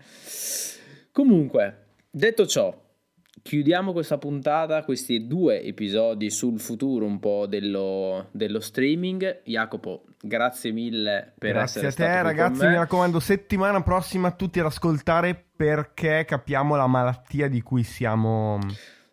Comunque, 1.11 1.85
detto 2.11 2.47
ciò, 2.47 2.85
chiudiamo 3.47 3.93
questa 3.93 4.19
puntata, 4.19 4.83
questi 4.83 5.29
due 5.29 5.63
episodi 5.63 6.31
sul 6.31 6.59
futuro 6.59 7.07
un 7.07 7.21
po' 7.21 7.47
dello, 7.47 8.27
dello 8.33 8.59
streaming. 8.59 9.43
Jacopo, 9.45 10.03
grazie 10.21 10.73
mille 10.73 11.33
per 11.39 11.53
Grazie 11.53 11.65
essere 11.65 11.87
a 11.87 11.91
stato 11.93 12.11
te, 12.11 12.17
qui 12.17 12.23
con 12.23 12.37
ragazzi. 12.37 12.67
Mi 12.67 12.75
raccomando, 12.75 13.21
settimana 13.21 13.83
prossima 13.83 14.33
tutti 14.33 14.59
ad 14.59 14.67
ascoltare 14.67 15.45
perché 15.57 16.25
capiamo 16.27 16.75
la 16.75 16.89
malattia 16.89 17.49
di 17.49 17.63
cui 17.63 17.85
siamo. 17.85 18.59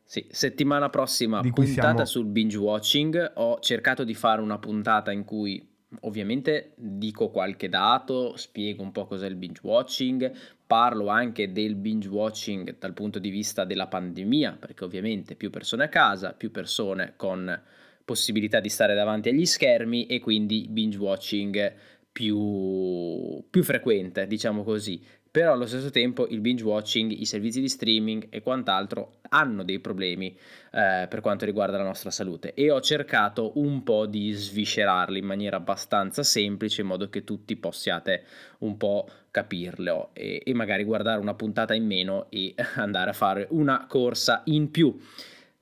Sì, 0.03 0.25
settimana 0.31 0.89
prossima 0.89 1.39
puntata 1.41 1.65
siamo- 1.65 2.05
sul 2.05 2.25
binge 2.25 2.57
watching. 2.57 3.34
Ho 3.36 3.59
cercato 3.59 4.03
di 4.03 4.15
fare 4.15 4.41
una 4.41 4.57
puntata 4.57 5.11
in 5.11 5.23
cui 5.25 5.72
ovviamente 6.01 6.73
dico 6.75 7.29
qualche 7.29 7.69
dato, 7.69 8.35
spiego 8.35 8.83
un 8.83 8.91
po' 8.91 9.05
cos'è 9.05 9.27
il 9.27 9.35
binge 9.35 9.61
watching, 9.63 10.31
parlo 10.65 11.07
anche 11.07 11.51
del 11.51 11.75
binge 11.75 12.09
watching 12.09 12.77
dal 12.77 12.93
punto 12.93 13.19
di 13.19 13.29
vista 13.29 13.63
della 13.65 13.87
pandemia, 13.87 14.57
perché 14.59 14.83
ovviamente 14.83 15.35
più 15.35 15.49
persone 15.49 15.85
a 15.85 15.89
casa, 15.89 16.33
più 16.33 16.51
persone 16.51 17.13
con 17.15 17.61
possibilità 18.05 18.59
di 18.59 18.69
stare 18.69 18.95
davanti 18.95 19.29
agli 19.29 19.45
schermi 19.45 20.05
e 20.07 20.19
quindi 20.19 20.67
binge 20.69 20.97
watching 20.97 21.73
più, 22.11 23.43
più 23.49 23.63
frequente, 23.63 24.27
diciamo 24.27 24.63
così. 24.63 25.01
Però 25.34 25.51
allo 25.51 25.65
stesso 25.65 25.89
tempo 25.89 26.27
il 26.27 26.41
binge 26.41 26.63
watching, 26.63 27.09
i 27.09 27.25
servizi 27.25 27.59
di 27.59 27.67
streaming 27.67 28.27
e 28.29 28.43
quant'altro 28.43 29.13
hanno 29.29 29.63
dei 29.63 29.79
problemi 29.79 30.27
eh, 30.27 31.07
per 31.09 31.21
quanto 31.21 31.43
riguarda 31.43 31.75
la 31.75 31.86
nostra 31.86 32.11
salute 32.11 32.53
e 32.53 32.69
ho 32.69 32.79
cercato 32.81 33.53
un 33.55 33.81
po' 33.81 34.05
di 34.05 34.31
sviscerarli 34.31 35.17
in 35.17 35.25
maniera 35.25 35.57
abbastanza 35.57 36.21
semplice 36.21 36.81
in 36.81 36.88
modo 36.88 37.09
che 37.09 37.23
tutti 37.23 37.55
possiate 37.55 38.25
un 38.59 38.77
po' 38.77 39.09
capirlo 39.31 40.11
e, 40.13 40.43
e 40.45 40.53
magari 40.53 40.84
guardare 40.84 41.19
una 41.19 41.34
puntata 41.34 41.73
in 41.73 41.88
meno 41.88 42.27
e 42.29 42.53
andare 42.77 43.09
a 43.09 43.13
fare 43.13 43.47
una 43.49 43.88
corsa 43.88 44.43
in 44.45 44.69
più. 44.69 44.95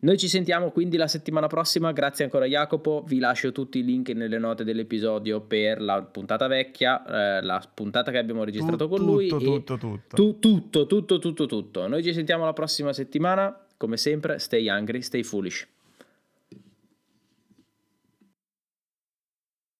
Noi 0.03 0.17
ci 0.17 0.27
sentiamo 0.27 0.71
quindi 0.71 0.97
la 0.97 1.07
settimana 1.07 1.45
prossima, 1.45 1.91
grazie 1.91 2.23
ancora 2.23 2.45
Jacopo, 2.45 3.03
vi 3.05 3.19
lascio 3.19 3.51
tutti 3.51 3.77
i 3.79 3.83
link 3.83 4.09
nelle 4.09 4.39
note 4.39 4.63
dell'episodio 4.63 5.41
per 5.41 5.79
la 5.79 6.01
puntata 6.01 6.47
vecchia, 6.47 7.37
eh, 7.37 7.41
la 7.43 7.63
puntata 7.71 8.09
che 8.09 8.17
abbiamo 8.17 8.43
registrato 8.43 8.87
con 8.87 8.99
lui 8.99 9.27
tutto, 9.27 9.43
tutto, 9.43 9.77
tutto. 9.77 10.15
tu- 10.15 10.39
tutto, 10.39 10.87
tutto, 10.87 11.19
tutto, 11.19 11.45
tutto. 11.45 11.87
Noi 11.87 12.01
ci 12.01 12.13
sentiamo 12.13 12.45
la 12.45 12.53
prossima 12.53 12.93
settimana, 12.93 13.55
come 13.77 13.95
sempre, 13.97 14.39
stay 14.39 14.67
hungry, 14.69 15.03
stay 15.03 15.21
foolish. 15.21 15.67